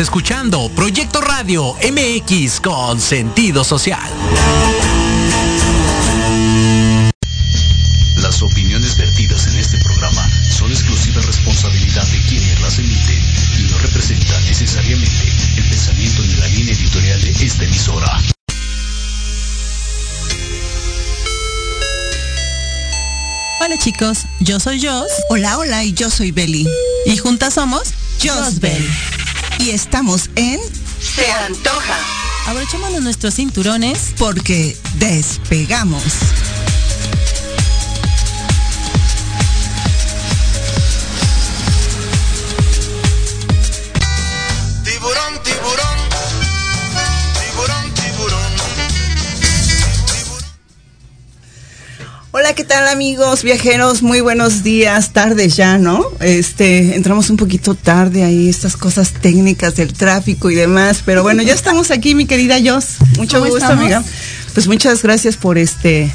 Estás 0.00 0.14
escuchando 0.14 0.70
Proyecto 0.70 1.20
Radio 1.20 1.74
MX 1.74 2.60
con 2.62 2.98
sentido 2.98 3.62
social. 3.64 4.10
Las 8.16 8.40
opiniones 8.40 8.96
vertidas 8.96 9.46
en 9.48 9.58
este 9.58 9.76
programa 9.80 10.26
son 10.48 10.70
exclusiva 10.70 11.20
responsabilidad 11.20 12.06
de 12.06 12.18
quienes 12.30 12.60
las 12.62 12.78
emiten 12.78 13.22
y 13.58 13.70
no 13.70 13.76
representan 13.76 14.42
necesariamente 14.46 15.28
el 15.58 15.68
pensamiento 15.68 16.22
ni 16.22 16.34
la 16.36 16.46
línea 16.46 16.72
editorial 16.72 17.20
de 17.20 17.30
esta 17.32 17.64
emisora. 17.64 18.22
Hola 23.60 23.76
chicos, 23.76 24.20
yo 24.40 24.60
soy 24.60 24.80
Jos. 24.82 25.12
Hola, 25.28 25.58
hola, 25.58 25.84
y 25.84 25.92
yo 25.92 26.08
soy 26.08 26.30
Beli. 26.30 26.66
Y 27.04 27.18
juntas 27.18 27.52
somos 27.52 27.92
Josbel. 28.22 28.88
Y 29.60 29.70
estamos 29.70 30.30
en 30.36 30.58
Se 30.98 31.30
antoja. 31.30 31.98
Abrochémonos 32.46 33.02
nuestros 33.02 33.34
cinturones 33.34 34.14
Porque 34.18 34.74
despegamos. 34.94 36.02
¿Qué 52.60 52.66
tal 52.66 52.88
amigos 52.88 53.42
viajeros? 53.42 54.02
Muy 54.02 54.20
buenos 54.20 54.62
días, 54.62 55.14
tardes 55.14 55.56
ya, 55.56 55.78
¿no? 55.78 56.04
Este, 56.20 56.94
entramos 56.94 57.30
un 57.30 57.38
poquito 57.38 57.74
tarde 57.74 58.22
ahí, 58.22 58.50
estas 58.50 58.76
cosas 58.76 59.14
técnicas 59.14 59.76
del 59.76 59.94
tráfico 59.94 60.50
y 60.50 60.54
demás, 60.56 61.02
pero 61.02 61.22
bueno, 61.22 61.42
ya 61.42 61.54
estamos 61.54 61.90
aquí, 61.90 62.14
mi 62.14 62.26
querida 62.26 62.58
Jos. 62.62 62.96
Mucho 63.16 63.38
¿Cómo 63.38 63.50
gusto, 63.50 63.64
estamos? 63.64 63.82
amiga. 63.82 64.04
Pues 64.52 64.68
muchas 64.68 65.02
gracias 65.02 65.38
por 65.38 65.56
este 65.56 66.12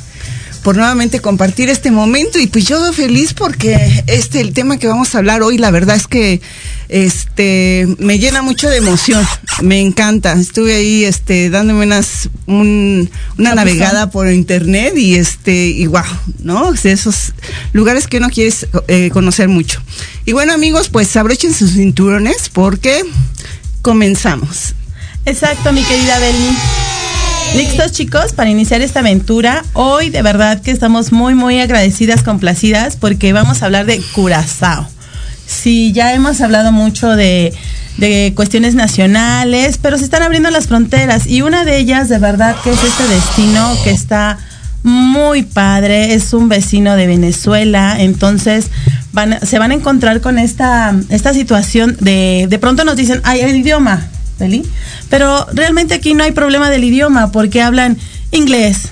por 0.66 0.76
nuevamente 0.78 1.20
compartir 1.20 1.70
este 1.70 1.92
momento 1.92 2.40
y 2.40 2.48
pues 2.48 2.66
yo 2.66 2.92
feliz 2.92 3.36
porque 3.36 4.04
este 4.08 4.42
el 4.42 4.52
tema 4.52 4.78
que 4.80 4.88
vamos 4.88 5.14
a 5.14 5.20
hablar 5.20 5.44
hoy 5.44 5.60
la 5.60 5.70
verdad 5.70 5.96
es 5.96 6.08
que 6.08 6.42
este 6.90 7.88
me 8.00 8.18
llena 8.18 8.42
mucho 8.42 8.68
de 8.68 8.78
emoción. 8.78 9.24
Me 9.62 9.80
encanta. 9.80 10.34
Estuve 10.34 10.74
ahí 10.76 11.04
este 11.04 11.52
dándome 11.52 11.86
unas 11.86 12.30
un- 12.48 13.12
una 13.38 13.54
navegada 13.54 14.10
por 14.10 14.28
internet 14.32 14.98
y 14.98 15.14
este 15.16 15.68
y 15.68 15.86
wow 15.86 16.02
no 16.40 16.72
de 16.74 16.92
esos 16.94 17.34
lugares 17.72 18.08
que 18.08 18.18
uno 18.18 18.30
quiere 18.32 18.52
eh, 18.88 19.12
conocer 19.14 19.48
mucho. 19.48 19.80
Y 20.26 20.32
bueno 20.34 20.52
amigos 20.52 20.90
pues 20.90 21.16
abrochen 21.16 21.54
sus 21.54 21.74
cinturones 21.74 22.50
porque 22.52 23.04
comenzamos. 23.84 24.74
Exacto, 25.28 25.72
mi 25.74 25.84
querida 25.84 26.18
Beli. 26.18 26.58
¿Listos 27.54 27.92
chicos 27.92 28.34
para 28.34 28.50
iniciar 28.50 28.82
esta 28.82 29.00
aventura? 29.00 29.64
Hoy 29.74 30.10
de 30.10 30.22
verdad 30.22 30.62
que 30.62 30.72
estamos 30.72 31.12
muy 31.12 31.36
muy 31.36 31.60
agradecidas, 31.60 32.24
complacidas 32.24 32.96
porque 32.96 33.32
vamos 33.34 33.62
a 33.62 33.66
hablar 33.66 33.86
de 33.86 34.02
Curazao. 34.14 34.88
Sí, 35.46 35.94
ya 35.94 36.14
hemos 36.14 36.42
hablado 36.42 36.72
mucho 36.72 37.16
de, 37.16 37.54
de 37.98 38.34
cuestiones 38.36 38.76
nacionales, 38.76 39.78
pero 39.82 39.98
se 39.98 40.04
están 40.04 40.24
abriendo 40.24 40.50
las 40.50 40.68
fronteras 40.68 41.28
y 41.28 41.44
una 41.44 41.64
de 41.64 41.78
ellas 41.78 42.10
de 42.10 42.18
verdad 42.18 42.56
que 42.64 42.72
es 42.72 42.84
este 42.84 43.08
destino 43.08 43.74
que 43.84 43.92
está 43.92 44.38
muy 44.84 45.42
padre, 45.42 46.14
es 46.14 46.32
un 46.34 46.48
vecino 46.48 46.96
de 46.96 47.08
Venezuela, 47.08 47.96
entonces 47.98 48.70
van, 49.14 49.40
se 49.44 49.58
van 49.58 49.72
a 49.72 49.74
encontrar 49.74 50.22
con 50.22 50.38
esta, 50.38 50.96
esta 51.10 51.34
situación 51.34 51.98
de, 52.02 52.46
de 52.48 52.60
pronto 52.60 52.84
nos 52.84 52.96
dicen, 52.96 53.20
ay, 53.24 53.40
el 53.40 53.56
idioma, 53.56 54.08
Pero 55.10 55.46
realmente 55.54 55.94
aquí 55.94 56.14
no 56.14 56.24
hay 56.24 56.32
problema 56.32 56.70
del 56.70 56.84
idioma 56.84 57.32
porque 57.32 57.62
hablan 57.62 57.98
inglés, 58.32 58.90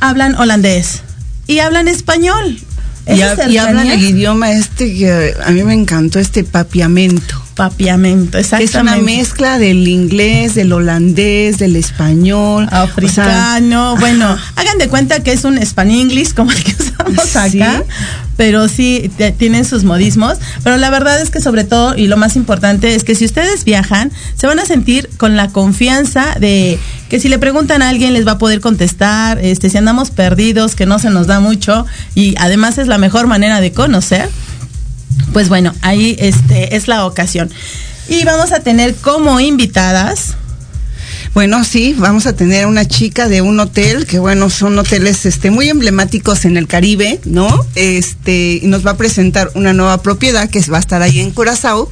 hablan 0.00 0.34
holandés 0.34 1.02
y 1.46 1.58
hablan 1.60 1.88
español. 1.88 2.58
y, 3.06 3.50
y 3.50 3.58
hablan 3.58 3.90
el 3.90 4.02
idioma 4.02 4.52
este 4.52 4.94
que 4.94 5.34
a 5.44 5.50
mí 5.50 5.62
me 5.64 5.74
encantó 5.74 6.18
este 6.20 6.44
papiamento 6.44 7.41
papiamento, 7.54 8.32
que 8.38 8.40
es 8.40 8.52
una 8.52 8.60
exactamente. 8.60 9.04
mezcla 9.16 9.58
del 9.58 9.86
inglés, 9.88 10.54
del 10.54 10.72
holandés, 10.72 11.58
del 11.58 11.76
español. 11.76 12.68
africano. 12.70 13.92
o 13.92 13.96
sea, 13.96 14.00
bueno, 14.00 14.26
ajá. 14.26 14.52
hagan 14.56 14.78
de 14.78 14.88
cuenta 14.88 15.20
que 15.22 15.32
es 15.32 15.44
un 15.44 15.58
Spanglish 15.58 16.34
como 16.34 16.50
el 16.52 16.62
que 16.64 16.72
usamos 16.82 17.26
Sí. 17.50 17.60
acá, 17.60 17.82
pero 18.36 18.68
sí 18.68 19.10
te- 19.16 19.32
tienen 19.32 19.64
sus 19.64 19.84
modismos. 19.84 20.38
Pero 20.64 20.76
la 20.76 20.90
verdad 20.90 21.20
es 21.20 21.30
que 21.30 21.40
sobre 21.40 21.64
todo, 21.64 21.96
y 21.96 22.06
lo 22.06 22.16
más 22.16 22.36
importante 22.36 22.94
es 22.94 23.04
que 23.04 23.14
si 23.14 23.24
ustedes 23.24 23.64
viajan, 23.64 24.10
se 24.36 24.46
van 24.46 24.58
a 24.58 24.64
sentir 24.64 25.08
con 25.18 25.36
la 25.36 25.48
confianza 25.48 26.34
de 26.40 26.78
que 27.08 27.20
si 27.20 27.28
le 27.28 27.38
preguntan 27.38 27.82
a 27.82 27.90
alguien 27.90 28.14
les 28.14 28.26
va 28.26 28.32
a 28.32 28.38
poder 28.38 28.60
contestar, 28.60 29.38
este, 29.44 29.68
si 29.68 29.76
andamos 29.78 30.10
perdidos, 30.10 30.74
que 30.74 30.86
no 30.86 30.98
se 30.98 31.10
nos 31.10 31.26
da 31.26 31.40
mucho, 31.40 31.84
y 32.14 32.34
además 32.38 32.78
es 32.78 32.86
la 32.88 32.98
mejor 32.98 33.26
manera 33.26 33.60
de 33.60 33.72
conocer 33.72 34.30
pues 35.32 35.48
bueno, 35.48 35.74
ahí 35.82 36.16
este 36.18 36.76
es 36.76 36.88
la 36.88 37.06
ocasión. 37.06 37.50
Y 38.08 38.24
vamos 38.24 38.52
a 38.52 38.60
tener 38.60 38.94
como 38.96 39.40
invitadas 39.40 40.36
Bueno, 41.34 41.64
sí, 41.64 41.94
vamos 41.96 42.26
a 42.26 42.34
tener 42.34 42.66
una 42.66 42.86
chica 42.86 43.26
de 43.26 43.40
un 43.40 43.58
hotel, 43.58 44.04
que 44.04 44.18
bueno, 44.18 44.50
son 44.50 44.78
hoteles 44.78 45.24
este 45.24 45.50
muy 45.50 45.70
emblemáticos 45.70 46.44
en 46.44 46.58
el 46.58 46.66
Caribe, 46.66 47.20
¿no? 47.24 47.48
Este, 47.74 48.60
y 48.62 48.66
nos 48.66 48.86
va 48.86 48.92
a 48.92 48.96
presentar 48.98 49.50
una 49.54 49.72
nueva 49.72 50.02
propiedad 50.02 50.50
que 50.50 50.60
va 50.70 50.76
a 50.76 50.80
estar 50.80 51.00
ahí 51.00 51.20
en 51.20 51.30
Curazao, 51.30 51.88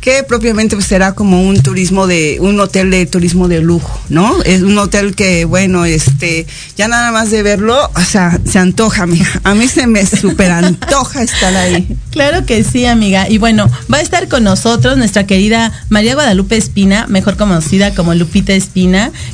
que 0.00 0.24
propiamente 0.24 0.76
pues, 0.76 0.86
será 0.86 1.12
como 1.12 1.42
un 1.42 1.62
turismo 1.62 2.06
de, 2.06 2.38
un 2.40 2.58
hotel 2.58 2.90
de 2.90 3.06
turismo 3.06 3.48
de 3.48 3.60
lujo, 3.60 4.00
¿no? 4.08 4.42
Es 4.42 4.62
un 4.62 4.76
hotel 4.78 5.14
que, 5.14 5.44
bueno, 5.44 5.84
este, 5.84 6.46
ya 6.76 6.88
nada 6.88 7.12
más 7.12 7.30
de 7.30 7.42
verlo, 7.42 7.90
o 7.94 8.00
sea, 8.00 8.40
se 8.44 8.58
antoja, 8.58 9.06
mija. 9.06 9.40
A 9.44 9.54
mí 9.54 9.68
se 9.68 9.86
me 9.86 10.04
super 10.04 10.50
antoja 10.50 11.22
estar 11.22 11.54
ahí. 11.54 11.86
Claro 12.10 12.44
que 12.44 12.64
sí, 12.64 12.86
amiga. 12.86 13.28
Y 13.28 13.38
bueno, 13.38 13.70
va 13.92 13.98
a 13.98 14.00
estar 14.00 14.26
con 14.26 14.42
nosotros 14.42 14.98
nuestra 14.98 15.26
querida 15.26 15.72
María 15.90 16.14
Guadalupe 16.14 16.56
Espina, 16.56 17.06
mejor 17.06 17.36
conocida 17.36 17.94
como 17.94 18.14
Lupita 18.14 18.52
Espina, 18.52 18.79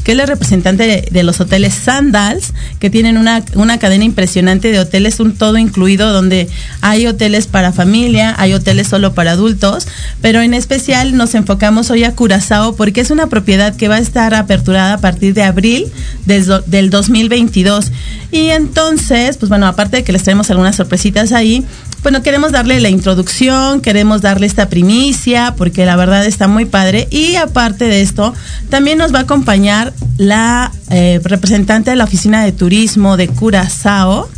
que 0.05 0.13
es 0.13 0.17
la 0.17 0.27
representante 0.27 1.09
de, 1.11 1.23
los 1.23 1.41
hoteles 1.41 1.75
Sandals, 1.75 2.53
que 2.79 2.91
tienen 2.91 3.19
una, 3.19 3.43
una 3.55 3.79
cadena 3.79 4.05
impresionante 4.05 4.71
de 4.71 4.79
hoteles, 4.79 5.21
un 5.21 5.37
todo 5.37 5.59
incluido, 5.59 6.13
donde 6.13 6.49
hay 6.81 7.07
hoteles 7.07 7.47
para 7.47 7.73
familia, 7.73 8.35
hay 8.39 8.53
hoteles 8.55 8.89
solo 8.89 9.15
para 9.15 9.33
adultos, 9.33 9.87
pero 10.21 10.41
en 10.41 10.55
especial 10.55 11.17
nos 11.17 11.35
enfocamos 11.35 11.91
hoy 11.91 12.05
a 12.05 12.15
Curazao 12.15 12.77
porque 12.77 13.01
es 13.01 13.11
una 13.11 13.29
propiedad 13.29 13.77
que 13.77 13.89
va 13.89 13.97
a 13.97 14.01
estar 14.01 14.35
aperturada 14.35 14.95
a 14.95 14.99
partir 14.99 15.35
de 15.35 15.43
abril 15.43 15.87
del 16.25 16.91
2022. 16.91 17.93
Y 18.33 18.49
entonces, 18.49 19.37
pues 19.37 19.49
bueno, 19.49 19.67
aparte 19.67 19.99
de 19.99 20.05
que 20.05 20.13
les 20.13 20.23
traemos 20.23 20.51
algunas 20.51 20.77
sorpresitas 20.77 21.33
ahí, 21.33 21.65
bueno, 22.07 22.23
queremos 22.23 22.53
darle 22.53 22.79
la 22.79 22.89
introducción, 22.89 23.81
queremos 23.81 24.23
darle 24.23 24.47
esta 24.47 24.69
primicia, 24.69 25.55
porque 25.59 25.85
la 25.85 25.97
verdad 25.97 26.25
está 26.25 26.47
muy 26.47 26.65
padre. 26.65 27.09
Y 27.11 27.35
aparte 27.35 27.87
de 27.87 28.01
esto, 28.01 28.33
también 28.71 28.97
nos 28.97 29.13
va 29.13 29.19
a 29.19 29.23
acompañar 29.23 29.93
la 30.17 30.71
eh, 30.91 31.21
representante 31.25 31.91
de 31.91 31.97
la 31.97 32.05
Oficina 32.05 32.45
de 32.45 32.53
Turismo 32.53 33.17
de 33.17 33.27
Curazao, 33.27 34.29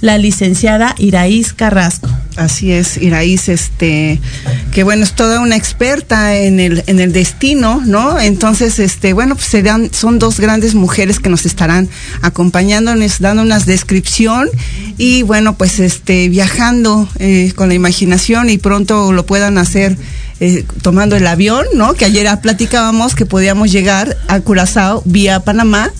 la 0.00 0.18
licenciada 0.18 0.94
Iraíz 0.98 1.52
Carrasco. 1.52 2.08
Así 2.36 2.70
es, 2.70 2.98
Iraíz, 2.98 3.48
este, 3.48 4.20
que 4.72 4.84
bueno, 4.84 5.02
es 5.02 5.14
toda 5.14 5.40
una 5.40 5.56
experta 5.56 6.36
en 6.36 6.60
el, 6.60 6.84
en 6.86 7.00
el 7.00 7.12
destino, 7.12 7.82
¿no? 7.84 8.20
Entonces, 8.20 8.78
este, 8.78 9.12
bueno, 9.12 9.34
pues 9.34 9.48
serán, 9.48 9.90
son 9.92 10.20
dos 10.20 10.38
grandes 10.38 10.76
mujeres 10.76 11.18
que 11.18 11.30
nos 11.30 11.46
estarán 11.46 11.88
acompañándonos, 12.22 13.18
dando 13.18 13.42
una 13.42 13.58
descripción 13.58 14.48
y 14.98 15.22
bueno, 15.22 15.56
pues 15.56 15.80
este, 15.80 16.28
viajando 16.28 17.08
eh, 17.18 17.52
con 17.56 17.68
la 17.68 17.74
imaginación 17.74 18.50
y 18.50 18.58
pronto 18.58 19.10
lo 19.10 19.26
puedan 19.26 19.58
hacer 19.58 19.96
eh, 20.38 20.64
tomando 20.82 21.16
el 21.16 21.26
avión, 21.26 21.66
¿no? 21.74 21.94
Que 21.94 22.04
ayer 22.04 22.28
platicábamos 22.40 23.16
que 23.16 23.26
podíamos 23.26 23.72
llegar 23.72 24.16
a 24.28 24.38
Curazao 24.38 25.02
vía 25.04 25.40
Panamá 25.40 25.90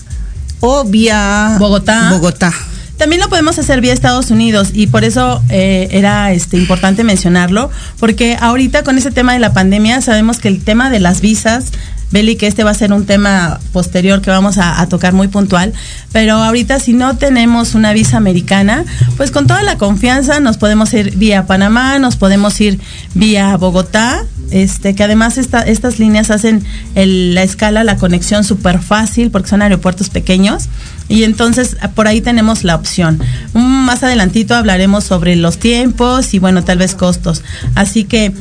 o 0.61 0.85
vía 0.85 1.57
Bogotá. 1.59 2.11
Bogotá. 2.11 2.53
También 2.99 3.21
lo 3.21 3.29
podemos 3.29 3.57
hacer 3.57 3.79
vía 3.79 3.93
Estados 3.93 4.29
Unidos 4.29 4.71
y 4.73 4.87
por 4.87 5.05
eso 5.05 5.41
eh, 5.49 5.87
era 5.91 6.33
este 6.33 6.57
importante 6.57 7.05
mencionarlo, 7.05 7.71
porque 7.97 8.35
ahorita 8.37 8.83
con 8.83 8.97
ese 8.97 9.09
tema 9.09 9.31
de 9.31 9.39
la 9.39 9.53
pandemia 9.53 10.01
sabemos 10.01 10.37
que 10.39 10.49
el 10.49 10.61
tema 10.61 10.89
de 10.89 10.99
las 10.99 11.21
visas, 11.21 11.71
Beli, 12.11 12.35
que 12.35 12.47
este 12.47 12.63
va 12.63 12.71
a 12.71 12.73
ser 12.73 12.91
un 12.91 13.05
tema 13.05 13.59
posterior 13.71 14.21
que 14.21 14.31
vamos 14.31 14.57
a, 14.57 14.85
tocar 14.87 15.13
muy 15.13 15.27
puntual, 15.27 15.73
pero 16.11 16.33
ahorita 16.35 16.79
si 16.79 16.93
no 16.93 17.17
tenemos 17.17 17.75
una 17.75 17.93
visa 17.93 18.17
americana, 18.17 18.83
pues 19.17 19.29
con 19.31 19.45
toda 19.45 19.61
la 19.63 19.77
confianza 19.77 20.39
nos 20.39 20.57
podemos 20.57 20.91
ir 20.93 21.15
vía 21.17 21.45
Panamá, 21.45 21.99
nos 21.99 22.15
podemos 22.15 22.59
ir 22.61 22.79
vía 23.13 23.55
Bogotá, 23.57 24.23
este 24.49 24.95
que 24.95 25.03
además 25.03 25.37
esta- 25.37 25.61
estas 25.61 25.99
líneas 25.99 26.31
hacen 26.31 26.63
el- 26.95 27.35
la 27.35 27.43
escala, 27.43 27.83
la 27.83 27.97
conexión 27.97 28.43
súper 28.43 28.79
fácil 28.79 29.29
porque 29.29 29.49
son 29.49 29.61
aeropuertos 29.61 30.09
pequeños 30.09 30.69
y 31.07 31.23
entonces 31.23 31.77
por 31.93 32.07
ahí 32.07 32.21
tenemos 32.21 32.63
la 32.63 32.75
opción. 32.75 33.21
Mm, 33.53 33.79
Más 33.89 34.03
adelantito 34.03 34.55
hablaremos 34.55 35.03
sobre 35.03 35.35
los 35.35 35.57
tiempos 35.57 36.33
y 36.35 36.39
bueno, 36.39 36.63
tal 36.63 36.77
vez 36.77 36.93
costos. 36.93 37.41
Así 37.75 38.03
que, 38.03 38.33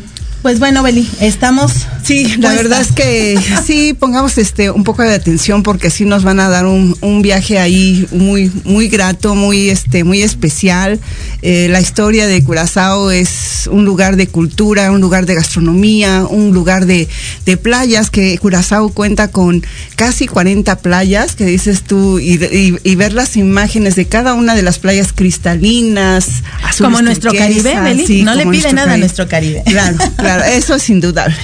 pues 0.42 0.58
bueno, 0.58 0.82
Beli, 0.82 1.08
estamos 1.20 1.72
Sí, 2.04 2.24
la 2.38 2.54
verdad 2.54 2.80
es 2.80 2.92
que 2.92 3.38
sí, 3.66 3.92
pongamos 3.92 4.38
este 4.38 4.70
un 4.70 4.82
poco 4.82 5.02
de 5.02 5.12
atención 5.12 5.62
porque 5.62 5.90
sí 5.90 6.06
nos 6.06 6.22
van 6.24 6.40
a 6.40 6.48
dar 6.48 6.64
un, 6.64 6.96
un 7.02 7.20
viaje 7.20 7.58
ahí 7.58 8.06
muy, 8.12 8.50
muy 8.64 8.88
grato, 8.88 9.34
muy 9.34 9.68
este, 9.68 10.04
muy 10.04 10.22
especial. 10.22 11.00
Eh, 11.42 11.68
la 11.70 11.80
historia 11.82 12.26
de 12.26 12.42
Curazao 12.42 13.10
es 13.10 13.68
un 13.70 13.84
lugar 13.84 14.16
de 14.16 14.26
cultura, 14.28 14.90
un 14.90 15.02
lugar 15.02 15.26
de 15.26 15.34
gastronomía, 15.34 16.24
un 16.28 16.54
lugar 16.54 16.86
de, 16.86 17.08
de 17.44 17.56
playas, 17.58 18.08
que 18.08 18.38
Curazao 18.38 18.88
cuenta 18.88 19.28
con 19.28 19.62
casi 19.96 20.26
40 20.28 20.76
playas, 20.78 21.34
que 21.36 21.44
dices 21.44 21.82
tú, 21.82 22.18
y, 22.18 22.42
y- 22.42 22.76
y 22.84 22.94
ver 22.94 23.12
las 23.12 23.36
imágenes 23.36 23.96
de 23.96 24.06
cada 24.06 24.32
una 24.34 24.54
de 24.54 24.62
las 24.62 24.78
playas 24.78 25.12
cristalinas, 25.12 26.26
azules 26.62 26.76
Como 26.78 27.02
nuestro 27.02 27.32
Caribe, 27.32 27.74
Meli, 27.80 28.06
sí, 28.06 28.22
no 28.22 28.34
le 28.34 28.46
pide 28.46 28.72
nada 28.72 28.94
a 28.94 28.96
nuestro 28.96 29.28
Caribe. 29.28 29.62
Claro, 29.66 29.96
claro, 30.16 30.37
eso 30.44 30.74
es 30.74 30.90
indudable. 30.90 31.36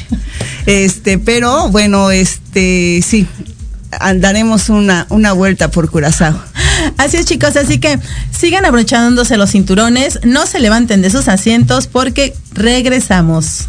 Este, 0.67 1.19
pero 1.19 1.69
bueno, 1.69 2.11
este, 2.11 3.01
sí, 3.07 3.27
daremos 4.17 4.69
una, 4.69 5.07
una 5.11 5.33
vuelta 5.33 5.71
por 5.71 5.91
Curazao. 5.91 6.41
Así 6.97 7.17
es, 7.17 7.27
chicos, 7.27 7.57
así 7.57 7.79
que 7.79 7.99
sigan 8.31 8.65
abrochándose 8.65 9.37
los 9.37 9.51
cinturones, 9.51 10.21
no 10.25 10.47
se 10.47 10.61
levanten 10.61 11.03
de 11.03 11.11
sus 11.11 11.29
asientos 11.29 11.87
porque 11.87 12.35
regresamos. 12.53 13.69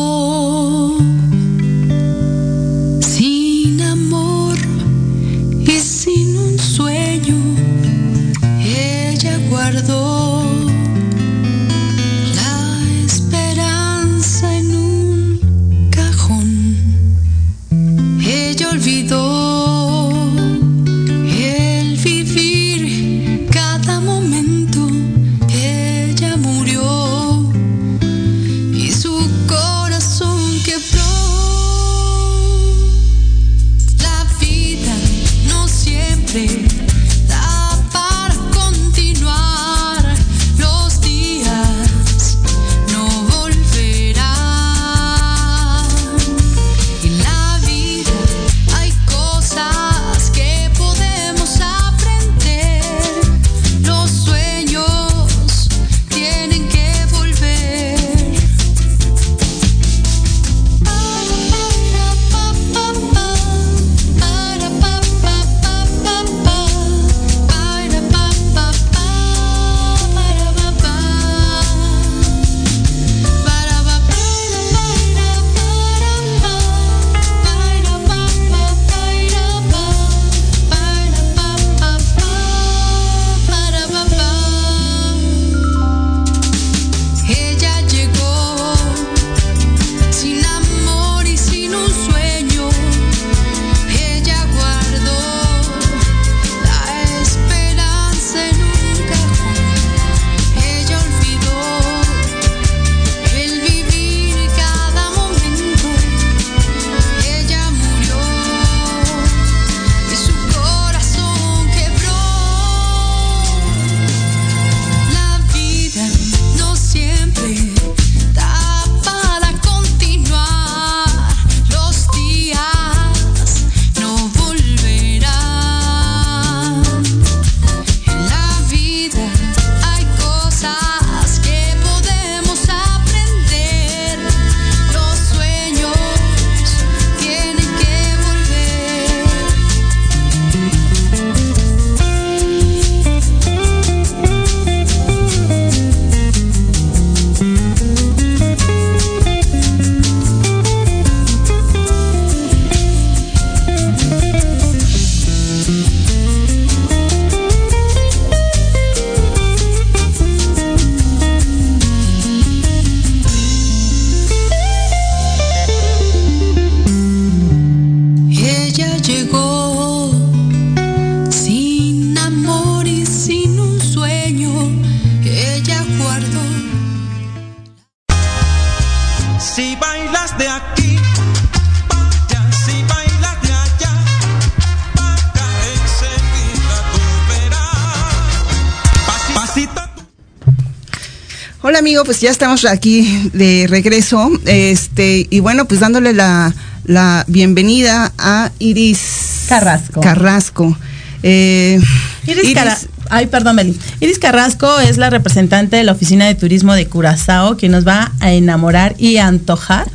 amigo, 191.91 192.05
pues 192.05 192.21
ya 192.21 192.31
estamos 192.31 192.63
aquí 192.63 193.29
de 193.33 193.65
regreso, 193.69 194.31
este, 194.45 195.27
y 195.29 195.41
bueno, 195.41 195.65
pues 195.65 195.81
dándole 195.81 196.13
la, 196.13 196.53
la 196.85 197.25
bienvenida 197.27 198.13
a 198.17 198.49
Iris 198.59 199.43
Carrasco. 199.49 199.99
Carrasco. 199.99 200.77
Eh, 201.21 201.81
Iris, 202.27 202.53
Cara- 202.53 202.77
Ay, 203.09 203.27
perdón, 203.27 203.57
Beli. 203.57 203.77
Iris 203.99 204.19
Carrasco 204.19 204.79
es 204.79 204.97
la 204.97 205.09
representante 205.09 205.75
de 205.75 205.83
la 205.83 205.91
Oficina 205.91 206.27
de 206.27 206.35
Turismo 206.35 206.75
de 206.75 206.87
Curazao, 206.87 207.57
quien 207.57 207.73
nos 207.73 207.85
va 207.85 208.13
a 208.21 208.31
enamorar 208.31 208.95
y 208.97 209.17
a 209.17 209.27
antojar 209.27 209.91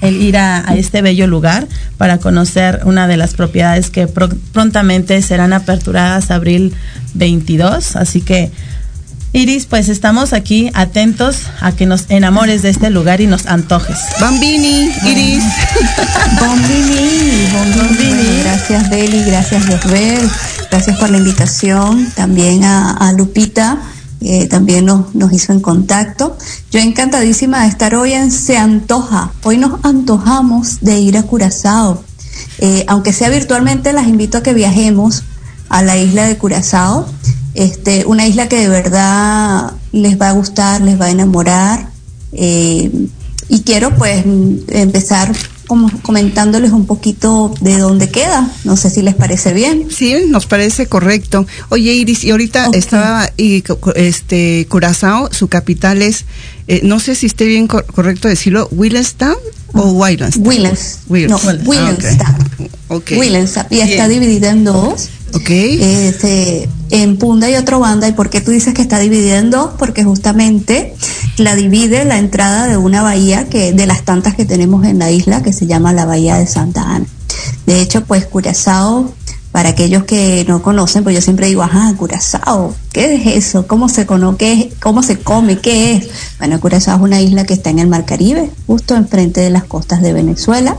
el 0.00 0.22
ir 0.22 0.36
a, 0.36 0.68
a 0.68 0.76
este 0.76 1.02
bello 1.02 1.26
lugar 1.26 1.66
para 1.98 2.18
conocer 2.18 2.82
una 2.84 3.08
de 3.08 3.16
las 3.16 3.34
propiedades 3.34 3.90
que 3.90 4.06
pro- 4.06 4.28
prontamente 4.52 5.20
serán 5.22 5.52
aperturadas 5.52 6.30
abril 6.30 6.72
22. 7.14 7.96
Así 7.96 8.20
que 8.20 8.52
Iris, 9.34 9.64
pues 9.64 9.88
estamos 9.88 10.34
aquí 10.34 10.70
atentos 10.74 11.44
a 11.60 11.72
que 11.72 11.86
nos 11.86 12.04
enamores 12.10 12.60
de 12.60 12.68
este 12.68 12.90
lugar 12.90 13.22
y 13.22 13.26
nos 13.26 13.46
antojes. 13.46 13.96
Bambini, 14.20 14.92
Iris. 15.06 15.42
Bombini, 16.40 17.48
Bombini. 17.50 18.42
Gracias 18.42 18.90
Beli, 18.90 19.24
gracias 19.24 19.64
Josbel, 19.66 20.30
gracias 20.70 20.98
por 20.98 21.08
la 21.08 21.16
invitación. 21.16 22.10
También 22.14 22.64
a, 22.64 22.90
a 22.90 23.12
Lupita, 23.14 23.78
eh, 24.20 24.48
también 24.48 24.84
nos, 24.84 25.14
nos 25.14 25.32
hizo 25.32 25.52
en 25.52 25.60
contacto. 25.60 26.36
Yo 26.70 26.80
encantadísima 26.80 27.62
de 27.62 27.68
estar 27.68 27.94
hoy 27.94 28.12
en 28.12 28.30
Se 28.30 28.58
Antoja. 28.58 29.32
Hoy 29.44 29.56
nos 29.56 29.82
antojamos 29.82 30.80
de 30.80 31.00
ir 31.00 31.16
a 31.16 31.22
Curazao. 31.22 32.04
Eh, 32.58 32.84
aunque 32.86 33.14
sea 33.14 33.30
virtualmente, 33.30 33.94
las 33.94 34.08
invito 34.08 34.38
a 34.38 34.42
que 34.42 34.52
viajemos 34.52 35.22
a 35.70 35.82
la 35.82 35.96
isla 35.96 36.26
de 36.26 36.36
Curazao. 36.36 37.08
Este, 37.54 38.04
una 38.06 38.26
isla 38.26 38.48
que 38.48 38.56
de 38.58 38.68
verdad 38.68 39.72
les 39.92 40.20
va 40.20 40.30
a 40.30 40.32
gustar, 40.32 40.80
les 40.80 41.00
va 41.00 41.06
a 41.06 41.10
enamorar. 41.10 41.90
Eh, 42.32 42.90
y 43.48 43.60
quiero 43.60 43.94
pues 43.96 44.24
empezar 44.68 45.32
como 45.66 45.90
comentándoles 46.02 46.72
un 46.72 46.86
poquito 46.86 47.52
de 47.60 47.76
dónde 47.78 48.08
queda. 48.10 48.50
No 48.64 48.76
sé 48.76 48.88
si 48.90 49.02
les 49.02 49.14
parece 49.14 49.52
bien. 49.52 49.88
Sí, 49.94 50.14
nos 50.28 50.46
parece 50.46 50.86
correcto. 50.86 51.46
Oye, 51.68 51.92
Iris, 51.92 52.24
y 52.24 52.30
ahorita 52.30 52.68
Ok. 52.68 52.76
estaba 52.76 53.30
y, 53.36 53.62
este 53.96 54.66
Curazao, 54.70 55.30
su 55.32 55.48
capital 55.48 56.02
es, 56.02 56.24
eh, 56.68 56.80
no 56.84 57.00
sé 57.00 57.14
si 57.14 57.26
esté 57.26 57.44
bien 57.46 57.66
cor- 57.68 57.84
correcto 57.86 58.28
decirlo, 58.28 58.68
Willemstad 58.70 59.34
o 59.74 59.92
Willemstad. 59.92 60.40
Willens. 60.46 60.98
Will- 61.08 61.28
No, 61.28 61.40
Ah, 61.42 61.54
Willemstad. 61.64 62.34
ok. 62.88 63.10
Willemstad. 63.18 63.66
Y 63.70 63.80
está 63.80 64.08
dividida 64.08 64.50
en 64.50 64.64
dos. 64.64 65.08
Ok. 65.34 65.50
Este, 65.50 66.68
en 66.90 67.16
Punda 67.16 67.50
y 67.50 67.56
otro 67.56 67.80
banda. 67.80 68.08
¿Y 68.08 68.12
por 68.12 68.30
qué 68.30 68.40
tú 68.40 68.50
dices 68.50 68.74
que 68.74 68.82
está 68.82 68.98
dividida 68.98 69.38
en 69.38 69.50
dos? 69.50 69.70
Porque 69.78 70.04
justamente 70.04 70.94
la 71.38 71.54
divide 71.54 72.04
la 72.04 72.18
entrada 72.18 72.66
de 72.66 72.76
una 72.76 73.02
bahía 73.02 73.48
que 73.48 73.72
de 73.72 73.86
las 73.86 74.02
tantas 74.02 74.34
que 74.34 74.44
tenemos 74.44 74.84
en 74.84 74.98
la 74.98 75.10
isla 75.10 75.42
que 75.42 75.52
se 75.52 75.66
llama 75.66 75.92
la 75.92 76.04
Bahía 76.04 76.36
de 76.36 76.46
Santa 76.46 76.82
Ana. 76.82 77.06
De 77.66 77.80
hecho, 77.80 78.04
pues 78.04 78.26
Curazao, 78.26 79.12
para 79.52 79.70
aquellos 79.70 80.04
que 80.04 80.44
no 80.46 80.62
conocen, 80.62 81.02
pues 81.02 81.14
yo 81.14 81.22
siempre 81.22 81.46
digo, 81.46 81.62
ajá, 81.62 81.94
Curazao, 81.96 82.74
¿qué 82.92 83.14
es 83.14 83.26
eso? 83.26 83.66
¿Cómo 83.66 83.88
se 83.88 84.04
conoce? 84.06 84.36
¿Qué 84.36 84.52
es? 84.52 84.74
¿Cómo 84.80 85.02
se 85.02 85.18
come? 85.18 85.58
¿Qué 85.58 85.94
es? 85.94 86.08
Bueno, 86.38 86.60
Curazao 86.60 86.96
es 86.96 87.02
una 87.02 87.20
isla 87.20 87.44
que 87.44 87.54
está 87.54 87.70
en 87.70 87.78
el 87.78 87.86
Mar 87.86 88.04
Caribe, 88.04 88.50
justo 88.66 88.96
enfrente 88.96 89.40
de 89.40 89.50
las 89.50 89.64
costas 89.64 90.02
de 90.02 90.12
Venezuela. 90.12 90.76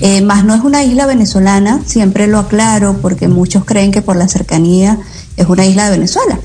Eh, 0.00 0.20
más 0.22 0.44
no 0.44 0.54
es 0.54 0.62
una 0.62 0.82
isla 0.82 1.06
venezolana, 1.06 1.80
siempre 1.84 2.26
lo 2.26 2.38
aclaro 2.38 2.98
porque 3.00 3.28
muchos 3.28 3.64
creen 3.64 3.92
que 3.92 4.02
por 4.02 4.16
la 4.16 4.28
cercanía 4.28 4.98
es 5.36 5.46
una 5.46 5.64
isla 5.64 5.84
de 5.84 5.92
Venezuela. 5.92 6.38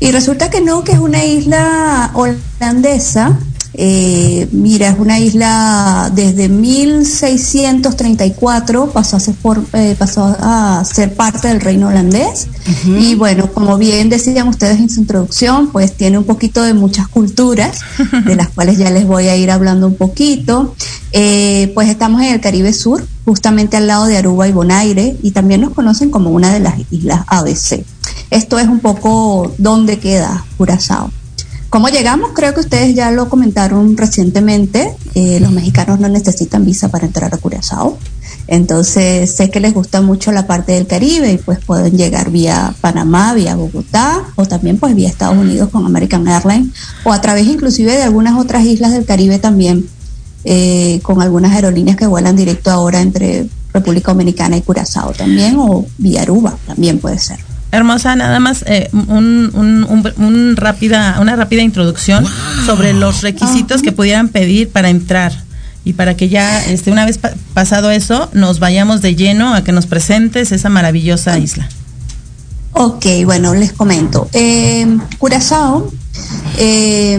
Y 0.00 0.10
resulta 0.10 0.50
que 0.50 0.60
no, 0.60 0.84
que 0.84 0.92
es 0.92 0.98
una 0.98 1.24
isla 1.24 2.10
holandesa. 2.14 3.38
Eh, 3.74 4.48
mira, 4.52 4.88
es 4.90 4.98
una 4.98 5.18
isla 5.18 6.10
desde 6.14 6.48
1634 6.48 8.90
pasó 8.90 9.16
a 9.16 9.20
ser, 9.20 9.34
por- 9.34 9.64
eh, 9.72 9.96
pasó 9.98 10.24
a 10.40 10.84
ser 10.84 11.14
parte 11.14 11.48
del 11.48 11.60
reino 11.60 11.88
holandés. 11.88 12.48
Y 12.86 13.14
bueno, 13.14 13.50
como 13.52 13.78
bien 13.78 14.08
decían 14.08 14.48
ustedes 14.48 14.78
en 14.78 14.90
su 14.90 15.00
introducción, 15.00 15.70
pues 15.72 15.96
tiene 15.96 16.18
un 16.18 16.24
poquito 16.24 16.62
de 16.62 16.74
muchas 16.74 17.08
culturas, 17.08 17.78
de 18.26 18.36
las 18.36 18.48
cuales 18.50 18.78
ya 18.78 18.90
les 18.90 19.06
voy 19.06 19.28
a 19.28 19.36
ir 19.36 19.50
hablando 19.50 19.86
un 19.86 19.96
poquito. 19.96 20.74
Eh, 21.12 21.70
pues 21.74 21.88
estamos 21.88 22.22
en 22.22 22.32
el 22.34 22.40
Caribe 22.40 22.72
Sur, 22.72 23.06
justamente 23.24 23.76
al 23.76 23.86
lado 23.86 24.06
de 24.06 24.16
Aruba 24.16 24.48
y 24.48 24.52
Bonaire, 24.52 25.16
y 25.22 25.30
también 25.32 25.60
nos 25.60 25.72
conocen 25.74 26.10
como 26.10 26.30
una 26.30 26.52
de 26.52 26.60
las 26.60 26.74
islas 26.90 27.22
ABC. 27.26 27.84
Esto 28.30 28.58
es 28.58 28.68
un 28.68 28.80
poco 28.80 29.52
dónde 29.58 29.98
queda 29.98 30.44
Curazao. 30.56 31.10
¿Cómo 31.72 31.88
llegamos? 31.88 32.32
Creo 32.34 32.52
que 32.52 32.60
ustedes 32.60 32.94
ya 32.94 33.10
lo 33.10 33.30
comentaron 33.30 33.96
recientemente. 33.96 34.94
eh, 35.14 35.40
los 35.40 35.52
mexicanos 35.52 35.98
no 35.98 36.08
necesitan 36.10 36.66
visa 36.66 36.90
para 36.90 37.06
entrar 37.06 37.34
a 37.34 37.38
Curazao. 37.38 37.96
Entonces 38.46 39.34
sé 39.34 39.48
que 39.48 39.58
les 39.58 39.72
gusta 39.72 40.02
mucho 40.02 40.32
la 40.32 40.46
parte 40.46 40.72
del 40.72 40.86
Caribe 40.86 41.32
y 41.32 41.38
pues 41.38 41.60
pueden 41.64 41.96
llegar 41.96 42.30
vía 42.30 42.74
Panamá, 42.82 43.32
vía 43.32 43.56
Bogotá 43.56 44.22
o 44.36 44.44
también 44.44 44.76
pues 44.76 44.94
vía 44.94 45.08
Estados 45.08 45.38
Unidos 45.38 45.70
con 45.70 45.86
American 45.86 46.28
Airlines 46.28 46.74
o 47.04 47.12
a 47.14 47.22
través 47.22 47.46
inclusive 47.46 47.96
de 47.96 48.02
algunas 48.02 48.38
otras 48.38 48.66
islas 48.66 48.92
del 48.92 49.06
Caribe 49.06 49.38
también 49.38 49.86
eh, 50.44 51.00
con 51.02 51.22
algunas 51.22 51.52
aerolíneas 51.52 51.96
que 51.96 52.06
vuelan 52.06 52.36
directo 52.36 52.70
ahora 52.70 53.00
entre 53.00 53.48
República 53.72 54.12
Dominicana 54.12 54.58
y 54.58 54.60
Curazao 54.60 55.12
también 55.12 55.56
o 55.56 55.86
vía 55.96 56.20
Aruba 56.20 56.54
también 56.66 56.98
puede 56.98 57.18
ser. 57.18 57.38
Hermosa, 57.72 58.14
nada 58.16 58.38
más 58.38 58.64
eh, 58.68 58.88
un, 58.92 59.50
un- 59.54 59.84
un- 59.88 60.12
un 60.24 60.56
rápida, 60.56 61.16
una 61.20 61.34
rápida 61.36 61.62
introducción 61.62 62.24
sobre 62.66 62.92
los 62.92 63.22
requisitos 63.22 63.80
que 63.82 63.92
pudieran 63.92 64.28
pedir 64.28 64.68
para 64.70 64.90
entrar 64.90 65.32
y 65.84 65.94
para 65.94 66.14
que 66.16 66.28
ya 66.28 66.62
este, 66.66 66.92
una 66.92 67.06
vez 67.06 67.18
pa- 67.18 67.32
pasado 67.54 67.90
eso 67.90 68.28
nos 68.34 68.60
vayamos 68.60 69.00
de 69.00 69.16
lleno 69.16 69.54
a 69.54 69.64
que 69.64 69.72
nos 69.72 69.86
presentes 69.86 70.52
esa 70.52 70.68
maravillosa 70.68 71.38
isla. 71.38 71.68
Ok, 72.74 73.04
bueno, 73.24 73.54
les 73.54 73.72
comento. 73.72 74.28
Eh, 74.32 74.86
Curazao 75.18 75.90
eh, 76.58 77.18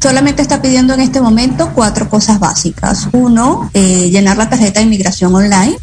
solamente 0.00 0.42
está 0.42 0.62
pidiendo 0.62 0.94
en 0.94 1.00
este 1.00 1.20
momento 1.20 1.70
cuatro 1.74 2.08
cosas 2.08 2.38
básicas. 2.40 3.08
Uno, 3.12 3.70
eh, 3.74 4.08
llenar 4.10 4.36
la 4.36 4.48
tarjeta 4.48 4.80
de 4.80 4.86
inmigración 4.86 5.34
online. 5.34 5.76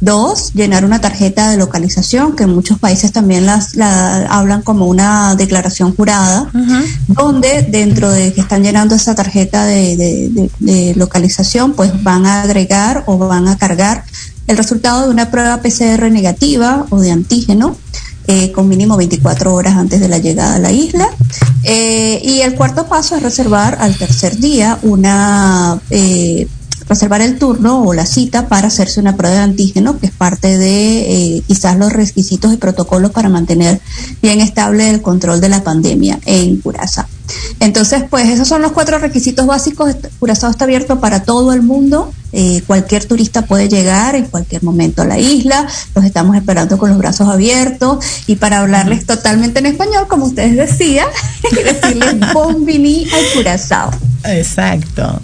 Dos, 0.00 0.52
llenar 0.54 0.84
una 0.84 1.00
tarjeta 1.00 1.50
de 1.50 1.56
localización, 1.56 2.36
que 2.36 2.44
en 2.44 2.54
muchos 2.54 2.78
países 2.78 3.10
también 3.10 3.46
las, 3.46 3.74
la 3.74 4.26
hablan 4.26 4.62
como 4.62 4.86
una 4.86 5.34
declaración 5.34 5.94
jurada, 5.96 6.48
donde 7.08 7.62
dentro 7.62 8.10
de 8.10 8.32
que 8.32 8.40
están 8.40 8.62
llenando 8.62 8.94
esa 8.94 9.14
tarjeta 9.16 9.64
de, 9.64 9.96
de- 9.96 10.28
de- 10.30 10.50
de 10.60 10.94
localización, 10.94 11.72
pues 11.72 11.90
van 12.04 12.26
a 12.26 12.42
agregar 12.42 13.02
o 13.06 13.18
van 13.18 13.48
a 13.48 13.58
cargar 13.58 14.04
el 14.46 14.56
resultado 14.56 15.04
de 15.06 15.10
una 15.10 15.30
prueba 15.30 15.60
PCR 15.62 16.10
negativa 16.10 16.86
o 16.90 17.00
de 17.00 17.10
antígeno 17.10 17.76
eh, 18.28 18.52
con 18.52 18.68
mínimo 18.68 18.96
24 18.96 19.52
horas 19.52 19.76
antes 19.76 20.00
de 20.00 20.08
la 20.08 20.18
llegada 20.18 20.54
a 20.56 20.58
la 20.58 20.70
isla. 20.70 21.08
Eh, 21.64 22.20
y 22.22 22.40
el 22.42 22.54
cuarto 22.54 22.86
paso 22.86 23.16
es 23.16 23.22
reservar 23.22 23.78
al 23.80 23.96
tercer 23.96 24.36
día 24.38 24.78
una... 24.82 25.80
eh, 25.90 26.46
reservar 26.88 27.20
el 27.20 27.38
turno 27.38 27.82
o 27.82 27.92
la 27.94 28.06
cita 28.06 28.48
para 28.48 28.68
hacerse 28.68 29.00
una 29.00 29.16
prueba 29.16 29.36
de 29.36 29.42
antígeno, 29.42 29.98
que 29.98 30.06
es 30.06 30.12
parte 30.12 30.58
de 30.58 31.36
eh, 31.36 31.42
quizás 31.46 31.76
los 31.76 31.92
requisitos 31.92 32.52
y 32.52 32.56
protocolos 32.56 33.10
para 33.10 33.28
mantener 33.28 33.80
bien 34.22 34.40
estable 34.40 34.90
el 34.90 35.02
control 35.02 35.40
de 35.40 35.48
la 35.48 35.62
pandemia 35.62 36.18
en 36.24 36.56
Curazao. 36.60 37.06
Entonces, 37.60 38.04
pues 38.08 38.28
esos 38.28 38.48
son 38.48 38.62
los 38.62 38.72
cuatro 38.72 38.98
requisitos 38.98 39.46
básicos. 39.46 39.94
Curazao 40.18 40.50
está 40.50 40.64
abierto 40.64 41.00
para 41.00 41.24
todo 41.24 41.52
el 41.52 41.62
mundo. 41.62 42.12
Eh, 42.32 42.62
cualquier 42.66 43.04
turista 43.04 43.42
puede 43.42 43.68
llegar 43.68 44.14
en 44.14 44.26
cualquier 44.26 44.62
momento 44.62 45.02
a 45.02 45.04
la 45.04 45.18
isla. 45.18 45.66
Los 45.94 46.04
estamos 46.04 46.36
esperando 46.36 46.78
con 46.78 46.90
los 46.90 46.98
brazos 46.98 47.28
abiertos. 47.28 48.04
Y 48.26 48.36
para 48.36 48.60
hablarles 48.60 49.04
totalmente 49.06 49.58
en 49.58 49.66
español, 49.66 50.06
como 50.08 50.26
ustedes 50.26 50.56
decían, 50.56 51.08
decirles 51.52 52.32
bon 52.32 52.64
vini 52.64 53.06
al 53.12 53.24
Curazao. 53.34 53.90
Exacto. 54.24 55.20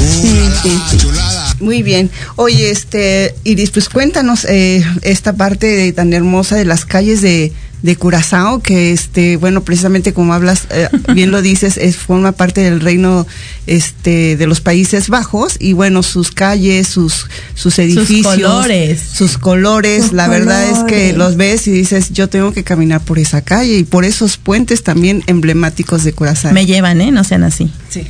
Muy 1.60 1.82
bien. 1.82 2.10
Oye, 2.36 2.70
este, 2.70 3.34
Iris, 3.44 3.70
pues 3.70 3.88
cuéntanos 3.88 4.44
eh, 4.46 4.84
esta 5.02 5.34
parte 5.34 5.92
tan 5.92 6.12
hermosa 6.12 6.56
de 6.56 6.64
las 6.64 6.84
calles 6.84 7.20
de, 7.20 7.52
de 7.82 7.96
Curazao, 7.96 8.60
que 8.60 8.92
este, 8.92 9.36
bueno, 9.36 9.62
precisamente 9.62 10.12
como 10.12 10.34
hablas, 10.34 10.66
eh, 10.70 10.88
bien 11.14 11.30
lo 11.30 11.42
dices, 11.42 11.76
es, 11.76 11.96
forma 11.96 12.32
parte 12.32 12.60
del 12.60 12.80
reino 12.80 13.26
este, 13.66 14.36
de 14.36 14.46
los 14.46 14.60
Países 14.60 15.08
Bajos, 15.08 15.56
y 15.58 15.72
bueno, 15.72 16.02
sus 16.02 16.30
calles, 16.30 16.88
sus, 16.88 17.26
sus 17.54 17.78
edificios. 17.78 18.26
colores. 18.26 19.00
Sus 19.12 19.38
colores, 19.38 20.04
Sus 20.04 20.12
la 20.12 20.28
verdad 20.28 20.64
es 20.64 20.78
que 20.84 21.12
colores. 21.12 21.16
los 21.16 21.36
ves 21.36 21.66
y 21.68 21.70
dices, 21.72 22.10
yo 22.12 22.28
tengo 22.28 22.52
que 22.52 22.64
caminar 22.64 23.00
por 23.00 23.18
esa 23.18 23.40
calle, 23.42 23.78
y 23.78 23.84
por 23.84 24.04
esos 24.04 24.36
puentes 24.36 24.82
también 24.82 25.22
emblemáticos 25.26 26.04
de 26.04 26.12
Curazao. 26.12 26.52
Me 26.52 26.66
llevan, 26.66 27.00
¿eh? 27.00 27.10
No 27.12 27.24
sean 27.24 27.44
así. 27.44 27.70
Sí. 27.88 28.02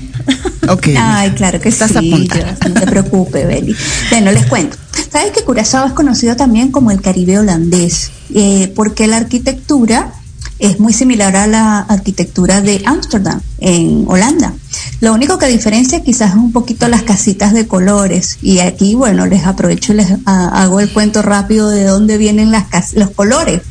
Ok. 0.69 0.89
Ay, 0.97 1.31
claro 1.31 1.61
que 1.61 1.69
Estás 1.69 1.93
sí. 1.93 1.99
apuntada. 1.99 2.57
Dios, 2.61 2.75
no 2.75 2.81
te 2.81 2.87
preocupes, 2.87 3.47
Beli. 3.47 3.75
Bueno, 4.11 4.33
les 4.33 4.47
cuento. 4.47 4.77
¿Sabes 5.11 5.33
que 5.33 5.45
Curazao 5.45 5.87
es 5.87 5.93
conocido 5.93 6.37
también 6.37 6.71
como 6.71 6.91
el 6.91 7.01
Caribe 7.01 7.39
holandés? 7.39 8.11
Eh, 8.35 8.73
porque 8.75 9.07
la 9.07 9.17
arquitectura 9.17 10.15
es 10.61 10.79
muy 10.79 10.93
similar 10.93 11.37
a 11.37 11.47
la 11.47 11.81
arquitectura 11.81 12.61
de 12.61 12.83
Ámsterdam, 12.85 13.41
en 13.59 14.05
Holanda. 14.07 14.53
Lo 15.01 15.15
único 15.15 15.39
que 15.39 15.47
diferencia 15.47 16.03
quizás 16.03 16.31
es 16.31 16.37
un 16.37 16.53
poquito 16.53 16.87
las 16.89 17.03
casitas 17.03 17.55
de 17.55 17.67
colores. 17.67 18.39
Y 18.43 18.59
aquí, 18.59 18.95
bueno, 18.95 19.27
les 19.27 19.47
aprovecho 19.47 19.95
y 19.95 19.97
les 19.97 20.09
hago 20.27 20.81
el 20.81 20.93
cuento 20.93 21.23
rápido 21.23 21.71
de 21.71 21.85
dónde 21.85 22.19
vienen 22.19 22.51
las 22.51 22.93
los 22.95 23.11
colores. 23.11 23.63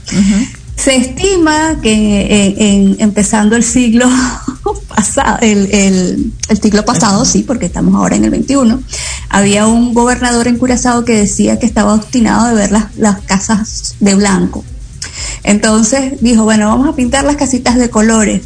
Se 0.81 0.95
estima 0.95 1.79
que 1.81 1.91
eh, 2.21 2.55
en- 2.57 2.95
empezando 2.99 3.55
el 3.55 3.63
siglo 3.63 4.05
pasado, 4.87 5.37
el, 5.41 6.31
siglo 6.61 6.85
pasado, 6.85 7.25
sí, 7.25 7.43
porque 7.43 7.65
estamos 7.65 7.95
ahora 7.95 8.15
en 8.15 8.23
el 8.23 8.29
21, 8.29 8.81
había 9.29 9.67
un 9.67 9.93
gobernador 9.93 10.47
en 10.47 10.57
Curazao 10.57 11.03
que 11.03 11.15
decía 11.15 11.59
que 11.59 11.65
estaba 11.65 11.93
obstinado 11.93 12.47
de 12.47 12.53
ver 12.53 12.71
las 12.71 13.19
casas 13.21 13.95
de 13.99 14.15
blanco. 14.15 14.63
Entonces 15.43 16.13
dijo, 16.21 16.43
bueno, 16.43 16.69
vamos 16.69 16.87
a 16.87 16.95
pintar 16.95 17.25
las 17.25 17.35
casitas 17.35 17.75
de 17.77 17.89
colores. 17.89 18.41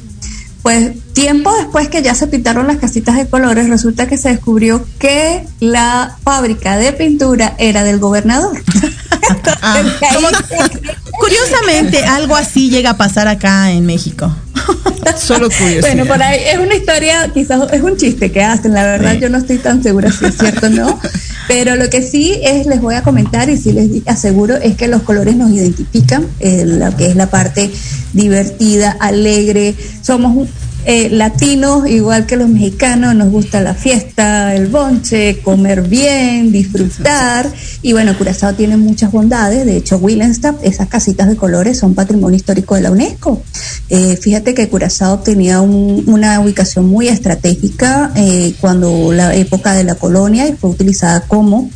Pues 0.63 0.91
tiempo 1.13 1.53
después 1.53 1.89
que 1.89 2.01
ya 2.01 2.15
se 2.15 2.27
pintaron 2.27 2.67
las 2.67 2.77
casitas 2.77 3.17
de 3.17 3.27
colores, 3.27 3.67
resulta 3.69 4.07
que 4.07 4.17
se 4.17 4.29
descubrió 4.29 4.85
que 4.97 5.45
la 5.59 6.17
fábrica 6.23 6.77
de 6.77 6.93
pintura 6.93 7.53
era 7.57 7.83
del 7.83 7.99
gobernador. 7.99 8.63
Ah, 9.61 9.81
como- 10.13 10.27
curiosamente, 11.19 12.03
algo 12.03 12.35
así 12.35 12.69
llega 12.69 12.91
a 12.91 12.97
pasar 12.97 13.27
acá 13.27 13.71
en 13.71 13.85
México. 13.85 14.33
Solo 15.17 15.49
curiosidad. 15.49 15.81
Bueno, 15.81 16.05
por 16.05 16.21
ahí 16.21 16.39
es 16.45 16.57
una 16.59 16.75
historia, 16.75 17.29
quizás 17.33 17.71
es 17.71 17.81
un 17.81 17.97
chiste 17.97 18.31
que 18.31 18.43
hacen, 18.43 18.73
la 18.73 18.83
verdad 18.83 19.13
yo 19.15 19.29
no 19.29 19.37
estoy 19.37 19.57
tan 19.57 19.83
segura 19.83 20.11
si 20.11 20.25
es 20.25 20.37
cierto 20.37 20.67
o 20.67 20.69
no, 20.69 20.99
pero 21.47 21.75
lo 21.75 21.89
que 21.89 22.01
sí 22.01 22.39
es, 22.43 22.65
les 22.65 22.81
voy 22.81 22.95
a 22.95 23.03
comentar 23.03 23.49
y 23.49 23.57
sí 23.57 23.73
les 23.73 24.07
aseguro 24.07 24.55
es 24.55 24.75
que 24.75 24.87
los 24.87 25.01
colores 25.03 25.35
nos 25.35 25.51
identifican, 25.51 26.25
eh, 26.39 26.63
lo 26.65 26.95
que 26.95 27.07
es 27.07 27.15
la 27.15 27.27
parte 27.29 27.71
divertida, 28.13 28.95
alegre, 28.99 29.75
somos 30.01 30.47
eh, 30.85 31.09
latinos, 31.09 31.87
igual 31.89 32.25
que 32.25 32.35
los 32.37 32.49
mexicanos, 32.49 33.15
nos 33.15 33.29
gusta 33.29 33.61
la 33.61 33.73
fiesta, 33.73 34.55
el 34.55 34.67
bonche, 34.67 35.39
comer 35.41 35.81
bien, 35.83 36.51
disfrutar. 36.51 37.49
Y 37.81 37.93
bueno, 37.93 38.17
Curazao 38.17 38.53
tiene 38.53 38.77
muchas 38.77 39.11
bondades. 39.11 39.65
De 39.65 39.77
hecho, 39.77 39.97
Willenstap, 39.97 40.55
esas 40.63 40.87
casitas 40.87 41.27
de 41.29 41.35
colores 41.35 41.79
son 41.79 41.95
patrimonio 41.95 42.35
histórico 42.37 42.75
de 42.75 42.81
la 42.81 42.91
UNESCO. 42.91 43.41
Eh, 43.89 44.17
fíjate 44.21 44.53
que 44.53 44.69
Curazao 44.69 45.19
tenía 45.19 45.61
un- 45.61 46.03
una 46.07 46.39
ubicación 46.39 46.85
muy 46.87 47.07
estratégica 47.07 48.11
eh, 48.15 48.53
cuando 48.59 49.11
la 49.13 49.35
época 49.35 49.73
de 49.73 49.83
la 49.83 49.95
colonia 49.95 50.47
y 50.47 50.53
fue 50.53 50.69
utilizada 50.69 51.21
como 51.21 51.69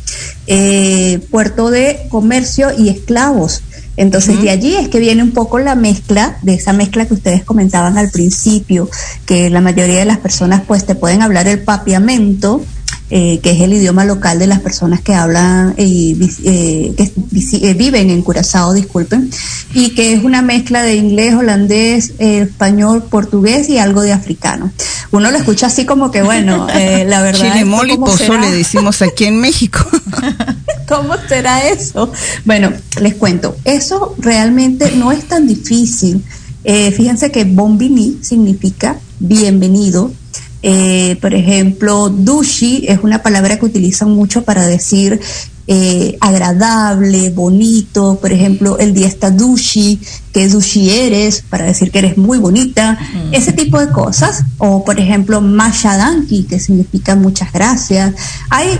eh, 0.46 1.20
puerto 1.30 1.70
de 1.70 2.06
comercio 2.08 2.68
y 2.76 2.88
esclavos. 2.88 3.62
Entonces 3.98 4.40
de 4.40 4.50
allí 4.50 4.76
es 4.76 4.88
que 4.88 5.00
viene 5.00 5.24
un 5.24 5.32
poco 5.32 5.58
la 5.58 5.74
mezcla, 5.74 6.38
de 6.42 6.54
esa 6.54 6.72
mezcla 6.72 7.06
que 7.06 7.14
ustedes 7.14 7.42
comentaban 7.42 7.98
al 7.98 8.10
principio, 8.10 8.88
que 9.26 9.50
la 9.50 9.60
mayoría 9.60 9.98
de 9.98 10.04
las 10.04 10.18
personas 10.18 10.62
pues 10.68 10.86
te 10.86 10.94
pueden 10.94 11.20
hablar 11.20 11.48
el 11.48 11.64
papiamento, 11.64 12.62
eh, 13.10 13.40
que 13.42 13.52
es 13.52 13.60
el 13.62 13.72
idioma 13.72 14.04
local 14.04 14.38
de 14.38 14.46
las 14.46 14.60
personas 14.60 15.00
que 15.00 15.14
hablan 15.14 15.74
y 15.78 16.14
vis- 16.14 16.40
eh, 16.44 16.92
que 16.96 17.12
eh, 17.62 17.74
viven 17.74 18.10
en 18.10 18.22
Curazao, 18.22 18.72
disculpen, 18.74 19.30
y 19.74 19.90
que 19.94 20.12
es 20.12 20.22
una 20.24 20.42
mezcla 20.42 20.82
de 20.82 20.96
inglés, 20.96 21.34
holandés, 21.34 22.12
eh, 22.18 22.40
español, 22.48 23.04
portugués 23.04 23.68
y 23.70 23.78
algo 23.78 24.02
de 24.02 24.12
africano. 24.12 24.70
Uno 25.10 25.30
lo 25.30 25.38
escucha 25.38 25.66
así 25.68 25.86
como 25.86 26.10
que 26.10 26.22
bueno, 26.22 26.66
eh, 26.74 27.04
la 27.08 27.22
verdad. 27.22 27.40
es 27.46 27.52
que 27.52 27.52
Chile 27.58 27.64
mole 27.64 27.92
y 27.94 27.96
¿cómo 27.96 28.06
pozole 28.06 28.50
decimos 28.50 29.00
aquí 29.02 29.24
en 29.24 29.40
México. 29.40 29.78
¿Cómo 30.88 31.14
será 31.28 31.68
eso? 31.68 32.12
Bueno, 32.44 32.72
les 33.00 33.14
cuento, 33.14 33.56
eso 33.64 34.14
realmente 34.18 34.92
no 34.96 35.12
es 35.12 35.24
tan 35.28 35.46
difícil. 35.46 36.22
Eh, 36.64 36.90
fíjense 36.92 37.30
que 37.30 37.44
Bombini 37.44 38.18
significa 38.22 38.98
bienvenido. 39.18 40.12
Eh, 40.62 41.16
por 41.20 41.34
ejemplo, 41.34 42.08
dushi 42.08 42.86
es 42.88 43.00
una 43.02 43.22
palabra 43.22 43.58
que 43.58 43.66
utilizan 43.66 44.10
mucho 44.10 44.42
para 44.42 44.66
decir 44.66 45.20
eh, 45.70 46.16
agradable, 46.20 47.30
bonito. 47.30 48.18
Por 48.20 48.32
ejemplo, 48.32 48.78
el 48.78 48.94
día 48.94 49.06
está 49.06 49.30
dushi, 49.30 50.00
que 50.32 50.48
dushi 50.48 50.90
eres, 50.90 51.44
para 51.48 51.66
decir 51.66 51.90
que 51.90 51.98
eres 51.98 52.16
muy 52.16 52.38
bonita. 52.38 52.98
Ese 53.32 53.52
tipo 53.52 53.78
de 53.78 53.90
cosas. 53.90 54.44
O, 54.56 54.84
por 54.84 54.98
ejemplo, 54.98 55.40
mashadanki, 55.40 56.44
que 56.44 56.58
significa 56.58 57.14
muchas 57.14 57.52
gracias. 57.52 58.14
Hay 58.50 58.78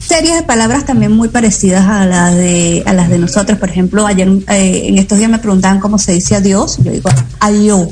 series 0.00 0.34
de 0.34 0.42
palabras 0.42 0.84
también 0.84 1.12
muy 1.12 1.28
parecidas 1.28 1.86
a 1.86 2.06
las 2.06 2.34
de 2.34 2.82
a 2.86 2.92
las 2.92 3.08
de 3.08 3.18
nosotros. 3.18 3.58
Por 3.58 3.68
ejemplo, 3.68 4.06
ayer 4.06 4.28
eh, 4.48 4.82
en 4.86 4.98
estos 4.98 5.18
días 5.18 5.30
me 5.30 5.38
preguntaban 5.38 5.78
cómo 5.78 5.98
se 5.98 6.12
dice 6.12 6.34
adiós. 6.34 6.78
Yo 6.82 6.90
digo 6.90 7.08
adiós. 7.38 7.88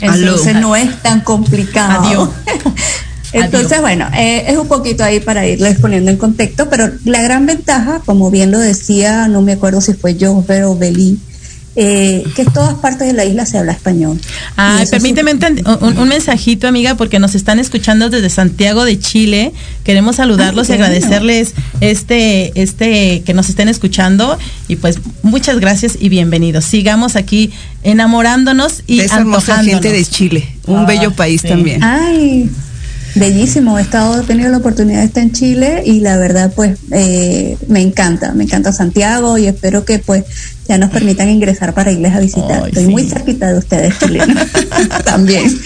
Entonces 0.00 0.56
Aló. 0.56 0.60
no 0.68 0.76
es 0.76 1.02
tan 1.02 1.20
complicado. 1.20 2.06
Adiós. 2.06 2.30
Entonces, 3.32 3.72
Adiós. 3.72 3.82
bueno, 3.82 4.08
eh, 4.16 4.44
es 4.48 4.56
un 4.56 4.66
poquito 4.66 5.04
ahí 5.04 5.20
para 5.20 5.46
irles 5.46 5.78
poniendo 5.78 6.10
en 6.10 6.16
contexto, 6.16 6.68
pero 6.68 6.90
la 7.04 7.22
gran 7.22 7.46
ventaja, 7.46 8.00
como 8.04 8.30
bien 8.30 8.50
lo 8.50 8.58
decía, 8.58 9.28
no 9.28 9.40
me 9.42 9.52
acuerdo 9.52 9.80
si 9.80 9.94
fue 9.94 10.16
Josber 10.18 10.64
o 10.64 10.76
Belín, 10.76 11.20
eh, 11.76 12.24
que 12.34 12.42
en 12.42 12.52
todas 12.52 12.74
partes 12.74 13.06
de 13.06 13.12
la 13.12 13.24
isla 13.24 13.46
se 13.46 13.56
habla 13.58 13.72
español. 13.72 14.20
Ay, 14.56 14.86
permíteme 14.90 15.32
un, 15.32 15.40
un- 15.80 15.98
un 15.98 16.08
mensajito, 16.08 16.66
amiga, 16.66 16.96
porque 16.96 17.18
nos 17.20 17.34
están 17.34 17.58
escuchando 17.60 18.10
desde 18.10 18.28
Santiago 18.28 18.84
de 18.84 18.98
Chile. 18.98 19.52
Queremos 19.84 20.16
saludarlos 20.16 20.68
Ay, 20.68 20.74
y 20.74 20.78
bueno. 20.78 20.94
agradecerles 20.94 21.54
este, 21.80 22.60
este, 22.60 23.22
que 23.24 23.34
nos 23.34 23.48
estén 23.48 23.68
escuchando. 23.68 24.36
Y 24.68 24.76
pues 24.76 24.98
muchas 25.22 25.60
gracias 25.60 25.96
y 26.00 26.08
bienvenidos. 26.08 26.64
Sigamos 26.64 27.14
aquí 27.16 27.52
enamorándonos 27.82 28.82
y 28.86 28.98
de 28.98 29.04
esa 29.04 29.18
hermosa 29.18 29.62
gente 29.62 29.92
de 29.92 30.04
Chile. 30.04 30.48
Un 30.66 30.78
Ah, 30.80 30.84
bello 30.86 31.12
país 31.12 31.40
sí. 31.42 31.48
también. 31.48 31.82
Ay, 31.84 32.50
bellísimo. 33.14 33.78
He 33.78 33.82
estado, 33.82 34.20
he 34.20 34.24
tenido 34.24 34.50
la 34.50 34.58
oportunidad 34.58 35.00
de 35.00 35.06
estar 35.06 35.22
en 35.22 35.32
Chile 35.32 35.82
y 35.84 36.00
la 36.00 36.16
verdad, 36.16 36.52
pues, 36.54 36.78
eh, 36.90 37.56
me 37.68 37.80
encanta, 37.80 38.32
me 38.32 38.44
encanta 38.44 38.72
Santiago 38.72 39.38
y 39.38 39.46
espero 39.46 39.84
que, 39.84 39.98
pues, 39.98 40.24
ya 40.68 40.78
nos 40.78 40.90
permitan 40.90 41.28
ingresar 41.28 41.74
para 41.74 41.90
irles 41.90 42.14
a 42.14 42.20
visitar. 42.20 42.68
Estoy 42.68 42.84
sí. 42.84 42.90
muy 42.90 43.04
cerquita 43.04 43.52
de 43.52 43.58
ustedes, 43.58 43.98
chilenos. 43.98 44.46
También. 45.04 45.58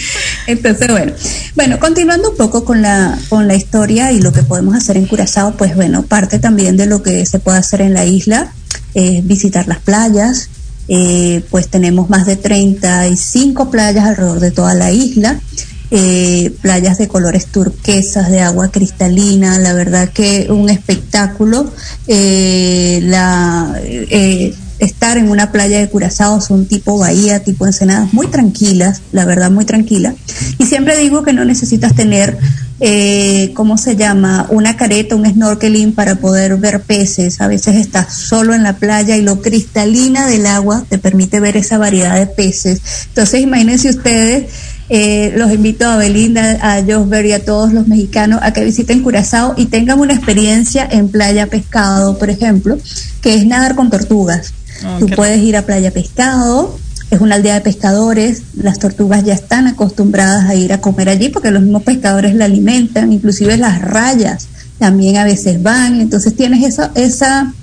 Entonces, 0.47 0.87
bueno, 0.89 1.13
bueno, 1.55 1.79
continuando 1.79 2.31
un 2.31 2.37
poco 2.37 2.65
con 2.65 2.81
la, 2.81 3.17
con 3.29 3.47
la 3.47 3.55
historia 3.55 4.11
y 4.11 4.19
lo 4.19 4.31
que 4.31 4.41
podemos 4.41 4.75
hacer 4.75 4.97
en 4.97 5.05
Curazao, 5.05 5.55
pues, 5.57 5.75
bueno, 5.75 6.03
parte 6.03 6.39
también 6.39 6.77
de 6.77 6.87
lo 6.87 7.03
que 7.03 7.25
se 7.25 7.39
puede 7.39 7.57
hacer 7.59 7.81
en 7.81 7.93
la 7.93 8.05
isla 8.05 8.51
es 8.93 9.25
visitar 9.25 9.67
las 9.67 9.79
playas. 9.79 10.49
Eh, 10.87 11.43
pues 11.49 11.67
tenemos 11.67 12.11
más 12.11 12.27
de 12.27 12.35
35 12.35 13.71
playas 13.71 14.05
alrededor 14.05 14.39
de 14.39 14.51
toda 14.51 14.75
la 14.75 14.91
isla 14.91 15.41
eh, 15.91 16.51
playas 16.61 16.97
de 16.97 17.07
colores 17.07 17.47
turquesas, 17.47 18.29
de 18.29 18.41
agua 18.41 18.69
cristalina, 18.69 19.59
la 19.59 19.73
verdad 19.73 20.09
que 20.09 20.47
un 20.49 20.69
espectáculo. 20.69 21.71
eh, 22.07 22.99
la, 23.03 23.79
eh, 23.83 24.53
estar 24.79 25.17
en 25.17 25.29
una 25.29 25.51
playa 25.51 25.79
de 25.79 25.89
Curazao 25.89 26.41
son 26.41 26.65
tipo 26.65 26.97
bahía, 26.97 27.43
tipo 27.43 27.65
ensenadas, 27.65 28.13
muy 28.13 28.27
tranquilas, 28.27 29.01
la 29.11 29.25
verdad 29.25 29.51
muy 29.51 29.65
tranquila. 29.65 30.13
Y 30.57 30.65
siempre 30.65 30.97
digo 30.97 31.23
que 31.23 31.33
no 31.33 31.45
necesitas 31.45 31.95
tener, 31.95 32.37
eh, 32.81 33.51
¿cómo 33.55 33.77
se 33.77 33.95
llama? 33.95 34.47
Una 34.49 34.75
careta, 34.75 35.15
un 35.15 35.25
snorkeling 35.25 35.93
para 35.93 36.15
poder 36.15 36.57
ver 36.57 36.81
peces. 36.81 37.39
A 37.39 37.47
veces 37.47 37.75
estás 37.77 38.13
solo 38.13 38.53
en 38.53 38.63
la 38.63 38.75
playa 38.75 39.15
y 39.15 39.21
lo 39.21 39.41
cristalina 39.41 40.27
del 40.27 40.45
agua 40.45 40.83
te 40.89 40.97
permite 40.97 41.39
ver 41.39 41.55
esa 41.57 41.77
variedad 41.77 42.17
de 42.17 42.27
peces. 42.27 42.81
Entonces 43.07 43.41
imagínense 43.41 43.89
ustedes 43.89 44.45
eh, 44.89 45.33
los 45.35 45.51
invito 45.51 45.87
a 45.87 45.97
Belinda, 45.97 46.59
a 46.61 46.83
Josber 46.83 47.25
y 47.25 47.31
a 47.33 47.43
todos 47.43 47.73
los 47.73 47.87
mexicanos 47.87 48.39
a 48.43 48.53
que 48.53 48.63
visiten 48.63 49.01
Curazao 49.01 49.55
y 49.57 49.65
tengan 49.65 49.99
una 49.99 50.13
experiencia 50.13 50.87
en 50.89 51.09
Playa 51.09 51.47
Pescado, 51.47 52.17
por 52.17 52.29
ejemplo, 52.29 52.77
que 53.21 53.35
es 53.35 53.45
nadar 53.45 53.75
con 53.75 53.89
tortugas. 53.89 54.53
Oh, 54.85 54.99
Tú 54.99 55.07
puedes 55.07 55.41
ir 55.41 55.57
a 55.57 55.63
Playa 55.63 55.91
Pescado, 55.91 56.77
es 57.09 57.21
una 57.21 57.35
aldea 57.35 57.55
de 57.55 57.61
pescadores, 57.61 58.43
las 58.55 58.79
tortugas 58.79 59.23
ya 59.23 59.33
están 59.33 59.67
acostumbradas 59.67 60.45
a 60.45 60.55
ir 60.55 60.73
a 60.73 60.81
comer 60.81 61.09
allí 61.09 61.29
porque 61.29 61.51
los 61.51 61.61
mismos 61.61 61.83
pescadores 61.83 62.35
la 62.35 62.45
alimentan, 62.45 63.13
inclusive 63.13 63.57
las 63.57 63.81
rayas 63.81 64.47
también 64.79 65.17
a 65.17 65.23
veces 65.23 65.61
van, 65.61 66.01
entonces 66.01 66.35
tienes 66.35 66.63
esa, 66.63 66.91
esa 66.95 67.53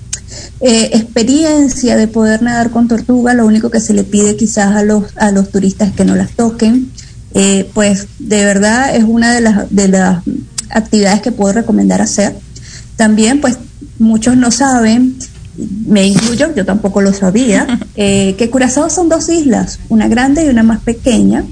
eh, 0.61 0.89
experiencia 0.93 1.95
de 1.95 2.07
poder 2.07 2.41
nadar 2.41 2.71
con 2.71 2.87
tortuga, 2.87 3.33
lo 3.33 3.45
único 3.45 3.69
que 3.69 3.79
se 3.79 3.93
le 3.93 4.03
pide 4.03 4.35
quizás 4.35 4.75
a 4.75 4.83
los, 4.83 5.05
a 5.17 5.31
los 5.31 5.49
turistas 5.49 5.89
es 5.89 5.95
que 5.95 6.05
no 6.05 6.15
las 6.15 6.31
toquen. 6.31 6.91
Eh, 7.33 7.69
pues 7.73 8.07
de 8.19 8.45
verdad 8.45 8.95
es 8.95 9.03
una 9.03 9.33
de 9.33 9.41
las, 9.41 9.69
de 9.69 9.87
las 9.87 10.23
actividades 10.69 11.21
que 11.21 11.31
puedo 11.31 11.53
recomendar 11.53 12.01
hacer. 12.01 12.35
También, 12.95 13.41
pues 13.41 13.57
muchos 13.99 14.37
no 14.37 14.51
saben, 14.51 15.17
me 15.85 16.05
incluyo, 16.05 16.53
yo 16.55 16.65
tampoco 16.65 17.01
lo 17.01 17.13
sabía, 17.13 17.79
eh, 17.95 18.35
que 18.37 18.49
Curazao 18.49 18.89
son 18.89 19.09
dos 19.09 19.29
islas, 19.29 19.79
una 19.89 20.07
grande 20.07 20.45
y 20.45 20.49
una 20.49 20.63
más 20.63 20.81
pequeña. 20.81 21.43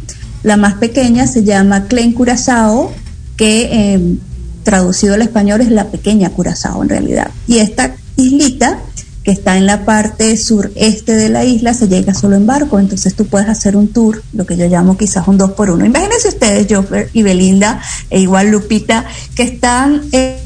La 0.43 0.57
más 0.57 0.75
pequeña 0.75 1.27
se 1.27 1.43
llama 1.43 1.85
Clen 1.85 2.13
Curazao, 2.13 2.91
que 3.37 3.69
eh, 3.71 4.17
traducido 4.63 5.13
al 5.13 5.21
español 5.21 5.61
es 5.61 5.71
la 5.71 5.87
pequeña 5.89 6.29
Curazao 6.29 6.81
en 6.83 6.89
realidad. 6.89 7.31
Y 7.47 7.57
esta 7.57 7.95
islita 8.17 8.79
que 9.23 9.31
está 9.31 9.57
en 9.57 9.65
la 9.65 9.85
parte 9.85 10.35
sureste 10.35 11.15
de 11.15 11.29
la 11.29 11.45
isla, 11.45 11.73
se 11.73 11.87
llega 11.87 12.13
solo 12.13 12.35
en 12.35 12.47
barco, 12.47 12.79
entonces 12.79 13.15
tú 13.15 13.27
puedes 13.27 13.47
hacer 13.49 13.75
un 13.75 13.87
tour, 13.87 14.23
lo 14.33 14.45
que 14.45 14.57
yo 14.57 14.67
llamo 14.67 14.97
quizás 14.97 15.27
un 15.27 15.37
dos 15.37 15.51
por 15.51 15.69
uno. 15.69 15.85
Imagínense 15.85 16.29
ustedes, 16.29 16.67
Joffer 16.69 17.09
y 17.13 17.21
Belinda, 17.21 17.81
e 18.09 18.19
igual 18.19 18.49
Lupita, 18.49 19.05
que 19.35 19.43
están 19.43 20.01
en 20.11 20.37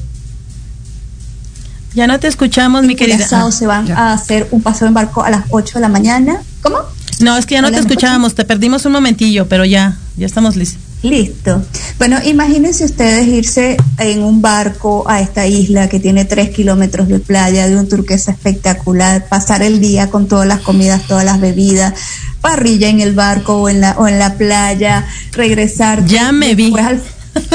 Ya 1.93 2.07
no 2.07 2.19
te 2.19 2.27
escuchamos, 2.27 2.83
mi 2.83 2.95
querida. 2.97 3.25
Ah, 3.31 3.49
se 3.51 3.65
van 3.65 3.88
ya. 3.88 3.97
a 3.97 4.13
hacer 4.13 4.47
un 4.51 4.61
paseo 4.61 4.88
en 4.89 4.93
barco 4.93 5.23
a 5.23 5.29
las 5.29 5.45
8 5.49 5.75
de 5.75 5.81
la 5.81 5.89
mañana. 5.89 6.41
¿Cómo? 6.61 6.79
No, 7.19 7.38
es 7.38 7.45
que 7.45 7.56
ya 7.56 7.62
no 7.62 7.67
Hola, 7.67 7.78
te 7.78 7.84
¿me 7.84 7.88
escuchábamos, 7.89 8.36
te 8.36 8.45
perdimos 8.45 8.86
un 8.86 8.91
momentillo, 8.93 9.47
pero 9.47 9.65
ya, 9.65 9.97
ya 10.17 10.25
estamos 10.25 10.56
listos. 10.56 10.82
Listo. 11.04 11.63
Bueno, 11.99 12.17
imagínense 12.23 12.84
ustedes 12.84 13.28
irse 13.28 13.78
en 13.99 14.23
un 14.23 14.41
barco 14.41 15.06
a 15.08 15.21
esta 15.21 15.45
isla 15.45 15.88
que 15.88 15.99
tiene 15.99 16.25
tres 16.25 16.49
kilómetros 16.49 17.08
de 17.08 17.19
playa, 17.19 17.67
de 17.67 17.78
un 17.78 17.88
turquesa 17.88 18.32
espectacular, 18.32 19.28
pasar 19.28 19.62
el 19.62 19.80
día 19.80 20.10
con 20.10 20.28
todas 20.28 20.47
las 20.47 20.62
comidas, 20.62 21.04
todas 21.08 21.23
las 21.23 21.39
bebidas, 21.39 21.93
parrilla 22.41 22.89
en 22.89 23.01
el 23.01 23.13
barco 23.13 23.58
o 23.62 23.69
en 23.69 23.82
la, 23.82 23.91
o 23.99 24.08
en 24.08 24.17
la 24.17 24.34
playa, 24.34 25.06
regresar. 25.32 26.06
Ya 26.06 26.32
me 26.32 26.56
vi. 26.56 26.73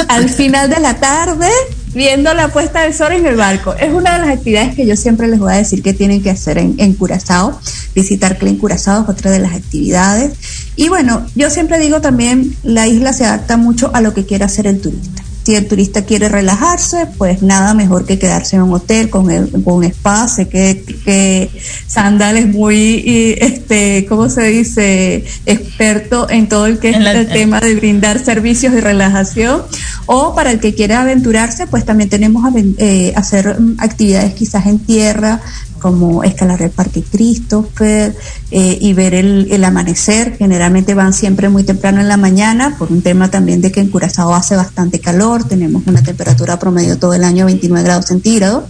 al 0.07 0.29
final 0.29 0.69
de 0.69 0.79
la 0.79 0.95
tarde, 0.99 1.49
viendo 1.93 2.33
la 2.33 2.47
puesta 2.49 2.81
del 2.81 2.93
sol 2.93 3.13
en 3.13 3.25
el 3.25 3.35
barco. 3.35 3.73
Es 3.75 3.93
una 3.93 4.13
de 4.13 4.25
las 4.25 4.37
actividades 4.37 4.75
que 4.75 4.85
yo 4.85 4.95
siempre 4.95 5.27
les 5.27 5.39
voy 5.39 5.53
a 5.53 5.57
decir 5.57 5.81
que 5.81 5.93
tienen 5.93 6.21
que 6.21 6.29
hacer 6.29 6.57
en, 6.57 6.75
en 6.77 6.93
Curazao. 6.93 7.59
Visitar 7.93 8.37
Clen 8.37 8.57
Curazao 8.57 9.03
es 9.03 9.09
otra 9.09 9.31
de 9.31 9.39
las 9.39 9.53
actividades. 9.53 10.33
Y 10.75 10.89
bueno, 10.89 11.25
yo 11.35 11.49
siempre 11.49 11.79
digo 11.79 12.01
también, 12.01 12.55
la 12.63 12.87
isla 12.87 13.13
se 13.13 13.25
adapta 13.25 13.57
mucho 13.57 13.91
a 13.93 14.01
lo 14.01 14.13
que 14.13 14.25
quiera 14.25 14.45
hacer 14.45 14.67
el 14.67 14.79
turista. 14.79 15.20
Si 15.43 15.55
el 15.55 15.67
turista 15.67 16.05
quiere 16.05 16.29
relajarse, 16.29 17.07
pues 17.17 17.41
nada 17.41 17.73
mejor 17.73 18.05
que 18.05 18.19
quedarse 18.19 18.57
en 18.57 18.61
un 18.63 18.73
hotel 18.73 19.09
con, 19.09 19.31
el, 19.31 19.49
con 19.63 19.75
un 19.75 19.83
spa. 19.85 20.27
Sé 20.27 20.47
que, 20.47 20.83
que 21.03 21.49
Sandal 21.87 22.37
es 22.37 22.47
muy, 22.47 22.75
y, 22.75 23.35
este, 23.39 24.05
¿cómo 24.07 24.29
se 24.29 24.43
dice? 24.43 25.25
Experto 25.45 26.29
en 26.29 26.47
todo 26.47 26.67
el 26.67 26.79
que 26.79 26.91
es 26.91 26.97
el 26.97 27.27
tema 27.27 27.59
de 27.59 27.75
brindar 27.75 28.23
servicios 28.23 28.73
de 28.73 28.81
relajación. 28.81 29.63
O 30.05 30.35
para 30.35 30.51
el 30.51 30.59
que 30.59 30.75
quiera 30.75 31.01
aventurarse, 31.01 31.67
pues 31.67 31.85
también 31.85 32.09
tenemos 32.09 32.43
eh, 32.77 33.13
hacer 33.15 33.59
mm, 33.59 33.75
actividades 33.79 34.33
quizás 34.33 34.65
en 34.67 34.79
tierra, 34.79 35.41
como 35.81 36.23
escalar 36.23 36.61
el 36.61 36.69
Parque 36.69 37.03
Christopher 37.03 38.15
eh, 38.51 38.77
y 38.79 38.93
ver 38.93 39.13
el, 39.13 39.47
el 39.51 39.63
amanecer. 39.63 40.37
Generalmente 40.37 40.93
van 40.93 41.13
siempre 41.13 41.49
muy 41.49 41.63
temprano 41.63 41.99
en 42.01 42.07
la 42.07 42.17
mañana, 42.17 42.75
por 42.77 42.91
un 42.91 43.01
tema 43.01 43.29
también 43.31 43.61
de 43.61 43.71
que 43.71 43.79
en 43.79 43.89
Curazao 43.89 44.33
hace 44.35 44.55
bastante 44.55 44.99
calor, 44.99 45.43
tenemos 45.43 45.83
una 45.87 46.03
temperatura 46.03 46.59
promedio 46.59 46.97
todo 46.97 47.13
el 47.13 47.23
año 47.23 47.45
29 47.45 47.83
grados 47.83 48.05
centígrados. 48.05 48.65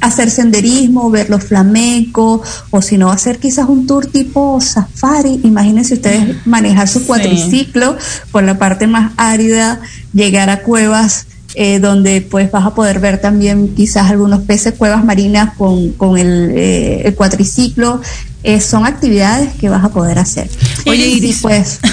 Hacer 0.00 0.30
senderismo, 0.30 1.10
ver 1.10 1.28
los 1.30 1.44
flamencos, 1.44 2.40
o 2.70 2.80
si 2.82 2.96
no, 2.96 3.10
hacer 3.10 3.38
quizás 3.38 3.68
un 3.68 3.86
tour 3.86 4.06
tipo 4.06 4.60
safari. 4.60 5.40
Imagínense 5.44 5.94
ustedes 5.94 6.46
manejar 6.46 6.88
su 6.88 7.00
Sí. 7.00 7.04
cuatriciclo 7.06 7.96
por 8.32 8.42
la 8.44 8.56
parte 8.58 8.86
más 8.86 9.12
árida, 9.16 9.80
llegar 10.12 10.48
a 10.48 10.62
cuevas 10.62 11.26
eh, 11.54 11.78
donde 11.78 12.20
pues 12.20 12.50
vas 12.50 12.66
a 12.66 12.74
poder 12.74 12.98
ver 13.00 13.20
también 13.20 13.74
quizás 13.74 14.10
algunos 14.10 14.40
peces, 14.42 14.74
cuevas 14.74 15.04
marinas 15.04 15.54
con, 15.56 15.92
con 15.92 16.18
el, 16.18 16.50
eh, 16.54 17.02
el 17.06 17.14
cuatriciclo. 17.14 18.00
Eh, 18.42 18.60
son 18.60 18.84
actividades 18.84 19.54
que 19.58 19.70
vas 19.70 19.82
a 19.84 19.88
poder 19.88 20.18
hacer. 20.18 20.50
Oye, 20.86 21.06
Y 21.06 21.32
pues. 21.40 21.80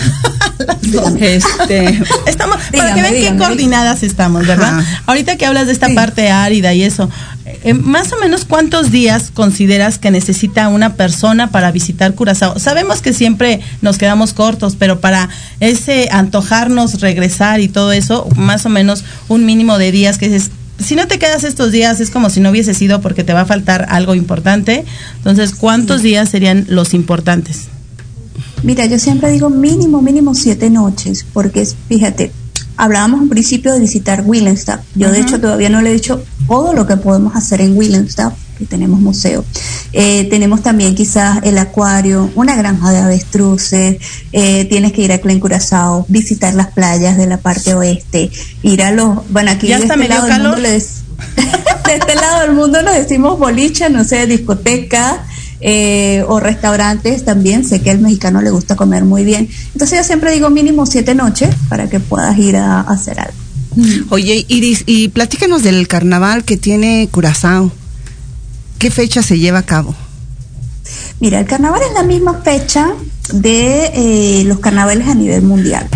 Este, 1.20 2.00
estamos, 2.28 2.58
para 2.72 2.94
Dígame, 2.94 2.96
que 2.96 3.02
vean 3.02 3.14
qué 3.14 3.20
dígame. 3.20 3.38
coordinadas 3.40 4.04
estamos, 4.04 4.46
¿verdad? 4.46 4.80
Ajá. 4.80 5.04
Ahorita 5.08 5.36
que 5.38 5.46
hablas 5.46 5.68
de 5.68 5.74
esta 5.74 5.88
Sí. 5.88 5.94
parte 5.96 6.30
árida 6.30 6.74
y 6.74 6.84
eso, 6.84 7.10
eh, 7.64 7.74
más 7.74 8.12
o 8.12 8.18
menos 8.20 8.46
cuántos 8.46 8.92
días 8.92 9.32
consideras 9.32 10.00
que 10.00 10.10
necesita 10.10 10.68
una 10.68 10.96
persona 10.96 11.52
para 11.52 11.72
visitar 11.72 12.16
Curazao. 12.16 12.58
Sabemos 12.58 13.02
que 13.02 13.14
siempre 13.14 13.62
nos 13.82 13.98
quedamos 13.98 14.34
cortos, 14.34 14.76
pero 14.78 15.00
para 15.00 15.30
ese 15.60 16.10
antojarnos, 16.12 17.02
regresar 17.02 17.60
y 17.60 17.68
todo 17.68 17.92
eso, 17.92 18.28
más 18.36 18.66
o 18.66 18.70
menos 18.70 19.04
un 19.28 19.46
mínimo 19.46 19.78
de 19.78 19.92
días 19.92 20.18
que 20.18 20.30
dices, 20.30 20.52
si 20.80 20.96
no 20.96 21.08
te 21.08 21.20
quedas 21.20 21.44
estos 21.44 21.72
días 21.72 22.00
es 22.00 22.10
como 22.10 22.30
si 22.32 22.40
no 22.40 22.50
hubieses 22.50 22.82
ido 22.82 23.02
porque 23.02 23.24
te 23.24 23.34
va 23.34 23.42
a 23.42 23.46
faltar 23.46 23.86
algo 23.90 24.16
importante. 24.16 24.84
Entonces, 25.18 25.54
¿cuántos 25.54 26.02
días 26.02 26.30
serían 26.30 26.66
los 26.68 26.94
importantes? 26.96 27.68
Mira, 28.64 28.86
yo 28.86 28.98
siempre 28.98 29.32
digo 29.32 29.50
mínimo, 29.50 30.02
mínimo 30.02 30.34
siete 30.34 30.70
noches, 30.70 31.26
porque 31.34 31.68
fíjate, 31.88 32.32
hablábamos 32.82 33.22
un 33.22 33.30
principio 33.30 33.72
de 33.74 33.80
visitar 33.80 34.24
Willemstad. 34.26 34.80
Yo 34.96 35.12
de 35.12 35.20
hecho 35.22 35.40
todavía 35.40 35.70
no 35.70 35.82
le 35.84 35.92
he 35.92 35.94
dicho 35.94 36.24
todo 36.48 36.74
lo 36.74 36.88
que 36.88 36.98
podemos 36.98 37.36
hacer 37.36 37.62
en 37.62 37.78
Willemstad, 37.78 38.34
que 38.58 38.66
tenemos 38.66 39.00
museo. 39.00 39.46
Eh, 39.94 40.26
tenemos 40.32 40.64
también 40.64 40.96
quizás 40.96 41.40
el 41.44 41.60
acuario, 41.60 42.32
una 42.34 42.56
granja 42.56 42.90
de 42.90 42.98
avestruces, 42.98 43.98
eh, 44.32 44.66
tienes 44.66 44.94
que 44.94 45.04
ir 45.04 45.12
a 45.12 45.20
Clen 45.20 45.40
Curazao, 45.40 46.06
visitar 46.10 46.56
las 46.56 46.72
playas 46.72 47.18
de 47.18 47.28
la 47.28 47.38
parte 47.38 47.76
oeste, 47.76 48.32
ir 48.64 48.82
a 48.82 48.92
los, 48.92 49.20
bueno 49.30 49.52
aquí 49.52 49.68
Ya 49.68 49.78
de 49.78 49.84
hasta 49.84 49.94
este 49.94 50.08
lado 50.08 50.26
del 50.26 50.42
mundo 50.42 50.58
les- 50.58 51.02
de 51.86 51.94
este 51.96 52.16
lado 52.16 52.42
del 52.42 52.54
mundo 52.54 52.82
nos 52.82 52.96
decimos 52.96 53.38
boliche, 53.38 53.92
no 53.92 54.04
sé, 54.04 54.26
discoteca 54.26 55.24
eh, 55.62 56.24
o 56.28 56.40
restaurantes 56.40 57.24
también. 57.24 57.64
Sé 57.64 57.82
que 57.82 57.92
al 57.92 58.00
mexicano 58.00 58.42
le 58.42 58.52
gusta 58.52 58.76
comer 58.76 59.06
muy 59.06 59.24
bien. 59.24 59.50
Entonces 59.74 59.98
yo 60.00 60.04
siempre 60.04 60.32
digo 60.32 60.50
mínimo 60.50 60.86
siete 60.86 61.16
noches 61.16 61.56
para 61.70 61.90
que 61.90 62.00
puedas 62.00 62.38
ir 62.38 62.58
a, 62.58 62.82
a 62.82 62.92
hacer 62.92 63.20
algo. 63.20 63.38
Oye, 64.10 64.46
Iris, 64.50 64.84
y 64.86 65.08
platícanos 65.10 65.64
del 65.64 65.88
carnaval 65.88 66.44
que 66.44 66.58
tiene 66.58 67.08
Curazao. 67.10 67.72
¿Qué 68.78 68.92
fecha 68.92 69.22
se 69.22 69.40
lleva 69.40 69.60
a 69.60 69.66
cabo? 69.66 69.96
Mira, 71.20 71.40
el 71.40 71.46
carnaval 71.46 71.82
es 71.88 71.94
la 71.94 72.04
misma 72.04 72.42
fecha 72.42 72.90
de 73.32 73.92
eh, 73.94 74.44
los 74.46 74.60
carnavales 74.60 75.08
a 75.08 75.16
nivel 75.16 75.44
mundial, 75.44 75.88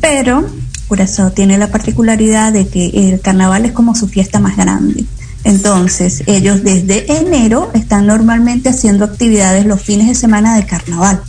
pero 0.00 0.48
Curazao 0.88 1.30
tiene 1.30 1.58
la 1.58 1.70
particularidad 1.70 2.52
de 2.52 2.66
que 2.66 2.88
el 2.88 3.20
carnaval 3.20 3.66
es 3.66 3.72
como 3.72 3.94
su 3.94 4.08
fiesta 4.08 4.40
más 4.40 4.56
grande. 4.56 5.04
Entonces, 5.44 6.22
ellos 6.26 6.62
desde 6.62 7.12
enero 7.18 7.70
están 7.74 8.06
normalmente 8.06 8.68
haciendo 8.68 9.04
actividades 9.04 9.66
los 9.66 9.80
fines 9.80 10.08
de 10.08 10.14
semana 10.14 10.56
de 10.56 10.66
carnaval. 10.66 11.20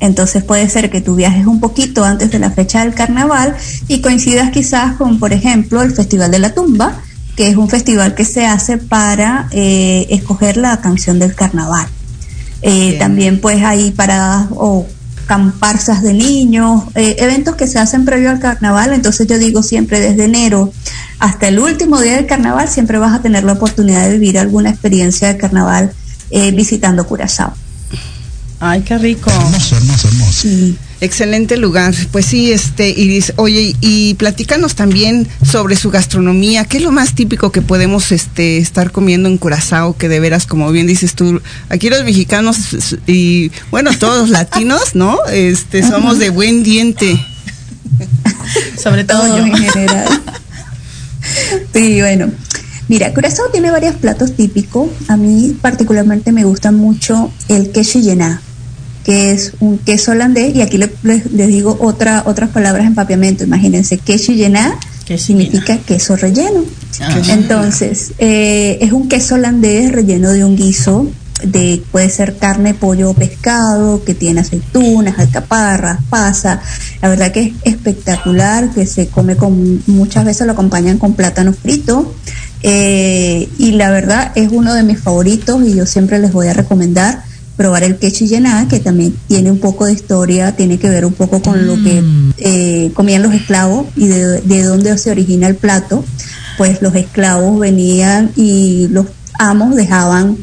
Entonces 0.00 0.44
puede 0.44 0.68
ser 0.68 0.90
que 0.90 1.00
tú 1.00 1.16
viajes 1.16 1.46
un 1.46 1.60
poquito 1.60 2.04
antes 2.04 2.30
de 2.30 2.38
la 2.38 2.50
fecha 2.50 2.84
del 2.84 2.94
carnaval 2.94 3.56
y 3.88 4.00
coincidas 4.00 4.50
quizás 4.50 4.96
con, 4.96 5.18
por 5.18 5.32
ejemplo, 5.32 5.82
el 5.82 5.92
Festival 5.92 6.30
de 6.30 6.38
la 6.38 6.54
Tumba, 6.54 7.00
que 7.36 7.48
es 7.48 7.56
un 7.56 7.68
festival 7.68 8.14
que 8.14 8.24
se 8.24 8.46
hace 8.46 8.78
para 8.78 9.48
eh, 9.50 10.06
escoger 10.10 10.56
la 10.56 10.80
canción 10.80 11.18
del 11.18 11.34
carnaval. 11.34 11.86
Eh, 12.62 12.96
también 12.98 13.40
pues 13.40 13.62
hay 13.62 13.90
paradas 13.92 14.48
o 14.50 14.86
camparsas 15.26 16.02
de 16.02 16.14
niños, 16.14 16.84
eh, 16.94 17.16
eventos 17.18 17.54
que 17.54 17.66
se 17.66 17.78
hacen 17.78 18.04
previo 18.04 18.30
al 18.30 18.40
carnaval, 18.40 18.92
entonces 18.92 19.26
yo 19.26 19.38
digo 19.38 19.62
siempre 19.62 20.00
desde 20.00 20.24
enero 20.24 20.72
hasta 21.18 21.48
el 21.48 21.58
último 21.58 22.00
día 22.00 22.16
del 22.16 22.26
carnaval 22.26 22.68
siempre 22.68 22.98
vas 22.98 23.14
a 23.14 23.22
tener 23.22 23.44
la 23.44 23.52
oportunidad 23.52 24.04
de 24.04 24.12
vivir 24.12 24.38
alguna 24.38 24.70
experiencia 24.70 25.28
de 25.28 25.36
carnaval 25.36 25.92
eh, 26.30 26.52
visitando 26.52 27.06
Curazao. 27.06 27.52
Ay, 28.60 28.82
qué 28.82 28.98
rico. 28.98 29.30
Hermoso, 29.30 29.76
hermoso, 29.76 30.08
hermoso. 30.08 30.48
Excelente 31.00 31.56
lugar. 31.56 31.94
Pues 32.10 32.26
sí, 32.26 32.50
este 32.50 32.90
Iris, 32.90 33.32
oye, 33.36 33.76
y 33.80 34.14
platícanos 34.14 34.74
también 34.74 35.28
sobre 35.48 35.76
su 35.76 35.90
gastronomía. 35.90 36.64
¿Qué 36.64 36.78
es 36.78 36.82
lo 36.82 36.90
más 36.90 37.14
típico 37.14 37.52
que 37.52 37.62
podemos 37.62 38.10
este 38.10 38.58
estar 38.58 38.90
comiendo 38.90 39.28
en 39.28 39.38
Curazao? 39.38 39.96
Que 39.96 40.08
de 40.08 40.18
veras, 40.18 40.46
como 40.46 40.72
bien 40.72 40.88
dices 40.88 41.14
tú, 41.14 41.40
aquí 41.68 41.88
los 41.88 42.02
mexicanos 42.02 42.58
y 43.06 43.52
bueno, 43.70 43.96
todos 43.96 44.18
los 44.22 44.30
latinos, 44.38 44.96
¿no? 44.96 45.18
Este, 45.30 45.88
somos 45.88 46.18
de 46.18 46.30
buen 46.30 46.64
diente. 46.64 47.24
Sobre 48.82 49.04
todo 49.04 49.20
Todo 49.20 49.38
yo. 49.38 49.44
en 49.46 49.56
general. 49.56 50.22
sí, 51.74 52.00
bueno. 52.00 52.30
Mira, 52.88 53.12
Curazao 53.12 53.50
tiene 53.52 53.70
varios 53.70 53.96
platos 53.96 54.34
típicos. 54.34 54.88
A 55.08 55.16
mí 55.16 55.56
particularmente 55.60 56.32
me 56.32 56.44
gusta 56.44 56.72
mucho 56.72 57.30
el 57.48 57.70
queso 57.70 57.98
llená, 57.98 58.40
que 59.04 59.32
es 59.32 59.52
un 59.60 59.76
queso 59.78 60.12
holandés, 60.12 60.54
y 60.56 60.62
aquí 60.62 60.78
le- 60.78 60.90
les, 61.02 61.30
les 61.32 61.48
digo 61.48 61.76
otra, 61.80 62.22
otras 62.26 62.48
palabras 62.50 62.86
en 62.86 62.94
papiamento. 62.94 63.44
Imagínense, 63.44 63.98
queso 63.98 64.32
llená 64.32 64.78
significa 65.18 65.78
queso 65.78 66.16
relleno. 66.16 66.64
Ah. 67.00 67.20
Entonces, 67.30 68.12
eh, 68.18 68.78
es 68.80 68.92
un 68.92 69.08
queso 69.08 69.34
holandés 69.36 69.92
relleno 69.92 70.30
de 70.32 70.44
un 70.44 70.56
guiso 70.56 71.10
de 71.42 71.82
puede 71.90 72.10
ser 72.10 72.36
carne, 72.36 72.74
pollo 72.74 73.10
o 73.10 73.14
pescado, 73.14 74.04
que 74.04 74.14
tiene 74.14 74.40
aceitunas, 74.40 75.18
alcaparras, 75.18 76.00
pasa. 76.08 76.60
La 77.02 77.08
verdad 77.08 77.32
que 77.32 77.40
es 77.40 77.52
espectacular, 77.74 78.70
que 78.70 78.86
se 78.86 79.08
come 79.08 79.36
con 79.36 79.82
muchas 79.86 80.24
veces 80.24 80.46
lo 80.46 80.52
acompañan 80.52 80.98
con 80.98 81.14
plátano 81.14 81.52
frito. 81.52 82.14
eh, 82.62 83.48
y 83.58 83.72
la 83.72 83.90
verdad 83.90 84.32
es 84.34 84.50
uno 84.50 84.74
de 84.74 84.82
mis 84.82 84.98
favoritos 84.98 85.62
y 85.64 85.74
yo 85.74 85.86
siempre 85.86 86.18
les 86.18 86.32
voy 86.32 86.48
a 86.48 86.54
recomendar 86.54 87.22
probar 87.58 87.82
el 87.82 87.96
quechi 87.96 88.28
llená, 88.28 88.68
que 88.68 88.78
también 88.78 89.16
tiene 89.26 89.50
un 89.50 89.58
poco 89.58 89.86
de 89.86 89.92
historia, 89.92 90.54
tiene 90.54 90.78
que 90.78 90.88
ver 90.88 91.04
un 91.04 91.12
poco 91.12 91.42
con 91.42 91.66
lo 91.66 91.74
que 91.74 92.02
eh, 92.38 92.92
comían 92.94 93.20
los 93.20 93.34
esclavos 93.34 93.88
y 93.96 94.06
de, 94.06 94.40
de 94.42 94.62
dónde 94.62 94.96
se 94.96 95.10
origina 95.10 95.48
el 95.48 95.56
plato. 95.56 96.04
Pues 96.56 96.80
los 96.82 96.94
esclavos 96.94 97.58
venían 97.58 98.30
y 98.36 98.86
los 98.88 99.06
amos 99.40 99.74
dejaban, 99.74 100.38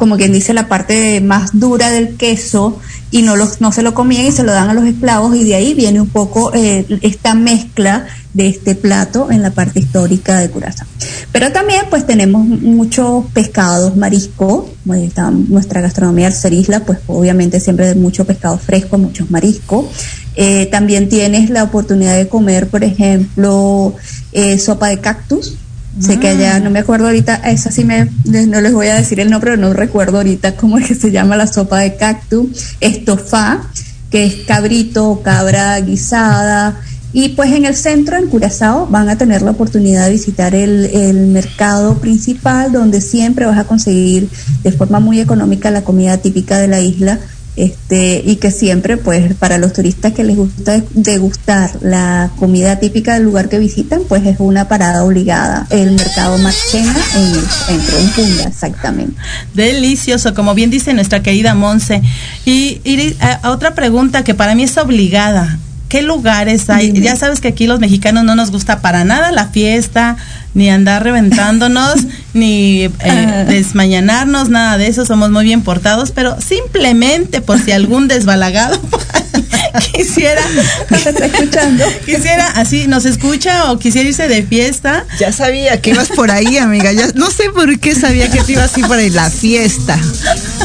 como 0.00 0.16
quien 0.16 0.32
dice, 0.32 0.54
la 0.54 0.66
parte 0.66 1.20
más 1.20 1.50
dura 1.52 1.90
del 1.90 2.16
queso 2.16 2.78
y 3.10 3.20
no, 3.20 3.36
los, 3.36 3.60
no 3.60 3.70
se 3.70 3.82
lo 3.82 3.92
comían 3.92 4.24
y 4.24 4.32
se 4.32 4.42
lo 4.42 4.50
dan 4.50 4.70
a 4.70 4.74
los 4.74 4.86
esclavos 4.86 5.36
y 5.36 5.44
de 5.44 5.56
ahí 5.56 5.74
viene 5.74 6.00
un 6.00 6.08
poco 6.08 6.54
eh, 6.54 6.86
esta 7.02 7.34
mezcla 7.34 8.06
de 8.32 8.48
este 8.48 8.74
plato 8.74 9.30
en 9.30 9.42
la 9.42 9.50
parte 9.50 9.78
histórica 9.78 10.38
de 10.38 10.48
Curazao. 10.48 10.86
Pero 11.32 11.52
también 11.52 11.82
pues 11.90 12.06
tenemos 12.06 12.46
muchos 12.46 13.26
pescados, 13.34 13.92
está 14.94 15.30
nuestra 15.30 15.82
gastronomía 15.82 16.28
arcerisla, 16.28 16.80
pues 16.80 17.00
obviamente 17.06 17.60
siempre 17.60 17.86
de 17.86 17.94
mucho 17.94 18.24
pescado 18.24 18.56
fresco, 18.56 18.96
muchos 18.96 19.30
mariscos. 19.30 19.84
Eh, 20.34 20.64
también 20.66 21.10
tienes 21.10 21.50
la 21.50 21.64
oportunidad 21.64 22.16
de 22.16 22.26
comer, 22.26 22.68
por 22.68 22.84
ejemplo, 22.84 23.94
eh, 24.32 24.58
sopa 24.58 24.88
de 24.88 24.98
cactus. 24.98 25.58
Sé 25.98 26.20
que 26.20 26.28
allá, 26.28 26.60
no 26.60 26.70
me 26.70 26.78
acuerdo 26.78 27.06
ahorita, 27.06 27.34
esa 27.36 27.70
sí 27.72 27.84
me, 27.84 28.08
no 28.24 28.60
les 28.60 28.72
voy 28.72 28.86
a 28.86 28.94
decir 28.94 29.18
el 29.18 29.28
nombre, 29.28 29.50
pero 29.50 29.60
no 29.60 29.72
recuerdo 29.72 30.18
ahorita 30.18 30.56
cómo 30.56 30.78
es 30.78 30.86
que 30.86 30.94
se 30.94 31.10
llama 31.10 31.36
la 31.36 31.46
sopa 31.46 31.80
de 31.80 31.96
cactus, 31.96 32.76
estofá, 32.80 33.62
que 34.10 34.24
es 34.24 34.34
cabrito 34.46 35.10
o 35.10 35.22
cabra 35.22 35.78
guisada. 35.80 36.80
Y 37.12 37.30
pues 37.30 37.52
en 37.52 37.64
el 37.64 37.74
centro, 37.74 38.16
en 38.16 38.28
Curazao, 38.28 38.86
van 38.86 39.08
a 39.08 39.18
tener 39.18 39.42
la 39.42 39.50
oportunidad 39.50 40.06
de 40.06 40.12
visitar 40.12 40.54
el, 40.54 40.86
el 40.86 41.26
mercado 41.26 41.98
principal, 41.98 42.70
donde 42.70 43.00
siempre 43.00 43.46
vas 43.46 43.58
a 43.58 43.64
conseguir 43.64 44.28
de 44.62 44.70
forma 44.70 45.00
muy 45.00 45.20
económica 45.20 45.72
la 45.72 45.82
comida 45.82 46.18
típica 46.18 46.58
de 46.58 46.68
la 46.68 46.80
isla 46.80 47.18
este, 47.60 48.22
y 48.24 48.36
que 48.36 48.50
siempre, 48.50 48.96
pues, 48.96 49.34
para 49.34 49.58
los 49.58 49.72
turistas 49.72 50.12
que 50.12 50.24
les 50.24 50.36
gusta 50.36 50.82
degustar 50.94 51.70
la 51.82 52.30
comida 52.38 52.78
típica 52.78 53.14
del 53.14 53.24
lugar 53.24 53.48
que 53.48 53.58
visitan, 53.58 54.00
pues 54.08 54.24
es 54.26 54.36
una 54.38 54.68
parada 54.68 55.04
obligada. 55.04 55.66
El 55.70 55.92
mercado 55.92 56.38
Marchena 56.38 56.96
en 57.16 57.34
el 57.34 57.48
centro, 57.48 57.98
en 57.98 58.08
Punda, 58.10 58.44
exactamente. 58.44 59.20
Delicioso, 59.54 60.34
como 60.34 60.54
bien 60.54 60.70
dice 60.70 60.94
nuestra 60.94 61.22
querida 61.22 61.54
Monse. 61.54 62.00
Y, 62.44 62.80
y 62.84 63.16
a, 63.20 63.32
a 63.42 63.50
otra 63.50 63.74
pregunta 63.74 64.24
que 64.24 64.34
para 64.34 64.54
mí 64.54 64.62
es 64.62 64.76
obligada. 64.78 65.58
¿Qué 65.90 66.00
lugares 66.02 66.70
hay? 66.70 66.92
Dime. 66.92 67.04
Ya 67.04 67.16
sabes 67.16 67.40
que 67.40 67.48
aquí 67.48 67.66
los 67.66 67.80
mexicanos 67.80 68.24
no 68.24 68.34
nos 68.34 68.50
gusta 68.50 68.80
para 68.80 69.04
nada 69.04 69.30
la 69.32 69.48
fiesta, 69.48 70.16
ni 70.54 70.70
andar 70.70 71.02
reventándonos, 71.04 71.96
ni 72.32 72.84
eh, 72.84 72.90
Ah. 73.04 73.44
desmañanarnos, 73.46 74.48
nada 74.48 74.78
de 74.78 74.86
eso. 74.86 75.04
Somos 75.04 75.30
muy 75.30 75.44
bien 75.44 75.62
portados, 75.62 76.12
pero 76.12 76.36
simplemente 76.40 77.42
por 77.42 77.60
si 77.60 77.72
algún 77.72 78.08
desbalagado 78.08 78.80
quisiera, 79.92 80.40
¿Te 80.88 80.94
está 81.10 81.26
escuchando? 81.26 81.84
quisiera 82.06 82.46
así, 82.52 82.86
nos 82.86 83.04
escucha 83.04 83.70
o 83.72 83.78
quisiera 83.78 84.08
irse 84.08 84.28
de 84.28 84.42
fiesta. 84.44 85.04
Ya 85.18 85.32
sabía 85.32 85.80
que 85.80 85.90
ibas 85.90 86.08
por 86.08 86.30
ahí, 86.30 86.56
amiga. 86.58 86.92
Ya, 86.92 87.08
no 87.14 87.30
sé 87.30 87.50
por 87.50 87.78
qué 87.80 87.94
sabía 87.94 88.30
que 88.30 88.40
te 88.42 88.52
ibas 88.52 88.70
así 88.72 88.82
por 88.82 88.96
ahí. 88.98 89.10
La 89.10 89.28
fiesta. 89.28 89.98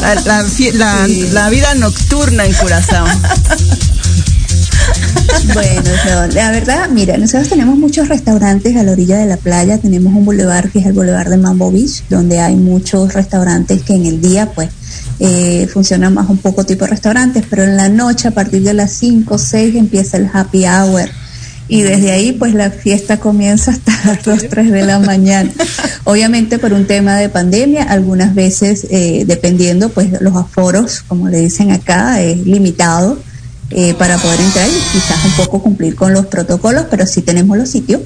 La, 0.00 0.14
la 0.14 0.44
fie- 0.44 0.72
la- 0.72 1.06
la 1.32 1.48
vida 1.50 1.74
nocturna 1.74 2.44
en 2.44 2.52
Curazao. 2.54 3.06
Bueno, 5.54 5.90
no, 6.06 6.26
la 6.28 6.50
verdad, 6.50 6.88
mira, 6.90 7.16
nosotros 7.16 7.48
tenemos 7.48 7.78
muchos 7.78 8.08
restaurantes 8.08 8.76
a 8.76 8.82
la 8.82 8.92
orilla 8.92 9.18
de 9.18 9.26
la 9.26 9.36
playa, 9.36 9.78
tenemos 9.78 10.12
un 10.14 10.24
bulevar 10.24 10.70
que 10.70 10.80
es 10.80 10.86
el 10.86 10.92
bulevar 10.92 11.28
de 11.28 11.36
Mambo 11.36 11.70
Beach, 11.70 12.02
donde 12.08 12.40
hay 12.40 12.56
muchos 12.56 13.14
restaurantes 13.14 13.82
que 13.82 13.94
en 13.94 14.06
el 14.06 14.20
día 14.20 14.50
pues 14.54 14.70
eh, 15.18 15.66
funcionan 15.72 16.14
más 16.14 16.28
un 16.28 16.38
poco 16.38 16.64
tipo 16.64 16.86
restaurantes, 16.86 17.44
pero 17.48 17.64
en 17.64 17.76
la 17.76 17.88
noche 17.88 18.28
a 18.28 18.32
partir 18.32 18.62
de 18.62 18.74
las 18.74 18.92
5 18.92 19.34
o 19.34 19.38
6 19.38 19.74
empieza 19.76 20.16
el 20.16 20.28
happy 20.32 20.66
hour. 20.66 21.08
Y 21.68 21.82
desde 21.82 22.12
ahí, 22.12 22.30
pues 22.30 22.54
la 22.54 22.70
fiesta 22.70 23.18
comienza 23.18 23.72
hasta 23.72 23.92
las 24.04 24.22
2, 24.22 24.48
3 24.48 24.70
de 24.70 24.84
la 24.84 25.00
mañana. 25.00 25.50
Obviamente, 26.04 26.58
por 26.58 26.72
un 26.72 26.86
tema 26.86 27.16
de 27.16 27.28
pandemia, 27.28 27.82
algunas 27.84 28.34
veces, 28.34 28.86
eh, 28.90 29.24
dependiendo, 29.26 29.88
pues 29.88 30.20
los 30.20 30.36
aforos, 30.36 31.02
como 31.08 31.28
le 31.28 31.40
dicen 31.40 31.72
acá, 31.72 32.22
es 32.22 32.46
limitado 32.46 33.18
eh, 33.70 33.94
para 33.94 34.16
poder 34.16 34.40
entrar 34.40 34.68
y 34.68 34.92
quizás 34.92 35.24
un 35.24 35.32
poco 35.32 35.60
cumplir 35.60 35.96
con 35.96 36.12
los 36.12 36.26
protocolos, 36.26 36.86
pero 36.88 37.04
sí 37.04 37.22
tenemos 37.22 37.58
los 37.58 37.68
sitios. 37.68 38.00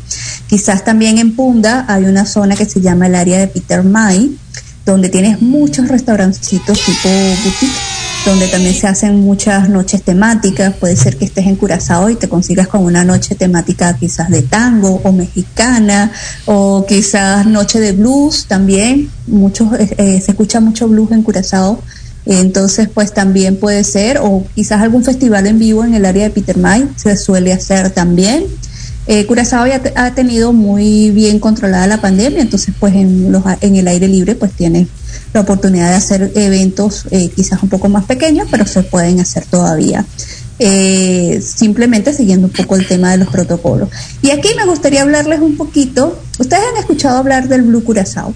Quizás 0.48 0.84
también 0.84 1.18
en 1.18 1.36
Punda 1.36 1.84
hay 1.86 2.04
una 2.04 2.24
zona 2.24 2.56
que 2.56 2.64
se 2.64 2.80
llama 2.80 3.08
el 3.08 3.14
área 3.14 3.38
de 3.38 3.46
Peter 3.46 3.82
May, 3.82 4.38
donde 4.86 5.10
tienes 5.10 5.42
muchos 5.42 5.88
restaurancitos 5.88 6.78
tipo 6.84 7.08
boutique, 7.08 7.76
donde 8.24 8.48
también 8.48 8.74
se 8.74 8.86
hacen 8.86 9.20
muchas 9.20 9.68
noches 9.68 10.02
temáticas. 10.02 10.74
Puede 10.76 10.96
ser 10.96 11.18
que 11.18 11.26
estés 11.26 11.46
en 11.46 11.56
Curazao 11.56 12.08
y 12.08 12.16
te 12.16 12.28
consigas 12.28 12.66
con 12.66 12.82
una 12.82 13.04
noche 13.04 13.34
temática 13.34 13.94
quizás 13.98 14.30
de 14.30 14.42
tango 14.42 15.00
o 15.04 15.12
mexicana, 15.12 16.10
o 16.46 16.86
quizás 16.88 17.46
noche 17.46 17.80
de 17.80 17.92
blues 17.92 18.46
también. 18.46 19.10
Muchos, 19.26 19.72
eh, 19.78 19.94
eh, 19.98 20.20
se 20.24 20.30
escucha 20.30 20.60
mucho 20.60 20.88
blues 20.88 21.12
en 21.12 21.22
Curazao. 21.22 21.82
Entonces, 22.30 22.88
pues 22.88 23.12
también 23.12 23.56
puede 23.56 23.82
ser, 23.82 24.18
o 24.22 24.44
quizás 24.54 24.80
algún 24.80 25.02
festival 25.02 25.48
en 25.48 25.58
vivo 25.58 25.84
en 25.84 25.94
el 25.94 26.04
área 26.04 26.22
de 26.22 26.30
Peter 26.30 26.56
May 26.56 26.88
se 26.94 27.16
suele 27.16 27.52
hacer 27.52 27.90
también. 27.90 28.44
Eh, 29.08 29.26
Curazao 29.26 29.66
ya 29.66 29.82
ha 29.96 30.14
tenido 30.14 30.52
muy 30.52 31.10
bien 31.10 31.40
controlada 31.40 31.88
la 31.88 32.00
pandemia, 32.00 32.40
entonces 32.40 32.72
pues 32.78 32.94
en, 32.94 33.32
los, 33.32 33.42
en 33.62 33.74
el 33.74 33.88
aire 33.88 34.06
libre 34.06 34.36
pues 34.36 34.52
tienes 34.52 34.86
la 35.34 35.40
oportunidad 35.40 35.88
de 35.88 35.96
hacer 35.96 36.30
eventos 36.36 37.06
eh, 37.10 37.30
quizás 37.34 37.64
un 37.64 37.68
poco 37.68 37.88
más 37.88 38.04
pequeños, 38.04 38.46
pero 38.48 38.64
se 38.64 38.84
pueden 38.84 39.18
hacer 39.18 39.44
todavía. 39.46 40.06
Eh, 40.60 41.42
simplemente 41.42 42.12
siguiendo 42.12 42.46
un 42.46 42.52
poco 42.52 42.76
el 42.76 42.86
tema 42.86 43.10
de 43.10 43.16
los 43.16 43.28
protocolos. 43.28 43.88
Y 44.22 44.30
aquí 44.30 44.50
me 44.56 44.66
gustaría 44.66 45.02
hablarles 45.02 45.40
un 45.40 45.56
poquito. 45.56 46.16
¿Ustedes 46.38 46.62
han 46.70 46.78
escuchado 46.78 47.18
hablar 47.18 47.48
del 47.48 47.62
Blue 47.62 47.82
Curazao? 47.82 48.34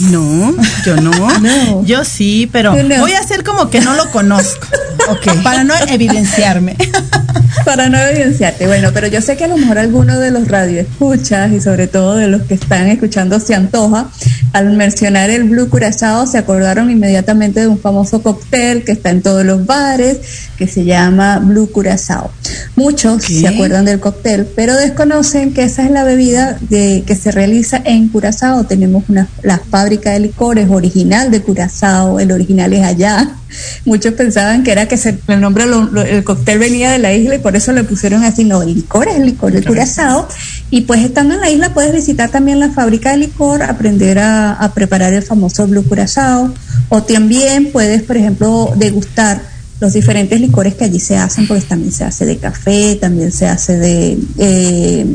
No, 0.00 0.54
yo 0.84 0.96
no. 0.96 1.12
No. 1.42 1.84
Yo 1.84 2.04
sí, 2.04 2.48
pero 2.52 2.74
no. 2.74 2.98
voy 2.98 3.12
a 3.12 3.20
hacer 3.20 3.42
como 3.44 3.70
que 3.70 3.80
no 3.80 3.94
lo 3.94 4.10
conozco. 4.10 4.66
Ok. 5.08 5.42
Para 5.42 5.64
no 5.64 5.74
evidenciarme. 5.88 6.76
Para 7.64 7.88
no 7.88 7.98
evidenciarte, 7.98 8.66
bueno, 8.66 8.90
pero 8.94 9.08
yo 9.08 9.20
sé 9.20 9.36
que 9.36 9.44
a 9.44 9.48
lo 9.48 9.56
mejor 9.56 9.78
algunos 9.78 10.18
de 10.18 10.30
los 10.30 10.48
radioescuchas 10.48 11.52
y 11.52 11.60
sobre 11.60 11.86
todo 11.86 12.16
de 12.16 12.28
los 12.28 12.42
que 12.42 12.54
están 12.54 12.86
escuchando 12.88 13.38
se 13.40 13.54
antoja, 13.54 14.08
al 14.52 14.72
mencionar 14.76 15.30
el 15.30 15.44
Blue 15.44 15.68
Curazao 15.68 16.26
se 16.26 16.38
acordaron 16.38 16.90
inmediatamente 16.90 17.60
de 17.60 17.66
un 17.66 17.78
famoso 17.78 18.22
cóctel 18.22 18.84
que 18.84 18.92
está 18.92 19.10
en 19.10 19.22
todos 19.22 19.44
los 19.44 19.66
bares, 19.66 20.18
que 20.56 20.66
se 20.66 20.84
llama 20.84 21.38
Blue 21.40 21.70
Curazao. 21.70 22.30
Muchos 22.74 23.24
¿Qué? 23.24 23.40
se 23.40 23.48
acuerdan 23.48 23.84
del 23.84 24.00
cóctel, 24.00 24.46
pero 24.56 24.74
desconocen 24.74 25.52
que 25.52 25.64
esa 25.64 25.84
es 25.84 25.90
la 25.90 26.04
bebida 26.04 26.58
de, 26.60 27.04
que 27.06 27.14
se 27.14 27.32
realiza 27.32 27.80
en 27.84 28.08
Curazao. 28.08 28.64
Tenemos 28.64 29.04
una, 29.08 29.28
la 29.42 29.58
fábrica 29.82 30.10
de 30.12 30.20
licores 30.20 30.68
original 30.70 31.30
de 31.30 31.42
Curazao, 31.42 32.20
el 32.20 32.30
original 32.32 32.72
es 32.72 32.84
allá. 32.84 33.34
Muchos 33.84 34.14
pensaban 34.14 34.62
que 34.62 34.70
era 34.72 34.86
que 34.86 34.96
se- 34.96 35.18
el 35.28 35.40
nombre, 35.40 35.66
lo- 35.66 35.84
lo- 35.84 36.02
el 36.02 36.22
cóctel 36.24 36.58
venía 36.58 36.90
de 36.92 36.98
la 36.98 37.12
isla 37.12 37.34
y 37.34 37.38
por 37.38 37.56
eso 37.56 37.72
le 37.72 37.82
pusieron 37.84 38.22
así, 38.24 38.44
no, 38.44 38.62
el 38.62 38.74
licor 38.74 39.08
es 39.08 39.16
el 39.16 39.26
licor 39.26 39.52
de 39.52 39.62
Curazao. 39.64 40.28
Y 40.70 40.82
pues 40.82 41.00
estando 41.04 41.34
en 41.34 41.40
la 41.40 41.50
isla 41.50 41.74
puedes 41.74 41.92
visitar 41.92 42.30
también 42.30 42.60
la 42.60 42.70
fábrica 42.70 43.10
de 43.10 43.18
licor, 43.18 43.62
aprender 43.62 44.18
a, 44.20 44.52
a 44.52 44.72
preparar 44.72 45.12
el 45.12 45.22
famoso 45.22 45.66
Blue 45.66 45.82
Curazao. 45.84 46.52
O 46.88 47.02
también 47.02 47.72
puedes, 47.72 48.02
por 48.04 48.16
ejemplo, 48.16 48.72
degustar 48.76 49.42
los 49.80 49.92
diferentes 49.94 50.40
licores 50.40 50.74
que 50.76 50.84
allí 50.84 51.00
se 51.00 51.16
hacen, 51.16 51.48
porque 51.48 51.64
también 51.64 51.90
se 51.92 52.04
hace 52.04 52.24
de 52.24 52.36
café, 52.38 52.94
también 53.00 53.32
se 53.32 53.48
hace 53.48 53.76
de 53.78 54.16
eh, 54.38 55.06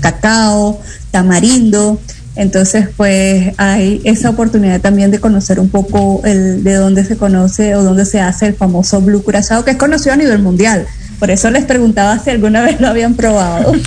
cacao, 0.00 0.78
tamarindo. 1.10 1.98
Entonces, 2.36 2.88
pues 2.96 3.52
hay 3.56 4.00
esa 4.04 4.30
oportunidad 4.30 4.80
también 4.80 5.10
de 5.10 5.18
conocer 5.18 5.58
un 5.58 5.68
poco 5.68 6.22
el, 6.24 6.62
de 6.62 6.74
dónde 6.74 7.04
se 7.04 7.16
conoce 7.16 7.74
o 7.74 7.82
dónde 7.82 8.04
se 8.04 8.20
hace 8.20 8.46
el 8.46 8.54
famoso 8.54 9.00
Blue 9.00 9.22
Curazao, 9.22 9.64
que 9.64 9.72
es 9.72 9.76
conocido 9.76 10.12
a 10.12 10.16
nivel 10.16 10.38
mundial. 10.38 10.86
Por 11.18 11.30
eso 11.30 11.50
les 11.50 11.64
preguntaba 11.64 12.18
si 12.18 12.30
alguna 12.30 12.62
vez 12.66 12.80
lo 12.80 12.88
habían 12.88 13.14
probado. 13.14 13.72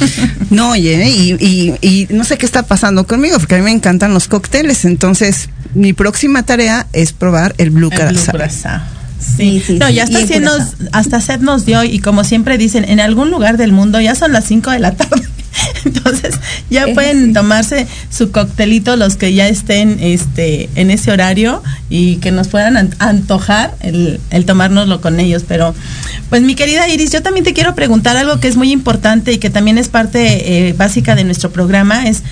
No, 0.49 0.71
oye, 0.71 1.09
y, 1.09 1.31
y, 1.39 1.75
y 1.81 2.07
no 2.13 2.23
sé 2.23 2.37
qué 2.37 2.45
está 2.45 2.61
pasando 2.61 3.07
conmigo, 3.07 3.39
porque 3.39 3.55
a 3.55 3.57
mí 3.57 3.63
me 3.63 3.71
encantan 3.71 4.13
los 4.13 4.27
cócteles. 4.27 4.85
Entonces, 4.85 5.49
mi 5.73 5.93
próxima 5.93 6.43
tarea 6.43 6.85
es 6.93 7.11
probar 7.11 7.55
el 7.57 7.71
Blue 7.71 7.89
El 7.91 8.09
Blue 8.09 8.21
Curazao. 8.29 8.79
Sí. 8.79 8.93
Sí, 9.37 9.63
sí, 9.65 9.79
no, 9.79 9.87
sí, 9.87 9.93
ya 9.95 10.03
hasta 10.03 10.19
sí 10.19 10.33
Curazao. 10.33 10.67
hasta 10.91 11.21
sed 11.21 11.39
nos 11.39 11.65
dio 11.65 11.83
y 11.83 11.97
como 11.99 12.23
siempre 12.23 12.59
dicen, 12.59 12.85
en 12.87 12.99
algún 12.99 13.31
lugar 13.31 13.57
del 13.57 13.71
mundo 13.71 13.99
ya 13.99 14.13
son 14.13 14.31
las 14.31 14.45
5 14.45 14.69
de 14.69 14.79
la 14.79 14.91
tarde. 14.91 15.23
Entonces, 15.85 16.35
ya 16.69 16.85
Es 16.85 16.93
pueden 16.93 17.23
así. 17.25 17.33
tomarse 17.33 17.87
su 18.09 18.31
coctelito 18.31 18.95
los 18.95 19.15
que 19.17 19.33
ya 19.33 19.47
estén 19.47 19.97
este 20.01 20.69
en 20.75 20.89
ese 20.91 21.11
horario 21.11 21.61
y 21.89 22.15
que 22.17 22.31
nos 22.31 22.47
puedan 22.47 22.75
an- 22.77 22.95
antojar 22.99 23.75
el, 23.81 24.19
el 24.31 24.45
tomárnoslo 24.45 24.99
con 25.01 25.19
ellos. 25.19 25.43
Pero, 25.47 25.75
pues 26.29 26.41
mi 26.41 26.55
querida 26.55 26.87
Iris, 26.89 27.11
yo 27.11 27.21
también 27.21 27.43
te 27.43 27.53
quiero 27.53 27.75
preguntar 27.75 28.17
algo 28.17 28.39
que 28.39 28.47
es 28.47 28.55
muy 28.55 28.71
importante 28.71 29.31
y 29.33 29.37
que 29.37 29.49
también 29.49 29.77
es 29.77 29.89
parte 29.89 30.67
eh, 30.69 30.73
básica 30.73 31.15
de 31.15 31.23
nuestro 31.23 31.51
programa, 31.51 32.07
es 32.07 32.23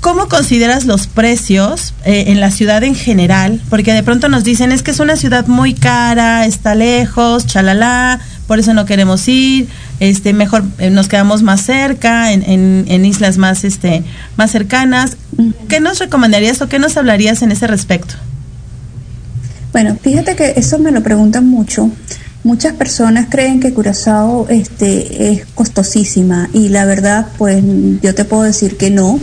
¿Cómo 0.00 0.28
consideras 0.28 0.84
los 0.84 1.08
precios 1.08 1.92
eh, 2.04 2.24
en 2.28 2.38
la 2.38 2.52
ciudad 2.52 2.84
en 2.84 2.94
general? 2.94 3.60
Porque 3.68 3.92
de 3.92 4.04
pronto 4.04 4.28
nos 4.28 4.44
dicen 4.44 4.70
es 4.70 4.82
que 4.84 4.92
es 4.92 5.00
una 5.00 5.16
ciudad 5.16 5.48
muy 5.48 5.74
cara, 5.74 6.46
está 6.46 6.76
lejos, 6.76 7.44
chalala, 7.46 8.20
por 8.46 8.60
eso 8.60 8.72
no 8.72 8.84
queremos 8.84 9.26
ir, 9.26 9.66
este, 10.00 10.32
mejor 10.32 10.64
eh, 10.78 10.90
nos 10.90 11.08
quedamos 11.08 11.42
más 11.42 11.62
cerca, 11.62 12.32
en, 12.32 12.42
en, 12.42 12.84
en 12.88 13.04
islas 13.04 13.38
más, 13.38 13.64
este, 13.64 14.04
más 14.36 14.50
cercanas. 14.50 15.16
¿Qué 15.68 15.80
nos 15.80 15.98
recomendarías 15.98 16.60
o 16.62 16.68
qué 16.68 16.78
nos 16.78 16.96
hablarías 16.96 17.42
en 17.42 17.52
ese 17.52 17.66
respecto? 17.66 18.14
Bueno, 19.72 19.96
fíjate 20.00 20.36
que 20.36 20.54
eso 20.56 20.78
me 20.78 20.90
lo 20.90 21.02
preguntan 21.02 21.46
mucho. 21.46 21.90
Muchas 22.44 22.74
personas 22.74 23.26
creen 23.28 23.60
que 23.60 23.74
Curazao 23.74 24.46
este, 24.48 25.32
es 25.32 25.46
costosísima 25.54 26.48
y 26.52 26.68
la 26.68 26.84
verdad, 26.84 27.26
pues 27.38 27.62
yo 28.02 28.14
te 28.14 28.24
puedo 28.24 28.44
decir 28.44 28.76
que 28.76 28.90
no. 28.90 29.18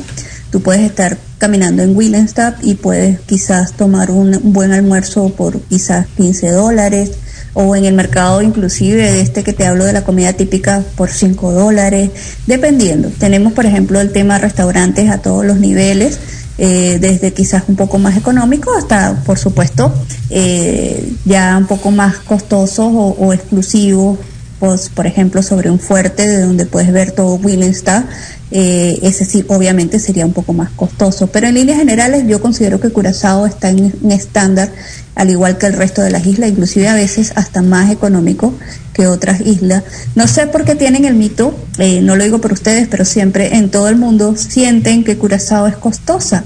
Tú 0.52 0.62
puedes 0.62 0.84
estar 0.84 1.18
caminando 1.38 1.84
en 1.84 1.96
Willemstad 1.96 2.56
y 2.62 2.76
puedes 2.76 3.20
quizás 3.22 3.74
tomar 3.74 4.12
un, 4.12 4.36
un 4.36 4.54
buen 4.54 4.72
almuerzo 4.74 5.30
por 5.30 5.60
quizás 5.62 6.06
15 6.18 6.52
dólares 6.52 7.12
o 7.54 7.76
en 7.76 7.86
el 7.86 7.94
mercado 7.94 8.42
inclusive 8.42 9.12
de 9.12 9.22
este 9.22 9.44
que 9.44 9.54
te 9.54 9.66
hablo 9.66 9.86
de 9.86 9.94
la 9.94 10.04
comida 10.04 10.34
típica 10.34 10.84
por 10.96 11.10
5 11.10 11.52
dólares, 11.52 12.10
dependiendo. 12.48 13.10
Tenemos 13.10 13.54
por 13.54 13.66
ejemplo 13.66 14.00
el 14.00 14.12
tema 14.12 14.38
restaurantes 14.38 15.10
a 15.10 15.20
todos 15.20 15.46
los 15.46 15.58
niveles 15.58 16.20
eh, 16.58 17.00
desde 17.00 17.34
quizás 17.34 17.64
un 17.68 17.76
poco 17.76 17.98
más 17.98 18.16
económico 18.16 18.76
hasta, 18.78 19.24
por 19.26 19.40
supuesto, 19.40 19.92
eh, 20.30 21.14
ya 21.26 21.58
un 21.58 21.66
poco 21.66 21.90
más 21.90 22.18
costosos 22.18 22.92
o, 22.94 23.16
o 23.20 23.34
exclusivos, 23.34 24.20
pues, 24.60 24.90
por 24.90 25.08
ejemplo, 25.08 25.42
sobre 25.42 25.70
un 25.72 25.80
fuerte 25.80 26.28
de 26.28 26.42
donde 26.42 26.66
puedes 26.66 26.92
ver 26.94 27.12
todo 27.12 27.36
Willemstad, 27.36 28.06
eh, 28.56 29.00
ese 29.02 29.26
sí, 29.26 29.44
obviamente 29.48 29.98
sería 29.98 30.28
un 30.28 30.32
poco 30.32 30.54
más 30.54 30.70
costoso. 30.70 31.26
Pero 31.26 31.48
en 31.48 31.56
líneas 31.56 31.80
generales 31.80 32.26
yo 32.28 32.40
considero 32.40 32.80
que 32.80 32.92
Curazao 32.92 33.48
está 33.48 33.70
en 33.70 33.92
un 34.00 34.12
estándar, 34.12 34.72
al 35.16 35.32
igual 35.32 35.58
que 35.58 35.66
el 35.66 35.74
resto 35.74 36.04
de 36.04 36.12
las 36.12 36.28
islas, 36.28 36.52
inclusive 36.52 36.88
a 36.88 36.94
veces 36.94 37.34
hasta 37.36 37.64
más 37.64 37.90
económico 37.90 38.54
que 38.94 39.08
otras 39.08 39.42
islas. 39.42 39.84
No 40.14 40.28
sé 40.28 40.46
por 40.46 40.66
qué 40.66 40.76
tienen 40.76 41.06
el 41.06 41.16
mito, 41.16 41.56
eh, 41.80 42.02
no 42.02 42.16
lo 42.16 42.24
digo 42.24 42.42
por 42.42 42.54
ustedes, 42.54 42.88
pero 42.88 43.06
siempre 43.06 43.56
en 43.56 43.72
todo 43.72 43.90
el 43.90 43.96
mundo 43.96 44.36
sienten 44.38 45.04
que 45.04 45.18
Curazao 45.18 45.66
es 45.66 45.76
costosa. 45.76 46.44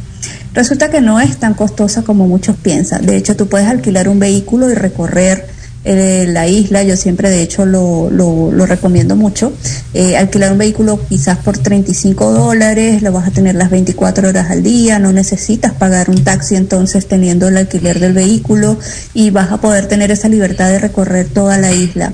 Resulta 0.53 0.89
que 0.89 1.01
no 1.01 1.20
es 1.20 1.36
tan 1.36 1.55
costosa 1.55 2.03
como 2.03 2.26
muchos 2.26 2.55
piensan. 2.55 3.05
De 3.05 3.18
hecho, 3.18 3.36
tú 3.36 3.49
puedes 3.49 3.68
alquilar 3.68 4.08
un 4.08 4.20
vehículo 4.20 4.72
y 4.72 4.76
recorrer 4.76 5.57
la 5.88 6.48
isla, 6.48 6.84
yo 6.84 6.98
siempre 6.98 7.30
de 7.30 7.42
hecho 7.42 7.66
lo 7.66 8.66
recomiendo 8.66 9.16
mucho. 9.16 9.54
Eh, 9.94 10.18
alquilar 10.18 10.52
un 10.52 10.58
vehículo 10.58 11.00
quizás 11.08 11.38
por 11.38 11.58
35 11.58 12.32
dólares, 12.32 13.02
lo 13.02 13.12
vas 13.12 13.28
a 13.28 13.32
tener 13.32 13.56
las 13.56 13.70
24 13.70 14.30
horas 14.30 14.52
al 14.52 14.64
día, 14.64 15.00
no 15.00 15.12
necesitas 15.14 15.74
pagar 15.74 16.10
un 16.10 16.24
taxi 16.24 16.56
entonces 16.56 17.08
teniendo 17.08 17.48
el 17.48 17.58
alquiler 17.58 18.00
del 18.00 18.14
vehículo 18.14 18.78
y 19.14 19.30
vas 19.30 19.52
a 19.52 19.58
poder 19.58 19.88
tener 19.88 20.12
esa 20.12 20.30
libertad 20.30 20.70
de 20.70 20.80
recorrer 20.80 21.28
toda 21.28 21.58
la 21.58 21.72
isla. 21.72 22.14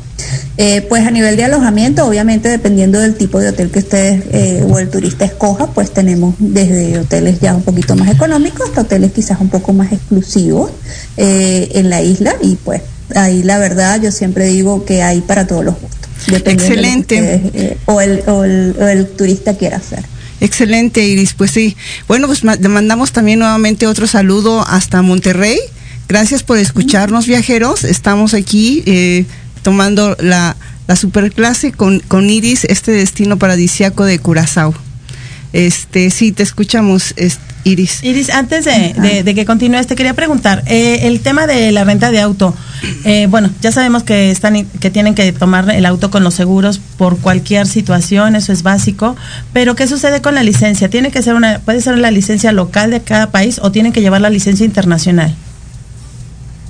Eh, 0.58 0.86
pues 0.88 1.06
a 1.06 1.12
nivel 1.12 1.36
de 1.36 1.46
alojamiento, 1.46 2.06
obviamente 2.06 2.48
dependiendo 2.48 3.00
del 3.00 3.16
tipo 3.16 3.40
de 3.40 3.50
hotel 3.50 3.72
que 3.72 3.80
ustedes 3.80 4.24
eh, 4.32 4.66
o 4.70 4.78
el 4.80 4.90
turista 4.90 5.26
escoja, 5.26 5.68
pues 5.68 5.92
tenemos 5.92 6.36
desde 6.38 7.00
hoteles 7.00 7.40
ya 7.40 7.56
un 7.56 7.64
poquito 7.64 7.96
más 7.96 8.10
económicos 8.12 8.70
hasta 8.70 8.82
hoteles 8.82 9.12
quizás 9.12 9.42
un 9.42 9.50
poco 9.50 9.74
más 9.74 9.92
exclusivos 9.92 10.72
eh, 11.18 11.70
en 11.74 11.90
la 11.90 12.02
isla 12.02 12.36
y 12.42 12.56
pues 12.56 12.82
ahí 13.16 13.44
la 13.44 13.58
verdad 13.58 14.02
yo 14.02 14.12
siempre 14.12 14.46
digo 14.46 14.86
que 14.86 15.04
hay 15.04 15.22
para 15.22 15.48
todos 15.48 15.64
los 15.66 15.76
gustos. 15.80 16.10
de 16.28 16.38
Excelente. 16.52 17.22
ustedes, 17.22 17.42
eh, 17.54 17.78
o, 17.86 18.02
el, 18.02 18.24
o, 18.28 18.44
el, 18.44 18.76
o 18.80 18.88
el 18.88 19.08
turista 19.08 19.56
quiera 19.56 19.78
hacer. 19.78 20.04
Excelente, 20.40 21.06
Iris. 21.06 21.34
Pues 21.34 21.52
sí. 21.52 21.78
Bueno, 22.08 22.28
pues 22.28 22.44
le 22.44 22.68
mandamos 22.68 23.12
también 23.12 23.40
nuevamente 23.40 23.88
otro 23.88 24.08
saludo 24.08 24.66
hasta 24.68 25.02
Monterrey. 25.02 25.58
Gracias 26.10 26.44
por 26.44 26.58
escucharnos, 26.58 27.28
viajeros. 27.28 27.86
Estamos 27.86 28.34
aquí 28.34 28.84
eh, 28.86 29.26
tomando 29.62 30.18
la, 30.20 30.58
la 30.88 30.96
superclase 30.98 31.72
con, 31.72 32.00
con 32.02 32.30
Iris, 32.30 32.66
este 32.66 32.92
destino 32.92 33.38
paradisiaco 33.38 34.04
de 34.04 34.20
Curazao. 34.20 34.74
Este, 35.54 36.10
sí, 36.10 36.32
te 36.32 36.44
escuchamos, 36.44 37.14
es- 37.16 37.40
Iris. 37.66 38.04
Iris, 38.04 38.30
antes 38.30 38.66
de, 38.66 38.94
de- 38.98 39.24
de 39.24 39.36
que 39.36 39.46
continúes, 39.46 39.88
te 39.88 39.96
quería 39.96 40.14
preguntar, 40.14 40.64
eh, 40.66 41.02
el 41.04 41.22
tema 41.22 41.48
de 41.48 41.72
la 41.72 41.86
renta 41.86 42.12
de 42.12 42.20
auto, 42.20 42.54
eh, 43.06 43.28
bueno, 43.30 43.50
ya 43.62 43.72
sabemos 43.72 44.04
que 44.04 44.32
están 44.32 44.66
que 44.66 44.90
tienen 44.90 45.16
que 45.16 45.32
tomar 45.32 45.70
el 45.70 45.86
auto 45.86 46.12
con 46.12 46.26
los 46.26 46.34
seguros 46.34 46.82
por 46.98 47.20
cualquier 47.20 47.66
situación, 47.66 48.36
eso 48.36 48.52
es 48.52 48.64
básico, 48.64 49.16
pero 49.54 49.76
¿qué 49.76 49.88
sucede 49.88 50.22
con 50.22 50.36
la 50.36 50.44
licencia? 50.44 50.90
¿Tiene 50.90 51.10
que 51.10 51.22
ser 51.22 51.36
una, 51.36 51.60
puede 51.60 51.80
ser 51.80 51.98
la 52.00 52.12
licencia 52.12 52.52
local 52.52 52.92
de 52.92 53.00
cada 53.02 53.32
país 53.32 53.60
o 53.64 53.72
tienen 53.72 53.94
que 53.94 54.02
llevar 54.02 54.20
la 54.20 54.30
licencia 54.30 54.66
internacional? 54.66 55.34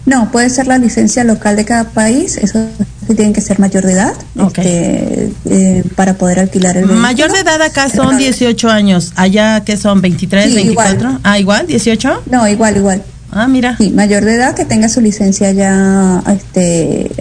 No, 0.05 0.31
puede 0.31 0.49
ser 0.51 0.67
la 0.67 0.77
licencia 0.77 1.23
local 1.23 1.55
de 1.55 1.65
cada 1.65 1.85
país, 1.85 2.37
eso 2.37 2.67
sí 3.07 3.15
tienen 3.15 3.33
que 3.33 3.41
ser 3.41 3.59
mayor 3.59 3.85
de 3.85 3.93
edad 3.93 4.13
este, 4.47 5.31
eh, 5.49 5.83
para 5.95 6.15
poder 6.15 6.39
alquilar 6.39 6.75
el 6.77 6.83
vehículo. 6.85 6.99
Mayor 7.01 7.31
de 7.31 7.39
edad 7.39 7.61
acá 7.61 7.89
son 7.89 8.07
Pero- 8.07 8.17
18 8.19 8.69
años, 8.69 9.11
allá 9.15 9.63
que 9.63 9.77
son 9.77 10.01
23, 10.01 10.49
Sí, 10.49 10.55
24. 10.55 10.95
igual. 10.99 11.19
Ah, 11.23 11.39
igual, 11.39 11.67
18. 11.67 12.23
No, 12.31 12.47
igual, 12.47 12.77
igual. 12.77 13.03
Ah, 13.31 13.47
mira. 13.47 13.75
Sí, 13.77 13.89
mayor 13.89 14.23
de 14.25 14.35
edad 14.35 14.55
que 14.55 14.65
tenga 14.65 14.89
su 14.89 15.01
licencia 15.01 15.51
ya, 15.51 16.21
este, 16.31 17.11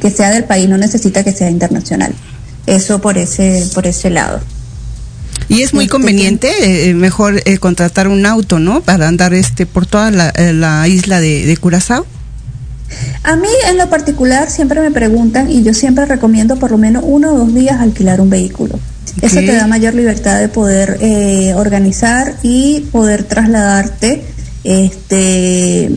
que 0.00 0.10
sea 0.10 0.30
del 0.30 0.44
país, 0.44 0.68
no 0.68 0.78
necesita 0.78 1.22
que 1.22 1.32
sea 1.32 1.50
internacional. 1.50 2.14
Eso 2.66 3.00
por 3.00 3.18
ese, 3.18 3.66
por 3.74 3.86
ese 3.86 4.08
lado. 4.10 4.40
Y 5.48 5.62
es 5.62 5.74
muy 5.74 5.84
Este, 5.84 5.92
conveniente, 5.92 6.88
eh, 6.88 6.94
mejor 6.94 7.42
eh, 7.44 7.58
contratar 7.58 8.08
un 8.08 8.24
auto, 8.24 8.58
¿no? 8.58 8.80
Para 8.80 9.08
andar 9.08 9.34
este 9.34 9.66
por 9.66 9.84
toda 9.86 10.10
la, 10.10 10.30
eh, 10.30 10.52
la 10.54 10.86
isla 10.88 11.20
de, 11.20 11.44
de 11.44 11.56
Curazao. 11.56 12.06
A 13.22 13.36
mí 13.36 13.48
en 13.68 13.78
lo 13.78 13.88
particular 13.88 14.50
siempre 14.50 14.80
me 14.80 14.90
preguntan 14.90 15.50
y 15.50 15.62
yo 15.62 15.74
siempre 15.74 16.06
recomiendo 16.06 16.56
por 16.56 16.70
lo 16.70 16.78
menos 16.78 17.04
uno 17.06 17.32
o 17.32 17.38
dos 17.38 17.54
días 17.54 17.80
alquilar 17.80 18.20
un 18.20 18.30
vehículo. 18.30 18.78
Eso 19.20 19.36
te 19.36 19.54
da 19.54 19.66
mayor 19.66 19.94
libertad 19.94 20.40
de 20.40 20.48
poder 20.48 20.98
eh, 21.00 21.54
organizar 21.54 22.34
y 22.42 22.80
poder 22.92 23.24
trasladarte 23.24 24.24
este, 24.64 25.90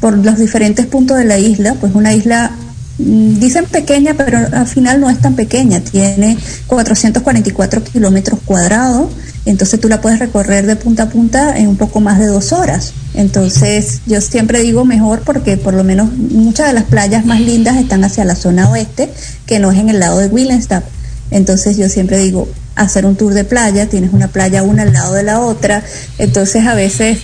por 0.00 0.16
los 0.18 0.38
diferentes 0.38 0.86
puntos 0.86 1.18
de 1.18 1.24
la 1.24 1.38
isla. 1.38 1.74
Pues 1.80 1.94
una 1.94 2.14
isla, 2.14 2.52
dicen 2.98 3.64
pequeña, 3.66 4.14
pero 4.14 4.38
al 4.38 4.66
final 4.66 5.00
no 5.00 5.10
es 5.10 5.18
tan 5.20 5.34
pequeña. 5.34 5.80
Tiene 5.80 6.36
444 6.66 7.84
kilómetros 7.84 8.40
cuadrados. 8.44 9.10
Entonces 9.46 9.80
tú 9.80 9.88
la 9.88 10.00
puedes 10.00 10.18
recorrer 10.18 10.66
de 10.66 10.76
punta 10.76 11.04
a 11.04 11.08
punta 11.08 11.58
en 11.58 11.68
un 11.68 11.76
poco 11.76 12.00
más 12.00 12.18
de 12.18 12.26
dos 12.26 12.52
horas. 12.52 12.92
Entonces 13.14 14.00
yo 14.06 14.20
siempre 14.20 14.60
digo 14.62 14.84
mejor 14.84 15.20
porque 15.20 15.56
por 15.56 15.74
lo 15.74 15.84
menos 15.84 16.12
muchas 16.16 16.68
de 16.68 16.72
las 16.72 16.84
playas 16.84 17.26
más 17.26 17.40
lindas 17.40 17.76
están 17.76 18.04
hacia 18.04 18.24
la 18.24 18.36
zona 18.36 18.70
oeste, 18.70 19.10
que 19.46 19.58
no 19.58 19.70
es 19.70 19.78
en 19.78 19.90
el 19.90 20.00
lado 20.00 20.18
de 20.18 20.26
Willemstad. 20.26 20.82
Entonces 21.30 21.76
yo 21.76 21.88
siempre 21.88 22.18
digo, 22.18 22.48
hacer 22.76 23.06
un 23.06 23.16
tour 23.16 23.34
de 23.34 23.44
playa, 23.44 23.86
tienes 23.88 24.12
una 24.12 24.28
playa 24.28 24.62
una 24.62 24.82
al 24.82 24.92
lado 24.92 25.14
de 25.14 25.22
la 25.22 25.40
otra, 25.40 25.82
entonces 26.18 26.66
a 26.66 26.74
veces 26.74 27.18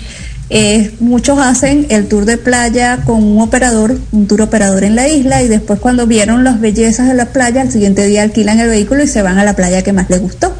eh, 0.50 0.92
muchos 0.98 1.38
hacen 1.38 1.86
el 1.90 2.08
tour 2.08 2.24
de 2.24 2.36
playa 2.36 2.98
con 3.04 3.22
un 3.22 3.40
operador, 3.40 3.96
un 4.10 4.26
tour 4.26 4.42
operador 4.42 4.82
en 4.82 4.96
la 4.96 5.08
isla 5.08 5.42
y 5.42 5.48
después 5.48 5.78
cuando 5.78 6.08
vieron 6.08 6.42
las 6.42 6.60
bellezas 6.60 7.06
de 7.06 7.14
la 7.14 7.26
playa, 7.26 7.62
al 7.62 7.70
siguiente 7.70 8.04
día 8.04 8.22
alquilan 8.22 8.58
el 8.58 8.68
vehículo 8.68 9.04
y 9.04 9.06
se 9.06 9.22
van 9.22 9.38
a 9.38 9.44
la 9.44 9.54
playa 9.54 9.82
que 9.82 9.92
más 9.92 10.10
les 10.10 10.20
gustó. 10.20 10.52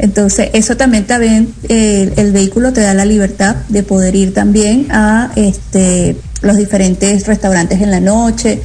Entonces, 0.00 0.50
eso 0.52 0.76
también, 0.76 1.06
también 1.06 1.54
eh, 1.68 2.12
el 2.16 2.32
vehículo 2.32 2.72
te 2.72 2.80
da 2.80 2.94
la 2.94 3.04
libertad 3.04 3.56
de 3.68 3.82
poder 3.82 4.14
ir 4.14 4.34
también 4.34 4.88
a 4.90 5.30
este, 5.36 6.16
los 6.40 6.56
diferentes 6.56 7.26
restaurantes 7.26 7.80
en 7.80 7.90
la 7.90 8.00
noche. 8.00 8.60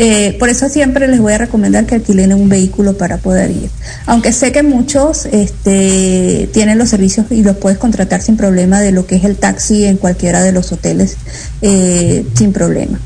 Eh, 0.00 0.36
por 0.38 0.48
eso 0.48 0.68
siempre 0.68 1.08
les 1.08 1.18
voy 1.18 1.32
a 1.32 1.38
recomendar 1.38 1.84
que 1.84 1.96
alquilen 1.96 2.32
un 2.32 2.48
vehículo 2.48 2.96
para 2.96 3.16
poder 3.16 3.50
ir. 3.50 3.68
Aunque 4.06 4.32
sé 4.32 4.52
que 4.52 4.62
muchos 4.62 5.26
este, 5.26 6.48
tienen 6.52 6.78
los 6.78 6.90
servicios 6.90 7.26
y 7.30 7.42
los 7.42 7.56
puedes 7.56 7.78
contratar 7.78 8.22
sin 8.22 8.36
problema 8.36 8.80
de 8.80 8.92
lo 8.92 9.06
que 9.06 9.16
es 9.16 9.24
el 9.24 9.36
taxi 9.36 9.86
en 9.86 9.96
cualquiera 9.96 10.44
de 10.44 10.52
los 10.52 10.70
hoteles 10.70 11.16
eh, 11.62 12.24
sin 12.34 12.52
problema. 12.52 13.00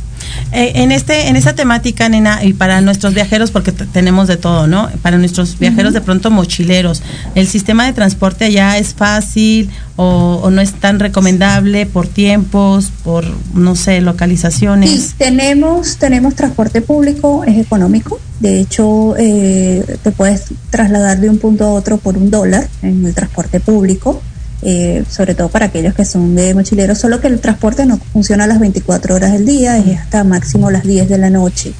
Eh, 0.53 0.73
en 0.77 0.93
este 0.93 1.29
en 1.29 1.37
esta 1.37 1.55
temática, 1.55 2.09
nena, 2.09 2.45
y 2.45 2.53
para 2.53 2.81
nuestros 2.81 3.15
viajeros, 3.15 3.51
porque 3.51 3.73
tenemos 3.73 4.29
de 4.29 4.37
todo, 4.37 4.67
¿no? 4.67 4.89
Para 5.03 5.19
nuestros 5.19 5.59
viajeros 5.59 5.93
de 5.95 6.01
pronto 6.01 6.31
mochileros, 6.31 7.03
¿el 7.35 7.47
sistema 7.47 7.87
de 7.87 7.93
transporte 7.93 8.45
allá 8.45 8.77
es 8.79 8.95
fácil 8.95 9.71
o, 9.97 10.41
o 10.43 10.51
no 10.51 10.61
es 10.61 10.73
tan 10.73 10.99
recomendable 10.99 11.87
por 11.87 12.07
tiempos, 12.09 12.91
por, 13.05 13.25
no 13.55 13.75
sé, 13.77 13.93
Sí, 13.99 14.01
localizaciones? 14.01 15.15
tenemos, 15.19 15.97
tenemos 15.97 16.35
transporte 16.35 16.81
público, 16.83 17.45
es 17.45 17.59
económico. 17.59 18.19
De 18.41 18.61
hecho, 18.61 19.15
eh, 19.19 19.85
te 20.03 20.11
puedes 20.11 20.47
trasladar 20.71 21.21
de 21.21 21.31
un 21.31 21.39
punto 21.39 21.65
a 21.65 21.73
otro 21.73 21.99
por 21.99 22.17
un 22.17 22.31
dólar 22.31 22.69
en 22.83 23.07
el 23.07 23.15
transporte 23.15 23.61
público, 23.61 24.21
eh, 24.63 25.05
sobre 25.11 25.35
todo 25.35 25.49
para 25.49 25.67
aquellos 25.67 25.95
que 25.95 26.05
son 26.05 26.35
de 26.35 26.55
mochileros, 26.55 26.99
solo 26.99 27.21
que 27.21 27.27
el 27.27 27.41
transporte 27.41 27.85
no 27.87 27.99
funciona 28.13 28.45
a 28.45 28.47
las 28.47 28.61
24 28.61 29.15
horas 29.15 29.33
del 29.33 29.45
día, 29.45 29.77
es 29.79 29.99
hasta 29.99 30.25
máximo 30.25 30.71
las 30.71 30.85
10 30.85 31.09
de 31.09 31.19
la 31.19 31.31
noche. 31.31 31.73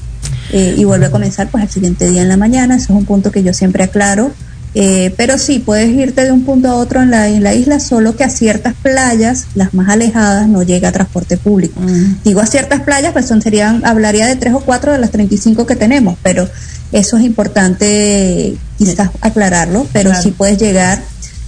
Eh, 0.51 0.75
y 0.77 0.83
vuelve 0.83 1.07
a 1.07 1.11
comenzar 1.11 1.47
pues 1.49 1.63
al 1.63 1.69
siguiente 1.69 2.09
día 2.09 2.21
en 2.21 2.29
la 2.29 2.37
mañana, 2.37 2.75
eso 2.75 2.93
es 2.93 2.99
un 2.99 3.05
punto 3.05 3.31
que 3.31 3.41
yo 3.43 3.53
siempre 3.53 3.83
aclaro. 3.83 4.31
Eh, 4.75 5.13
pero 5.17 5.37
sí, 5.37 5.59
puedes 5.59 5.89
irte 5.91 6.23
de 6.23 6.31
un 6.31 6.43
punto 6.45 6.67
a 6.67 6.73
otro 6.75 7.01
en 7.03 7.11
la, 7.11 7.27
en 7.29 7.43
la 7.43 7.53
isla, 7.53 7.79
solo 7.79 8.15
que 8.15 8.23
a 8.23 8.29
ciertas 8.29 8.73
playas, 8.73 9.45
las 9.53 9.73
más 9.75 9.87
alejadas, 9.89 10.47
no 10.47 10.63
llega 10.63 10.91
transporte 10.91 11.37
público. 11.37 11.79
Mm. 11.79 12.23
Digo 12.23 12.41
a 12.41 12.47
ciertas 12.47 12.81
playas, 12.81 13.13
pues 13.13 13.27
son, 13.27 13.41
serían, 13.41 13.85
hablaría 13.85 14.25
de 14.25 14.35
tres 14.35 14.53
o 14.53 14.61
cuatro 14.61 14.91
de 14.91 14.97
las 14.97 15.11
35 15.11 15.67
que 15.67 15.75
tenemos, 15.75 16.17
pero 16.23 16.49
eso 16.91 17.17
es 17.17 17.23
importante 17.23 18.55
quizás 18.77 19.09
aclararlo, 19.21 19.87
pero 19.93 20.09
Claro. 20.09 20.23
sí 20.23 20.31
puedes 20.31 20.57
llegar 20.57 21.01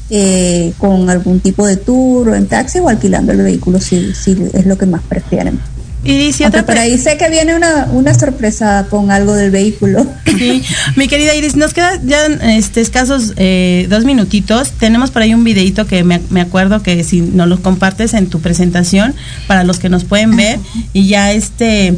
eh, 0.10 0.74
con 0.78 1.10
algún 1.10 1.39
tipo 1.39 1.66
de 1.66 1.78
tour 1.78 2.30
o 2.30 2.36
en 2.36 2.47
taxi 2.47 2.80
o 2.80 2.89
alquilando 2.89 3.32
el 3.32 3.39
vehículo 3.41 3.80
si, 3.80 4.14
si 4.14 4.38
es 4.53 4.66
lo 4.66 4.78
que 4.78 4.86
más 4.86 5.01
prefieren. 5.08 5.60
Y 6.03 6.16
dice 6.20 6.43
Aunque 6.43 6.60
otra 6.60 6.74
por 6.76 6.80
ahí 6.80 6.99
sé 6.99 7.18
que 7.18 7.28
viene 7.32 7.56
una, 7.56 7.88
una 7.91 8.14
sorpresa 8.14 8.86
con 8.91 9.10
algo 9.10 9.34
del 9.34 9.49
vehículo. 9.49 10.06
Sí, 10.38 10.62
mi 10.95 11.08
querida 11.08 11.34
Iris, 11.34 11.56
nos 11.56 11.74
quedan 11.74 12.08
ya 12.08 12.28
este, 12.28 12.82
escasos 12.82 13.34
eh, 13.38 13.88
dos 13.89 14.06
minutitos. 14.06 14.70
Tenemos 14.74 15.10
por 15.10 15.24
ahí 15.24 15.34
un 15.34 15.43
videito 15.43 15.88
que 15.88 16.03
me, 16.03 16.22
me 16.30 16.41
acuerdo 16.41 16.84
que 16.84 17.03
si 17.03 17.22
nos 17.22 17.47
lo 17.47 17.60
compartes 17.60 18.14
en 18.14 18.28
tu 18.28 18.39
presentación 18.39 19.16
para 19.47 19.64
los 19.64 19.80
que 19.80 19.89
nos 19.89 20.03
pueden 20.03 20.36
ver 20.36 20.60
y 20.93 21.08
ya 21.08 21.32
este, 21.32 21.95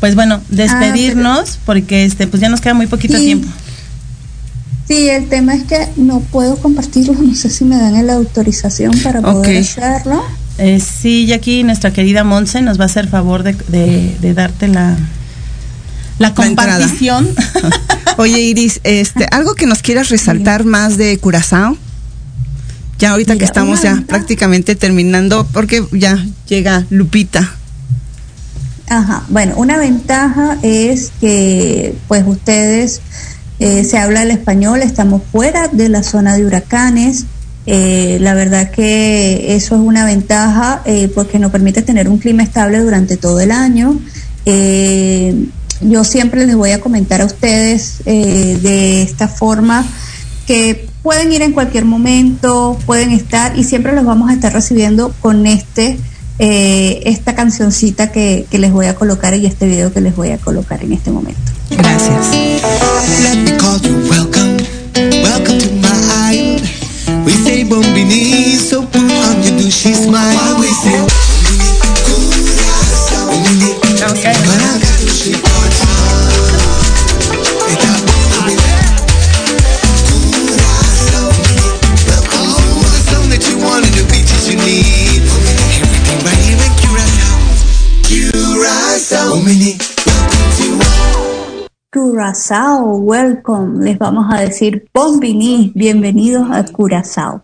pues 0.00 0.14
bueno, 0.14 0.40
despedirnos 0.48 1.58
porque 1.66 2.04
este, 2.06 2.26
pues 2.26 2.40
ya 2.40 2.48
nos 2.48 2.62
queda 2.62 2.72
muy 2.72 2.86
poquito 2.86 3.18
Sí. 3.18 3.24
tiempo. 3.24 3.48
Sí, 4.88 5.08
el 5.08 5.28
tema 5.28 5.54
es 5.54 5.64
que 5.64 5.88
no 5.96 6.20
puedo 6.20 6.56
compartirlo, 6.56 7.14
no 7.20 7.34
sé 7.34 7.50
si 7.50 7.64
me 7.64 7.76
dan 7.78 8.06
la 8.06 8.14
autorización 8.14 8.92
para 9.02 9.20
poder 9.20 9.58
Ok. 9.58 9.66
hacerlo. 9.66 10.22
Eh, 10.58 10.80
sí, 10.80 11.24
y 11.24 11.32
aquí 11.32 11.62
nuestra 11.64 11.92
querida 11.92 12.24
Monse 12.24 12.60
nos 12.62 12.78
va 12.78 12.84
a 12.84 12.86
hacer 12.86 13.08
favor 13.08 13.42
de, 13.42 13.54
de- 13.68 14.16
de 14.20 14.34
darte 14.34 14.68
la, 14.68 14.96
la 16.18 16.34
compartición. 16.34 17.28
Oye, 18.18 18.40
Iris, 18.40 18.80
este, 18.84 19.26
algo 19.30 19.54
que 19.54 19.66
nos 19.66 19.80
quieras 19.80 20.10
resaltar 20.10 20.64
más 20.64 20.98
de 20.98 21.16
Curazao. 21.18 21.76
Ya 22.98 23.12
ahorita 23.12 23.36
que 23.36 23.44
estamos 23.44 23.82
ya 23.82 24.04
prácticamente 24.06 24.76
terminando, 24.76 25.46
porque 25.52 25.84
ya 25.92 26.24
llega 26.46 26.84
Lupita. 26.90 27.50
Ajá, 28.88 29.24
bueno, 29.28 29.54
una 29.56 29.78
ventaja 29.78 30.58
es 30.62 31.10
que 31.20 31.96
pues 32.08 32.22
ustedes 32.26 33.00
eh, 33.62 33.84
se 33.84 33.96
habla 33.96 34.24
el 34.24 34.32
español, 34.32 34.82
estamos 34.82 35.22
fuera 35.30 35.68
de 35.68 35.88
la 35.88 36.02
zona 36.02 36.36
de 36.36 36.44
huracanes. 36.44 37.26
eh, 37.64 38.18
la 38.20 38.34
verdad 38.34 38.72
que 38.72 39.54
eso 39.54 39.76
es 39.76 39.80
una 39.80 40.04
ventaja 40.04 40.82
eh, 40.84 41.08
porque 41.14 41.38
nos 41.38 41.52
permite 41.52 41.80
tener 41.82 42.08
un 42.08 42.18
clima 42.18 42.42
estable 42.42 42.80
durante 42.80 43.16
todo 43.16 43.38
el 43.38 43.52
año. 43.52 44.00
Yo 45.80 46.02
siempre 46.02 46.44
les 46.44 46.56
voy 46.56 46.72
a 46.72 46.80
comentar 46.80 47.20
a 47.20 47.24
ustedes 47.24 48.02
de 48.04 49.02
esta 49.02 49.28
forma 49.28 49.86
que 50.44 50.88
pueden 51.04 51.32
ir 51.32 51.42
en 51.42 51.52
cualquier 51.52 51.84
momento, 51.84 52.76
pueden 52.84 53.12
estar 53.12 53.56
y 53.56 53.62
siempre 53.62 53.92
los 53.92 54.04
vamos 54.04 54.28
a 54.28 54.34
estar 54.34 54.52
recibiendo 54.52 55.14
con 55.20 55.46
este 55.46 55.98
esta 56.38 57.36
cancioncita 57.36 58.10
que 58.10 58.46
les 58.50 58.72
voy 58.72 58.86
a 58.86 58.96
colocar 58.96 59.34
y 59.34 59.46
este 59.46 59.68
video 59.68 59.92
que 59.92 60.00
les 60.00 60.16
voy 60.16 60.30
a 60.30 60.38
colocar 60.38 60.82
en 60.82 60.92
este 60.92 61.12
momento. 61.12 61.51
Gracias. 61.76 62.32
Let 63.22 63.36
me 63.44 63.56
call 63.58 63.78
you 63.78 63.94
welcome, 64.08 64.56
welcome 65.22 65.58
to 65.58 65.70
my 65.80 65.96
island. 66.30 66.62
We 67.24 67.32
say 67.32 67.64
bombini, 67.64 68.56
so 68.56 68.82
put 68.82 69.02
on 69.02 69.42
your 69.42 69.54
douchey 69.58 69.94
smile. 69.94 70.36
While 70.36 70.60
we 70.60 70.68
say 70.68 70.98
bombini, 73.18 74.91
Curazao, 92.12 92.98
welcome. 92.98 93.82
Les 93.82 93.98
vamos 93.98 94.26
a 94.30 94.38
decir 94.38 94.86
Bombini, 94.92 95.72
bienvenidos 95.74 96.46
a 96.52 96.62
Curazao. 96.62 97.42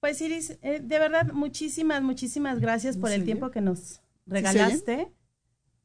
Pues 0.00 0.20
Iris, 0.20 0.58
eh, 0.60 0.82
de 0.84 0.98
verdad, 0.98 1.32
muchísimas, 1.32 2.02
muchísimas 2.02 2.60
gracias 2.60 2.98
por 2.98 3.10
el 3.10 3.24
tiempo 3.24 3.50
que 3.50 3.62
nos 3.62 4.02
regalaste. 4.26 5.08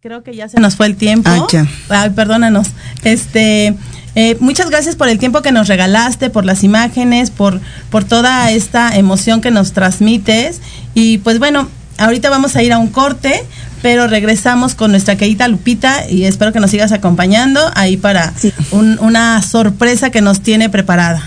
Creo 0.02 0.22
que 0.22 0.36
ya 0.36 0.50
se 0.50 0.60
nos 0.60 0.76
fue 0.76 0.88
el 0.88 0.98
tiempo. 0.98 1.30
Ah, 1.32 1.48
ya. 1.50 1.66
Ay, 1.88 2.10
perdónanos. 2.10 2.72
Este, 3.06 3.74
eh, 4.16 4.36
muchas 4.42 4.70
gracias 4.70 4.98
por 4.98 5.08
el 5.08 5.18
tiempo 5.18 5.42
que 5.42 5.54
nos 5.54 5.70
regalaste, 5.70 6.30
por 6.30 6.44
las 6.44 6.66
imágenes, 6.66 7.32
por, 7.32 7.62
por 7.90 8.04
toda 8.04 8.52
esta 8.52 8.98
emoción 8.98 9.40
que 9.40 9.50
nos 9.50 9.72
transmites. 9.72 10.60
Y 10.94 11.20
pues 11.20 11.40
bueno, 11.40 11.70
ahorita 11.98 12.30
vamos 12.30 12.58
a 12.58 12.64
ir 12.64 12.74
a 12.74 12.80
un 12.80 12.90
corte, 12.90 13.46
pero 13.84 14.08
regresamos 14.08 14.74
con 14.74 14.92
nuestra 14.92 15.18
querida 15.18 15.48
Lupita 15.48 16.10
y 16.10 16.24
espero 16.24 16.52
que 16.54 16.60
nos 16.62 16.72
sigas 16.72 16.92
acompañando 16.94 17.60
ahí 17.76 17.98
para 17.98 18.34
Sí. 18.36 18.52
un- 18.72 18.98
una 19.00 19.42
sorpresa 19.44 20.10
que 20.10 20.22
nos 20.22 20.42
tiene 20.42 20.70
preparada. 20.70 21.22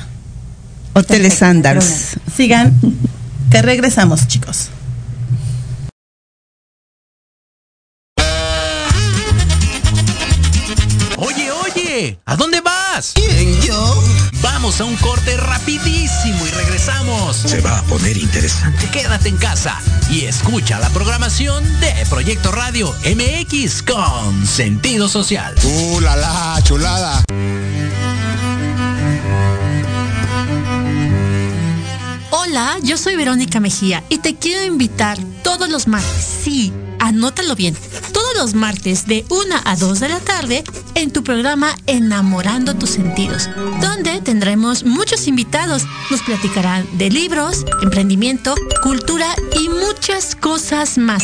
Hoteles 0.95 1.35
Sandals. 1.35 2.17
Sigan, 2.35 2.73
que 3.51 3.61
regresamos, 3.61 4.27
chicos. 4.27 4.71
Oye, 11.19 11.51
oye, 11.51 12.19
¿a 12.27 12.37
dónde 12.37 12.61
vas? 12.61 12.76
¿Quién, 13.13 13.61
yo? 13.61 14.03
Vamos 14.41 14.81
a 14.81 14.87
un 14.87 14.97
corte 14.97 15.37
rapidísimo 15.37 16.47
y 16.47 16.51
regresamos. 16.51 17.37
Se 17.37 17.61
va 17.61 17.81
a 17.81 17.83
poner 17.83 18.17
interesante. 18.17 18.89
Quédate 18.91 19.29
en 19.29 19.37
casa 19.37 19.79
y 20.11 20.25
escucha 20.25 20.79
la 20.79 20.89
programación 20.89 21.63
de 21.81 21.93
Proyecto 22.09 22.53
Radio 22.53 22.95
MX 23.05 23.83
con 23.83 24.47
sentido 24.47 25.11
social. 25.11 25.55
¡Uh, 25.63 26.01
la, 26.01 26.17
la, 26.17 26.59
chulada! 26.63 27.23
Hola, 32.31 32.79
yo 32.83 32.97
soy 32.97 33.17
Verónica 33.17 33.61
Mejía 33.61 34.05
y 34.09 34.19
te 34.19 34.37
quiero 34.37 34.65
invitar 34.65 35.19
todos 35.43 35.69
los 35.69 35.87
martes, 35.87 36.27
sí, 36.43 36.73
anótalo 37.17 37.57
bien, 37.57 37.75
todos 38.13 38.37
los 38.37 38.55
martes 38.55 39.07
de 39.07 39.25
1 39.31 39.57
a 39.65 39.77
2 39.77 40.01
de 40.01 40.09
la 40.11 40.21
tarde 40.21 40.65
en 40.95 41.11
tu 41.11 41.25
programa 41.25 41.75
Enamorando 41.87 42.75
tus 42.75 42.91
sentidos, 42.91 43.49
donde 43.81 44.21
tendremos 44.21 44.85
muchos 44.85 45.27
invitados. 45.27 45.85
Nos 46.11 46.21
platicarán 46.23 46.87
de 46.99 47.09
libros, 47.09 47.65
emprendimiento, 47.83 48.55
cultura 48.83 49.35
y 49.59 49.71
muchas 49.71 50.37
cosas 50.37 50.99
más. 50.99 51.23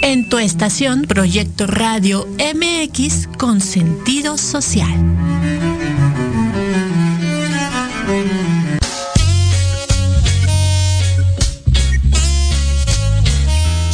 En 0.00 0.30
tu 0.30 0.38
estación 0.38 1.02
Proyecto 1.02 1.66
Radio 1.66 2.26
MX 2.38 3.28
con 3.38 3.60
sentido 3.60 4.38
social. 4.38 5.53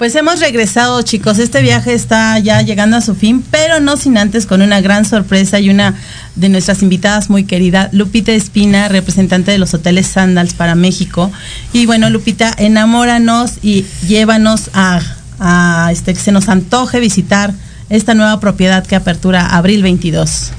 Pues 0.00 0.14
hemos 0.14 0.40
regresado, 0.40 1.02
chicos. 1.02 1.38
Este 1.38 1.60
viaje 1.60 1.92
está 1.92 2.38
ya 2.38 2.62
llegando 2.62 2.96
a 2.96 3.02
su 3.02 3.14
fin, 3.14 3.44
pero 3.50 3.80
no 3.80 3.98
sin 3.98 4.16
antes 4.16 4.46
con 4.46 4.62
una 4.62 4.80
gran 4.80 5.04
sorpresa 5.04 5.60
y 5.60 5.68
una 5.68 5.94
de 6.36 6.48
nuestras 6.48 6.80
invitadas 6.80 7.28
muy 7.28 7.44
querida, 7.44 7.90
Lupita 7.92 8.32
Espina, 8.32 8.88
representante 8.88 9.50
de 9.50 9.58
los 9.58 9.74
hoteles 9.74 10.06
Sandals 10.06 10.54
para 10.54 10.74
México. 10.74 11.30
Y 11.74 11.84
bueno, 11.84 12.08
Lupita, 12.08 12.50
enamóranos 12.56 13.58
y 13.60 13.84
llévanos 14.08 14.70
a, 14.72 15.02
a 15.38 15.90
este 15.92 16.14
que 16.14 16.20
se 16.20 16.32
nos 16.32 16.48
antoje 16.48 16.98
visitar 16.98 17.52
esta 17.90 18.14
nueva 18.14 18.40
propiedad 18.40 18.86
que 18.86 18.96
apertura 18.96 19.48
abril 19.48 19.82
22. 19.82 20.52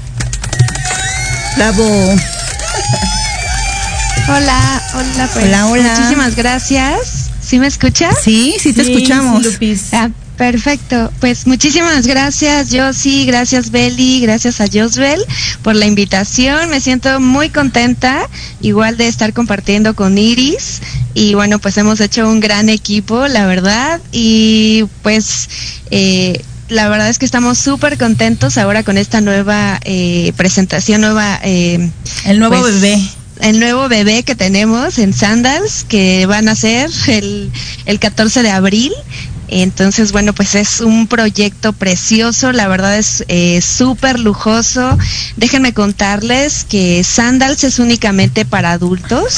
Bravo. 1.56 2.14
Hola, 4.28 4.82
hola, 4.94 5.28
pues, 5.32 5.46
Hola, 5.46 5.66
hola. 5.66 5.96
Muchísimas 5.96 6.36
gracias. 6.36 7.21
¿Sí 7.52 7.58
me 7.58 7.66
escuchas? 7.66 8.16
Sí, 8.24 8.54
sí 8.58 8.72
te 8.72 8.80
escuchamos. 8.80 9.46
Ah, 9.92 10.08
perfecto. 10.38 11.12
Pues 11.20 11.46
muchísimas 11.46 12.06
gracias, 12.06 12.70
Josie, 12.72 13.26
gracias 13.26 13.70
Beli, 13.70 14.22
gracias 14.22 14.62
a 14.62 14.68
Josbel 14.72 15.20
por 15.60 15.76
la 15.76 15.84
invitación. 15.84 16.70
Me 16.70 16.80
siento 16.80 17.20
muy 17.20 17.50
contenta, 17.50 18.26
igual 18.62 18.96
de 18.96 19.06
estar 19.06 19.34
compartiendo 19.34 19.94
con 19.94 20.16
Iris. 20.16 20.80
Y 21.12 21.34
bueno, 21.34 21.58
pues 21.58 21.76
hemos 21.76 22.00
hecho 22.00 22.26
un 22.26 22.40
gran 22.40 22.70
equipo, 22.70 23.28
la 23.28 23.44
verdad. 23.44 24.00
Y 24.12 24.84
pues 25.02 25.50
eh, 25.90 26.42
la 26.70 26.88
verdad 26.88 27.10
es 27.10 27.18
que 27.18 27.26
estamos 27.26 27.58
súper 27.58 27.98
contentos 27.98 28.56
ahora 28.56 28.82
con 28.82 28.96
esta 28.96 29.20
nueva 29.20 29.78
eh, 29.84 30.32
presentación, 30.38 31.02
nueva... 31.02 31.38
eh, 31.44 31.90
El 32.24 32.38
nuevo 32.38 32.62
pues, 32.62 32.80
bebé. 32.80 32.98
El 33.42 33.58
nuevo 33.60 33.88
bebé 33.88 34.22
que 34.22 34.34
tenemos 34.34 34.98
en 34.98 35.12
Sandals, 35.12 35.84
que 35.88 36.26
van 36.26 36.48
a 36.48 36.54
ser 36.54 36.90
el, 37.08 37.50
el 37.86 37.98
14 37.98 38.42
de 38.42 38.50
abril. 38.50 38.92
Entonces, 39.48 40.12
bueno, 40.12 40.32
pues 40.32 40.54
es 40.54 40.80
un 40.80 41.06
proyecto 41.06 41.74
precioso, 41.74 42.52
la 42.52 42.68
verdad 42.68 42.96
es 42.96 43.22
eh, 43.28 43.60
súper 43.60 44.18
lujoso. 44.18 44.96
Déjenme 45.36 45.74
contarles 45.74 46.64
que 46.64 47.04
Sandals 47.04 47.62
es 47.64 47.78
únicamente 47.78 48.46
para 48.46 48.72
adultos. 48.72 49.34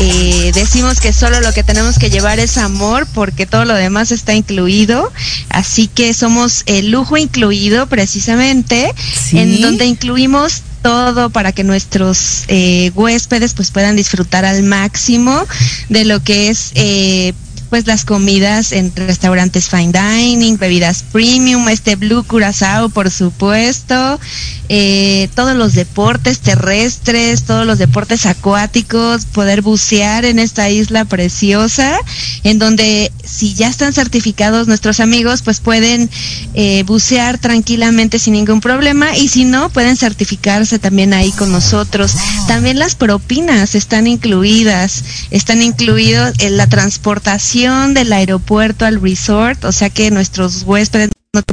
Eh, 0.00 0.50
decimos 0.54 0.98
que 0.98 1.12
solo 1.12 1.40
lo 1.40 1.52
que 1.52 1.62
tenemos 1.62 2.00
que 2.00 2.10
llevar 2.10 2.40
es 2.40 2.58
amor 2.58 3.06
porque 3.14 3.46
todo 3.46 3.64
lo 3.64 3.74
demás 3.74 4.10
está 4.10 4.34
incluido. 4.34 5.12
Así 5.50 5.86
que 5.86 6.14
somos 6.14 6.64
el 6.66 6.90
lujo 6.90 7.16
incluido 7.16 7.86
precisamente, 7.86 8.92
Sí. 9.28 9.38
en 9.38 9.60
donde 9.60 9.86
incluimos 9.86 10.62
todo 10.84 11.30
para 11.30 11.52
que 11.52 11.64
nuestros 11.64 12.44
eh, 12.48 12.92
huéspedes 12.94 13.54
pues 13.54 13.70
puedan 13.70 13.96
disfrutar 13.96 14.44
al 14.44 14.62
máximo 14.62 15.46
de 15.88 16.04
lo 16.04 16.22
que 16.22 16.50
es 16.50 16.72
eh, 16.74 17.32
pues 17.70 17.86
las 17.86 18.04
comidas 18.04 18.70
en 18.70 18.94
restaurantes 18.94 19.70
fine 19.70 19.92
dining, 19.92 20.58
bebidas 20.58 21.02
premium, 21.10 21.70
este 21.70 21.96
Blue 21.96 22.22
Curazao 22.22 22.90
por 22.90 23.10
supuesto, 23.10 24.20
eh, 24.68 25.28
todos 25.34 25.54
los 25.56 25.74
deportes 25.74 26.40
terrestres, 26.40 27.42
todos 27.42 27.66
los 27.66 27.78
deportes 27.78 28.26
acuáticos, 28.26 29.26
poder 29.26 29.62
bucear 29.62 30.24
en 30.24 30.38
esta 30.38 30.70
isla 30.70 31.04
preciosa, 31.04 31.98
en 32.44 32.58
donde 32.58 33.12
si 33.24 33.54
ya 33.54 33.68
están 33.68 33.92
certificados 33.92 34.66
nuestros 34.66 35.00
amigos, 35.00 35.42
pues 35.42 35.60
pueden 35.60 36.08
eh, 36.54 36.82
bucear 36.86 37.38
tranquilamente 37.38 38.18
sin 38.18 38.34
ningún 38.34 38.60
problema 38.60 39.16
y 39.16 39.28
si 39.28 39.44
no, 39.44 39.68
pueden 39.70 39.96
certificarse 39.96 40.78
también 40.78 41.12
ahí 41.12 41.32
con 41.32 41.52
nosotros. 41.52 42.12
También 42.46 42.78
las 42.78 42.94
propinas 42.94 43.74
están 43.74 44.06
incluidas, 44.06 45.04
están 45.30 45.62
incluidos 45.62 46.32
en 46.38 46.56
la 46.56 46.66
transportación 46.66 47.92
del 47.94 48.12
aeropuerto 48.12 48.86
al 48.86 49.00
resort, 49.00 49.64
o 49.64 49.72
sea 49.72 49.90
que 49.90 50.10
nuestros 50.10 50.62
huéspedes 50.62 51.10
no 51.34 51.42
te 51.42 51.52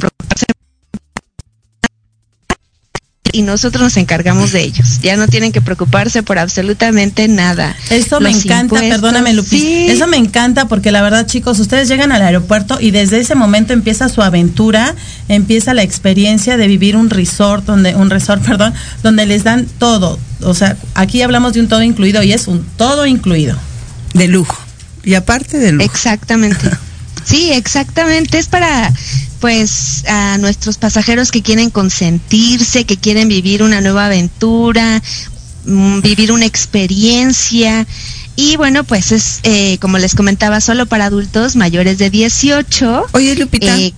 y 3.32 3.41
nosotros 3.41 3.82
nos 3.84 3.97
encargamos 3.97 4.51
de 4.51 4.61
ellos. 4.61 4.99
Ya 5.01 5.15
no 5.17 5.27
tienen 5.27 5.51
que 5.51 5.61
preocuparse 5.61 6.23
por 6.23 6.39
absolutamente 6.39 7.27
nada. 7.27 7.75
Eso 7.89 8.19
me 8.19 8.29
encanta, 8.32 8.79
perdóname 8.79 9.34
Lupi. 9.34 9.49
sí. 9.49 9.86
Eso 9.89 10.07
me 10.07 10.17
encanta 10.17 10.67
porque 10.67 10.91
la 10.91 11.01
verdad, 11.01 11.25
chicos, 11.25 11.59
ustedes 11.59 11.88
llegan 11.88 12.11
al 12.11 12.21
aeropuerto 12.21 12.79
y 12.79 12.91
desde 12.91 13.19
ese 13.19 13.36
momento 13.36 13.73
empieza 13.73 14.09
su 14.09 14.21
aventura, 14.21 14.95
empieza 15.27 15.73
la 15.73 15.84
experiencia 15.84 16.57
de 16.57 16.67
vivir 16.67 16.95
un 16.95 17.09
resort 17.09 17.65
donde 17.65 17.95
un 17.95 18.09
resort, 18.09 18.41
perdón, 18.45 18.73
donde 19.03 19.25
les 19.25 19.43
dan 19.43 19.65
todo. 19.77 20.19
O 20.43 20.53
sea, 20.53 20.77
aquí 20.95 21.21
hablamos 21.21 21.53
de 21.53 21.61
un 21.61 21.67
todo 21.67 21.84
incluido 21.84 22.23
y 22.23 22.34
es 22.34 22.47
un 22.47 22.65
todo 22.77 23.05
incluido. 23.05 23.57
De 24.13 24.27
lujo. 24.27 24.57
Y 25.03 25.13
aparte 25.13 25.57
de 25.57 25.71
lujo. 25.71 25.86
Exactamente. 25.86 26.69
Sí, 27.23 27.51
exactamente. 27.53 28.39
Es 28.39 28.47
para, 28.47 28.91
pues, 29.42 30.06
a 30.08 30.38
nuestros 30.38 30.78
pasajeros 30.78 31.32
que 31.32 31.42
quieren 31.42 31.70
consentirse, 31.72 32.86
que 32.86 32.96
quieren 32.96 33.28
vivir 33.28 33.64
una 33.64 33.82
nueva 33.82 34.06
aventura, 34.06 35.02
mm, 35.66 36.00
vivir 36.02 36.32
una 36.32 36.46
experiencia. 36.46 37.86
Y 38.38 38.56
bueno, 38.56 38.84
pues 38.86 39.12
es, 39.12 39.39
eh, 39.44 39.78
como 39.82 39.98
les 39.98 40.16
comentaba, 40.16 40.62
solo 40.62 40.86
para 40.86 41.06
adultos 41.06 41.56
mayores 41.58 41.98
de 41.98 42.10
18. 42.10 43.08
Oye, 43.12 43.36
Lupita, 43.36 43.78
Eh, 43.78 43.94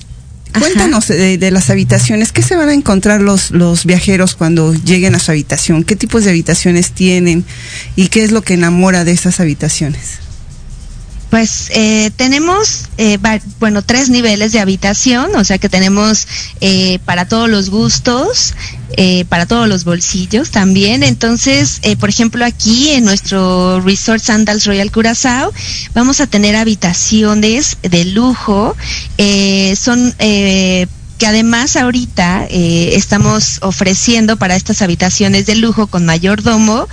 cuéntanos 0.57 1.07
de, 1.07 1.37
de 1.37 1.51
las 1.51 1.69
habitaciones. 1.69 2.31
¿Qué 2.31 2.41
se 2.41 2.55
van 2.55 2.69
a 2.69 2.73
encontrar 2.73 3.21
los, 3.21 3.51
los 3.51 3.85
viajeros 3.85 4.35
cuando 4.35 4.73
lleguen 4.73 5.13
a 5.13 5.19
su 5.19 5.31
habitación? 5.31 5.83
¿Qué 5.83 5.95
tipos 5.95 6.23
de 6.23 6.29
habitaciones 6.31 6.91
tienen? 6.91 7.43
¿Y 7.95 8.07
qué 8.07 8.23
es 8.23 8.31
lo 8.31 8.41
que 8.41 8.53
enamora 8.53 9.03
de 9.03 9.11
esas 9.11 9.39
habitaciones? 9.39 10.19
Pues 11.33 11.71
eh, 11.71 12.11
tenemos, 12.15 12.89
eh, 12.99 13.17
bueno, 13.59 13.81
tres 13.81 14.09
niveles 14.09 14.51
de 14.51 14.59
habitación, 14.59 15.35
o 15.35 15.43
sea 15.43 15.57
que 15.57 15.67
tenemos 15.67 16.27
eh, 16.61 16.99
para 17.05 17.27
todos 17.27 17.49
los 17.49 17.71
gustos, 17.71 18.53
eh, 18.97 19.25
para 19.29 19.47
todos 19.47 19.67
los 19.67 19.83
bolsillos 19.83 20.51
también. 20.51 21.01
Entonces, 21.01 21.79
eh, 21.81 21.95
por 21.95 22.09
ejemplo, 22.09 22.45
aquí 22.45 22.91
en 22.91 23.05
nuestro 23.05 23.81
Resort 23.81 24.21
Sandals 24.21 24.67
Royal 24.67 24.91
Curazao 24.91 25.51
vamos 25.95 26.21
a 26.21 26.27
tener 26.27 26.55
habitaciones 26.55 27.77
de 27.81 28.05
lujo, 28.05 28.77
eh, 29.17 29.75
son... 29.75 30.13
que 31.23 31.27
además 31.27 31.77
ahorita 31.77 32.47
eh, 32.49 32.95
estamos 32.97 33.59
ofreciendo 33.61 34.35
para 34.35 34.57
estas 34.57 34.81
habitaciones 34.81 35.45
de 35.45 35.55
lujo 35.55 35.87
con 35.87 36.05
mayordomo, 36.05 36.89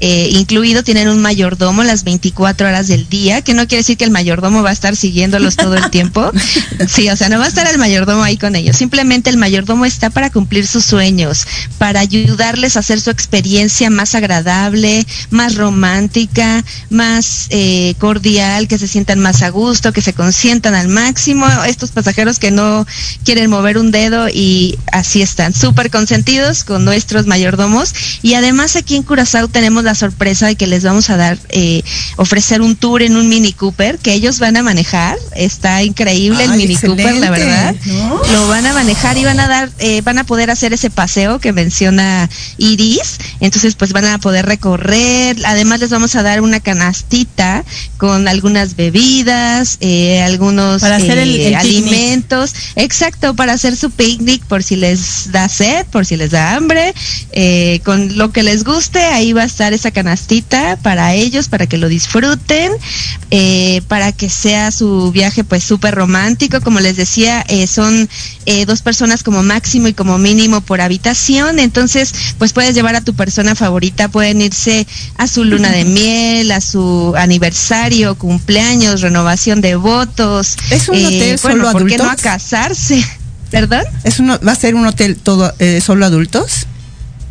eh, 0.00 0.30
incluido 0.32 0.82
tienen 0.82 1.10
un 1.10 1.20
mayordomo 1.20 1.84
las 1.84 2.02
24 2.02 2.66
horas 2.66 2.88
del 2.88 3.10
día, 3.10 3.42
que 3.42 3.52
no 3.52 3.68
quiere 3.68 3.80
decir 3.80 3.98
que 3.98 4.04
el 4.04 4.10
mayordomo 4.10 4.62
va 4.62 4.70
a 4.70 4.72
estar 4.72 4.96
siguiéndolos 4.96 5.56
todo 5.56 5.74
el 5.74 5.90
tiempo. 5.90 6.32
Sí, 6.88 7.08
o 7.08 7.16
sea, 7.16 7.28
no 7.28 7.38
va 7.38 7.44
a 7.44 7.48
estar 7.48 7.66
el 7.66 7.78
mayordomo 7.78 8.22
ahí 8.22 8.36
con 8.36 8.56
ellos. 8.56 8.76
Simplemente 8.76 9.30
el 9.30 9.36
mayordomo 9.36 9.84
está 9.84 10.10
para 10.10 10.30
cumplir 10.30 10.66
sus 10.66 10.84
sueños, 10.84 11.46
para 11.78 12.00
ayudarles 12.00 12.76
a 12.76 12.80
hacer 12.80 13.00
su 13.00 13.10
experiencia 13.10 13.90
más 13.90 14.14
agradable, 14.14 15.06
más 15.30 15.54
romántica, 15.54 16.64
más 16.90 17.46
eh, 17.50 17.94
cordial, 17.98 18.66
que 18.68 18.78
se 18.78 18.88
sientan 18.88 19.20
más 19.20 19.42
a 19.42 19.50
gusto, 19.50 19.92
que 19.92 20.00
se 20.00 20.12
consientan 20.12 20.74
al 20.74 20.88
máximo. 20.88 21.46
Estos 21.66 21.90
pasajeros 21.90 22.38
que 22.38 22.50
no 22.50 22.86
quieren 23.24 23.50
mover 23.50 23.73
un 23.78 23.90
dedo 23.90 24.28
y 24.28 24.78
así 24.92 25.22
están, 25.22 25.52
súper 25.54 25.90
consentidos 25.90 26.64
con 26.64 26.84
nuestros 26.84 27.26
mayordomos. 27.26 27.92
Y 28.22 28.34
además 28.34 28.76
aquí 28.76 28.96
en 28.96 29.02
Curazao 29.02 29.48
tenemos 29.48 29.84
la 29.84 29.94
sorpresa 29.94 30.46
de 30.46 30.56
que 30.56 30.66
les 30.66 30.84
vamos 30.84 31.10
a 31.10 31.16
dar, 31.16 31.38
eh, 31.50 31.82
ofrecer 32.16 32.60
un 32.62 32.76
tour 32.76 33.02
en 33.02 33.16
un 33.16 33.28
Mini 33.28 33.52
Cooper 33.52 33.98
que 33.98 34.12
ellos 34.12 34.38
van 34.38 34.56
a 34.56 34.62
manejar. 34.62 35.16
Está 35.34 35.82
increíble 35.82 36.44
el 36.44 36.50
Mini 36.52 36.76
Cooper, 36.76 37.14
la 37.16 37.30
verdad. 37.30 37.74
¿no? 37.86 38.20
Lo 38.32 38.48
van 38.48 38.66
a 38.66 38.72
manejar 38.72 39.16
y 39.18 39.24
van 39.24 39.40
a 39.40 39.48
dar, 39.48 39.70
eh, 39.78 40.00
van 40.02 40.18
a 40.18 40.24
poder 40.24 40.50
hacer 40.50 40.72
ese 40.72 40.90
paseo 40.90 41.38
que 41.38 41.52
menciona 41.52 42.28
Iris. 42.58 43.18
Entonces, 43.40 43.74
pues 43.74 43.92
van 43.92 44.04
a 44.06 44.18
poder 44.18 44.46
recorrer. 44.46 45.36
Además, 45.44 45.80
les 45.80 45.90
vamos 45.90 46.14
a 46.16 46.22
dar 46.22 46.40
una 46.40 46.60
canastita 46.60 47.64
con 47.96 48.28
algunas 48.28 48.76
bebidas, 48.76 49.78
eh, 49.80 50.22
algunos 50.22 50.80
Para 50.80 50.96
hacer 50.96 51.18
el- 51.18 51.36
eh, 51.36 51.48
el 51.48 51.54
alimentos. 51.54 52.54
Exacto, 52.76 53.34
para 53.34 53.53
hacer 53.54 53.76
su 53.76 53.90
picnic 53.90 54.44
por 54.44 54.62
si 54.62 54.76
les 54.76 55.32
da 55.32 55.48
sed, 55.48 55.86
por 55.86 56.06
si 56.06 56.16
les 56.16 56.30
da 56.30 56.54
hambre. 56.54 56.94
eh, 57.32 57.80
con 57.84 58.16
lo 58.16 58.30
que 58.32 58.42
les 58.42 58.64
guste, 58.64 58.98
ahí 58.98 59.32
va 59.32 59.42
a 59.42 59.46
estar 59.46 59.72
esa 59.72 59.90
canastita 59.90 60.78
para 60.82 61.14
ellos, 61.14 61.48
para 61.48 61.66
que 61.66 61.78
lo 61.78 61.88
disfruten, 61.88 62.72
eh, 63.30 63.82
para 63.88 64.12
que 64.12 64.28
sea 64.28 64.70
su 64.70 65.10
viaje 65.12 65.44
pues 65.44 65.64
súper 65.64 65.94
romántico. 65.94 66.60
Como 66.60 66.80
les 66.80 66.96
decía, 66.96 67.44
eh, 67.48 67.66
son 67.66 68.08
eh, 68.46 68.66
dos 68.66 68.82
personas 68.82 69.22
como 69.22 69.42
máximo 69.42 69.88
y 69.88 69.94
como 69.94 70.18
mínimo 70.18 70.60
por 70.60 70.80
habitación. 70.80 71.58
Entonces, 71.58 72.14
pues 72.38 72.52
puedes 72.52 72.74
llevar 72.74 72.96
a 72.96 73.00
tu 73.00 73.14
persona 73.14 73.54
favorita, 73.54 74.08
pueden 74.08 74.40
irse 74.40 74.86
a 75.16 75.26
su 75.26 75.44
luna 75.44 75.70
de 75.70 75.84
miel, 75.96 76.50
a 76.52 76.60
su 76.60 77.14
aniversario, 77.16 78.16
cumpleaños, 78.16 79.00
renovación 79.00 79.60
de 79.60 79.76
votos. 79.76 80.56
¿Es 80.70 80.88
un 80.88 80.96
eh, 80.96 81.06
hotel 81.06 81.38
bueno, 81.42 81.64
solo 81.64 81.72
¿por 81.72 81.86
qué 81.86 81.98
no 81.98 82.10
a 82.10 82.16
casarse? 82.16 83.04
¿Perdón? 83.54 83.84
¿Es 84.02 84.18
uno, 84.18 84.38
¿Va 84.46 84.52
a 84.52 84.56
ser 84.56 84.74
un 84.74 84.86
hotel 84.86 85.16
todo 85.16 85.52
eh, 85.58 85.80
solo 85.80 86.04
adultos? 86.04 86.66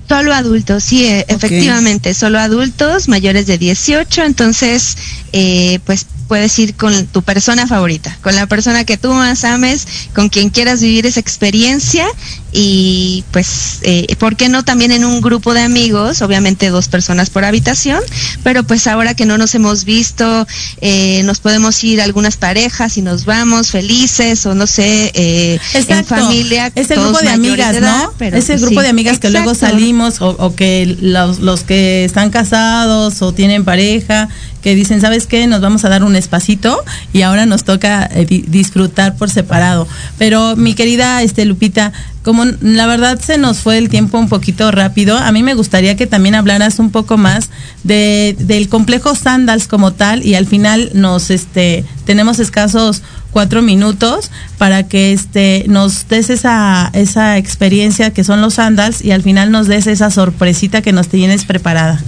Solo 0.07 0.33
adultos, 0.33 0.83
sí, 0.83 1.05
e- 1.05 1.25
efectivamente, 1.27 2.13
solo 2.13 2.39
adultos 2.39 3.07
mayores 3.07 3.47
de 3.47 3.57
18, 3.57 4.23
entonces, 4.23 4.97
eh, 5.31 5.79
pues 5.85 6.05
puedes 6.27 6.57
ir 6.59 6.75
con 6.75 7.07
tu 7.07 7.21
persona 7.21 7.67
favorita, 7.67 8.17
con 8.21 8.35
la 8.35 8.47
persona 8.47 8.85
que 8.85 8.97
tú 8.97 9.13
más 9.13 9.43
ames, 9.43 9.87
con 10.13 10.29
quien 10.29 10.49
quieras 10.49 10.81
vivir 10.81 11.05
esa 11.05 11.19
experiencia 11.19 12.05
y 12.53 13.23
pues, 13.31 13.79
eh, 13.81 14.15
¿por 14.19 14.35
qué 14.35 14.47
no 14.47 14.63
también 14.63 14.91
en 14.91 15.05
un 15.05 15.21
grupo 15.21 15.53
de 15.53 15.61
amigos? 15.61 16.21
Obviamente 16.21 16.69
dos 16.69 16.87
personas 16.87 17.29
por 17.29 17.45
habitación, 17.45 17.99
pero 18.43 18.63
pues 18.63 18.85
ahora 18.87 19.15
que 19.15 19.25
no 19.25 19.37
nos 19.37 19.55
hemos 19.55 19.85
visto, 19.85 20.47
eh, 20.79 21.23
nos 21.23 21.39
podemos 21.39 21.83
ir 21.83 21.99
algunas 22.01 22.37
parejas 22.37 22.97
y 22.97 23.01
nos 23.01 23.25
vamos 23.25 23.71
felices 23.71 24.45
o 24.45 24.53
no 24.53 24.67
sé, 24.67 25.11
eh, 25.15 25.59
en 25.73 26.05
familia. 26.05 26.71
Ese 26.75 26.93
todos 26.93 27.11
grupo 27.11 27.25
de 27.25 27.31
amigas, 27.31 27.75
edad, 27.75 28.03
¿no? 28.03 28.13
pero, 28.17 28.37
Ese 28.37 28.53
pues, 28.53 28.61
grupo 28.61 28.81
sí. 28.81 28.83
de 28.83 28.89
amigas 28.89 29.19
que 29.19 29.29
luego 29.29 29.55
salimos 29.55 30.21
o, 30.21 30.29
o 30.29 30.55
que 30.55 30.97
los, 31.01 31.39
los 31.39 31.61
que 31.61 32.05
están 32.05 32.29
casados 32.29 33.21
o 33.21 33.33
tienen 33.33 33.65
pareja 33.65 34.29
que 34.63 34.73
dicen, 34.75 35.01
¿sabes 35.01 35.27
qué? 35.27 35.45
Nos 35.45 35.61
vamos 35.61 35.83
a 35.85 35.89
dar 35.89 36.03
un 36.03 36.15
espacito 36.15 36.83
y 37.11 37.21
ahora 37.21 37.45
nos 37.45 37.63
toca 37.63 38.09
eh, 38.11 38.25
di- 38.25 38.45
disfrutar 38.47 39.15
por 39.17 39.29
separado. 39.29 39.87
Pero 40.17 40.55
mi 40.55 40.73
querida 40.73 41.21
este 41.21 41.45
Lupita, 41.45 41.91
como 42.23 42.45
la 42.61 42.87
verdad 42.87 43.19
se 43.19 43.37
nos 43.37 43.57
fue 43.57 43.77
el 43.77 43.89
tiempo 43.89 44.17
un 44.17 44.29
poquito 44.29 44.71
rápido, 44.71 45.17
a 45.17 45.31
mí 45.33 45.43
me 45.43 45.53
gustaría 45.53 45.95
que 45.97 46.07
también 46.07 46.35
hablaras 46.35 46.79
un 46.79 46.89
poco 46.89 47.17
más 47.17 47.49
de, 47.83 48.35
del 48.39 48.69
complejo 48.69 49.13
Sandals 49.13 49.67
como 49.67 49.91
tal 49.91 50.25
y 50.25 50.35
al 50.35 50.47
final 50.47 50.91
nos 50.93 51.29
este 51.29 51.83
tenemos 52.05 52.39
escasos 52.39 53.01
cuatro 53.31 53.61
minutos 53.61 54.31
para 54.57 54.83
que 54.87 55.11
este 55.11 55.65
nos 55.67 56.07
des 56.07 56.29
esa 56.29 56.89
esa 56.93 57.37
experiencia 57.37 58.11
que 58.11 58.23
son 58.23 58.39
los 58.41 58.53
sandals 58.53 59.03
y 59.03 59.11
al 59.11 59.23
final 59.23 59.51
nos 59.51 59.67
des 59.67 59.87
esa 59.87 60.09
sorpresita 60.11 60.81
que 60.81 60.93
nos 60.93 61.07
tienes 61.09 61.43
preparada. 61.43 61.99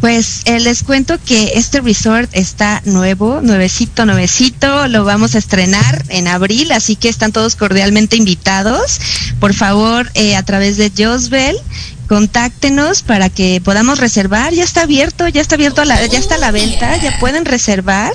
Pues 0.00 0.42
eh, 0.46 0.60
les 0.60 0.82
cuento 0.82 1.18
que 1.22 1.52
este 1.56 1.80
resort 1.80 2.30
está 2.32 2.80
nuevo, 2.86 3.40
nuevecito, 3.42 4.06
nuevecito. 4.06 4.88
Lo 4.88 5.04
vamos 5.04 5.34
a 5.34 5.38
estrenar 5.38 6.04
en 6.08 6.26
abril, 6.26 6.72
así 6.72 6.96
que 6.96 7.10
están 7.10 7.32
todos 7.32 7.54
cordialmente 7.54 8.16
invitados. 8.16 8.98
Por 9.40 9.52
favor, 9.52 10.10
eh, 10.14 10.36
a 10.36 10.42
través 10.42 10.78
de 10.78 10.90
Josbel, 10.96 11.54
contáctenos 12.08 13.02
para 13.02 13.28
que 13.28 13.60
podamos 13.62 13.98
reservar. 13.98 14.54
Ya 14.54 14.64
está 14.64 14.82
abierto, 14.82 15.28
ya 15.28 15.42
está 15.42 15.56
abierto, 15.56 15.82
a 15.82 15.84
la, 15.84 16.06
ya 16.06 16.18
está 16.18 16.36
a 16.36 16.38
la 16.38 16.50
venta, 16.50 16.96
ya 16.96 17.18
pueden 17.18 17.44
reservar. 17.44 18.14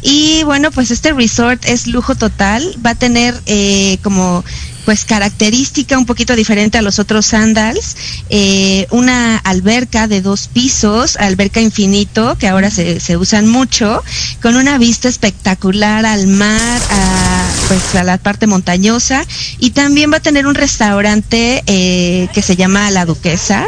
Y 0.00 0.44
bueno, 0.44 0.70
pues 0.70 0.90
este 0.90 1.12
resort 1.12 1.62
es 1.66 1.86
lujo 1.86 2.14
total. 2.14 2.74
Va 2.84 2.90
a 2.90 2.94
tener 2.94 3.38
eh, 3.44 3.98
como 4.02 4.44
pues 4.88 5.04
característica 5.04 5.98
un 5.98 6.06
poquito 6.06 6.34
diferente 6.34 6.78
a 6.78 6.80
los 6.80 6.98
otros 6.98 7.26
sandals, 7.26 7.94
eh, 8.30 8.86
una 8.90 9.36
alberca 9.36 10.08
de 10.08 10.22
dos 10.22 10.48
pisos, 10.48 11.18
alberca 11.18 11.60
infinito, 11.60 12.38
que 12.38 12.48
ahora 12.48 12.70
se, 12.70 12.98
se 12.98 13.18
usan 13.18 13.46
mucho, 13.46 14.02
con 14.40 14.56
una 14.56 14.78
vista 14.78 15.10
espectacular 15.10 16.06
al 16.06 16.26
mar, 16.26 16.80
a, 16.90 17.50
pues 17.68 17.96
a 17.96 18.02
la 18.02 18.16
parte 18.16 18.46
montañosa, 18.46 19.22
y 19.58 19.72
también 19.72 20.10
va 20.10 20.16
a 20.16 20.20
tener 20.20 20.46
un 20.46 20.54
restaurante 20.54 21.62
eh, 21.66 22.28
que 22.32 22.40
se 22.40 22.56
llama 22.56 22.90
La 22.90 23.04
Duquesa, 23.04 23.66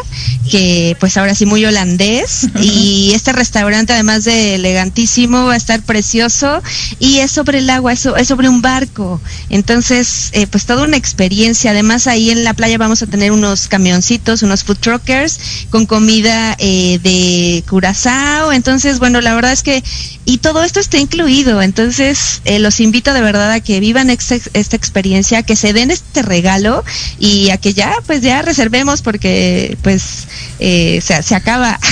que 0.50 0.96
pues 1.00 1.18
ahora 1.18 1.34
sí 1.34 1.44
muy 1.44 1.62
holandés, 1.66 2.48
y 2.62 3.12
este 3.14 3.32
restaurante 3.32 3.92
además 3.92 4.24
de 4.24 4.54
elegantísimo 4.54 5.44
va 5.44 5.52
a 5.52 5.56
estar 5.58 5.82
precioso, 5.82 6.62
y 6.98 7.18
es 7.18 7.30
sobre 7.30 7.58
el 7.58 7.68
agua, 7.68 7.92
es, 7.92 8.06
es 8.06 8.26
sobre 8.26 8.48
un 8.48 8.62
barco, 8.62 9.20
entonces 9.50 10.30
eh, 10.32 10.46
pues 10.46 10.64
toda 10.64 10.84
una 10.84 10.96
experiencia. 11.10 11.72
Además 11.72 12.06
ahí 12.06 12.30
en 12.30 12.44
la 12.44 12.54
playa 12.54 12.78
vamos 12.78 13.02
a 13.02 13.06
tener 13.06 13.32
unos 13.32 13.66
camioncitos, 13.66 14.42
unos 14.42 14.62
food 14.62 14.78
truckers 14.78 15.40
con 15.70 15.86
comida 15.86 16.54
eh, 16.58 17.00
de 17.02 17.64
Curazao. 17.68 18.52
Entonces, 18.52 18.98
bueno, 19.00 19.20
la 19.20 19.34
verdad 19.34 19.52
es 19.52 19.62
que 19.62 19.82
y 20.24 20.38
todo 20.38 20.62
esto 20.62 20.78
está 20.78 20.98
incluido. 20.98 21.60
Entonces, 21.62 22.40
eh, 22.44 22.60
los 22.60 22.78
invito 22.78 23.12
de 23.12 23.20
verdad 23.20 23.50
a 23.50 23.60
que 23.60 23.80
vivan 23.80 24.10
esta, 24.10 24.36
esta 24.54 24.76
experiencia, 24.76 25.42
que 25.42 25.56
se 25.56 25.72
den 25.72 25.90
este 25.90 26.22
regalo 26.22 26.84
y 27.18 27.50
a 27.50 27.56
que 27.56 27.74
ya, 27.74 27.92
pues 28.06 28.20
ya 28.22 28.40
reservemos 28.42 29.02
porque 29.02 29.76
pues 29.82 30.28
eh, 30.60 31.00
se, 31.02 31.22
se 31.22 31.34
acaba. 31.34 31.78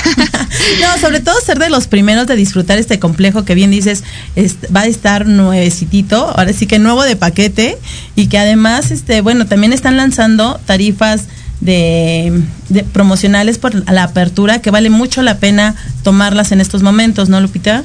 No, 0.81 0.99
sobre 1.01 1.21
todo 1.21 1.35
ser 1.41 1.59
de 1.59 1.69
los 1.71 1.87
primeros 1.89 2.27
de 2.27 2.35
disfrutar 2.37 2.79
este 2.79 2.99
complejo 2.99 3.45
que 3.45 3.55
bien 3.55 3.71
dices, 3.71 4.03
es- 4.37 4.57
va 4.75 4.83
a 4.83 4.87
estar 4.87 5.27
nuevecitito, 5.27 6.29
ahora 6.37 6.53
sí 6.53 6.67
que 6.67 6.79
nuevo 6.79 7.03
de 7.03 7.17
paquete 7.17 7.77
y 8.17 8.29
que 8.29 8.39
además, 8.39 8.91
este, 8.99 9.21
bueno, 9.21 9.47
también 9.47 9.73
están 9.73 9.97
lanzando 9.97 10.59
tarifas 10.67 11.27
de, 11.61 12.43
de 12.69 12.83
promocionales 12.83 13.57
por 13.57 13.89
la 13.89 14.03
apertura 14.03 14.61
que 14.61 14.73
vale 14.73 14.91
mucho 14.91 15.23
la 15.23 15.39
pena 15.39 15.77
tomarlas 16.03 16.51
en 16.51 16.61
estos 16.61 16.83
momentos, 16.83 17.29
¿no, 17.29 17.41
Lupita? 17.41 17.85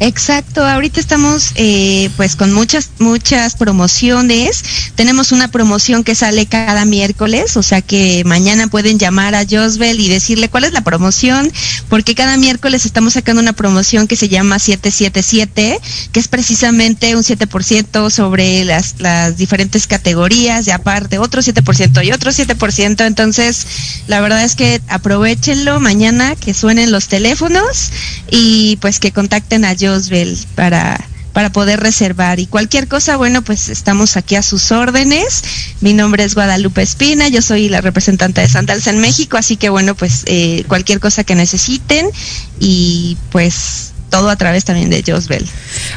Exacto, 0.00 0.64
ahorita 0.64 1.00
estamos 1.00 1.52
eh, 1.56 2.10
pues 2.16 2.36
con 2.36 2.52
muchas 2.52 2.90
muchas 2.98 3.56
promociones. 3.56 4.62
Tenemos 4.94 5.32
una 5.32 5.48
promoción 5.48 6.04
que 6.04 6.14
sale 6.14 6.46
cada 6.46 6.84
miércoles, 6.84 7.56
o 7.56 7.62
sea 7.62 7.82
que 7.82 8.22
mañana 8.24 8.68
pueden 8.68 8.98
llamar 8.98 9.34
a 9.34 9.44
Josbel 9.48 10.00
y 10.00 10.08
decirle 10.08 10.48
cuál 10.48 10.64
es 10.64 10.72
la 10.72 10.82
promoción, 10.82 11.52
porque 11.88 12.14
cada 12.14 12.36
miércoles 12.36 12.86
estamos 12.86 13.14
sacando 13.14 13.42
una 13.42 13.52
promoción 13.52 14.06
que 14.06 14.16
se 14.16 14.28
llama 14.28 14.58
777, 14.58 15.80
que 16.12 16.20
es 16.20 16.28
precisamente 16.28 17.16
un 17.16 17.22
7% 17.22 18.10
sobre 18.10 18.64
las, 18.64 18.96
las 18.98 19.36
diferentes 19.36 19.86
categorías 19.86 20.66
y 20.66 20.70
aparte 20.70 21.18
otro 21.18 21.42
7% 21.42 22.04
y 22.04 22.12
otro 22.12 22.30
7%. 22.30 23.06
Entonces, 23.06 23.66
la 24.06 24.20
verdad 24.20 24.44
es 24.44 24.54
que 24.54 24.80
aprovechenlo 24.88 25.80
mañana 25.80 26.36
que 26.36 26.54
suenen 26.54 26.92
los 26.92 27.08
teléfonos 27.08 27.90
y 28.30 28.76
pues 28.76 29.00
que 29.00 29.12
contacten 29.12 29.64
a 29.64 29.67
Josbel 29.78 30.38
para 30.54 30.98
para 31.32 31.52
poder 31.52 31.78
reservar 31.78 32.40
y 32.40 32.46
cualquier 32.46 32.88
cosa, 32.88 33.16
bueno, 33.16 33.42
pues 33.42 33.68
estamos 33.68 34.16
aquí 34.16 34.34
a 34.34 34.42
sus 34.42 34.72
órdenes. 34.72 35.44
Mi 35.80 35.92
nombre 35.94 36.24
es 36.24 36.34
Guadalupe 36.34 36.82
Espina, 36.82 37.28
yo 37.28 37.42
soy 37.42 37.68
la 37.68 37.80
representante 37.80 38.40
de 38.40 38.48
Sandals 38.48 38.88
en 38.88 38.98
México, 38.98 39.36
así 39.36 39.56
que 39.56 39.68
bueno, 39.68 39.94
pues 39.94 40.22
eh, 40.26 40.64
cualquier 40.66 40.98
cosa 40.98 41.22
que 41.22 41.36
necesiten 41.36 42.08
y 42.58 43.16
pues 43.30 43.92
todo 44.10 44.30
a 44.30 44.36
través 44.36 44.64
también 44.64 44.90
de 44.90 45.04
Josbel. 45.06 45.46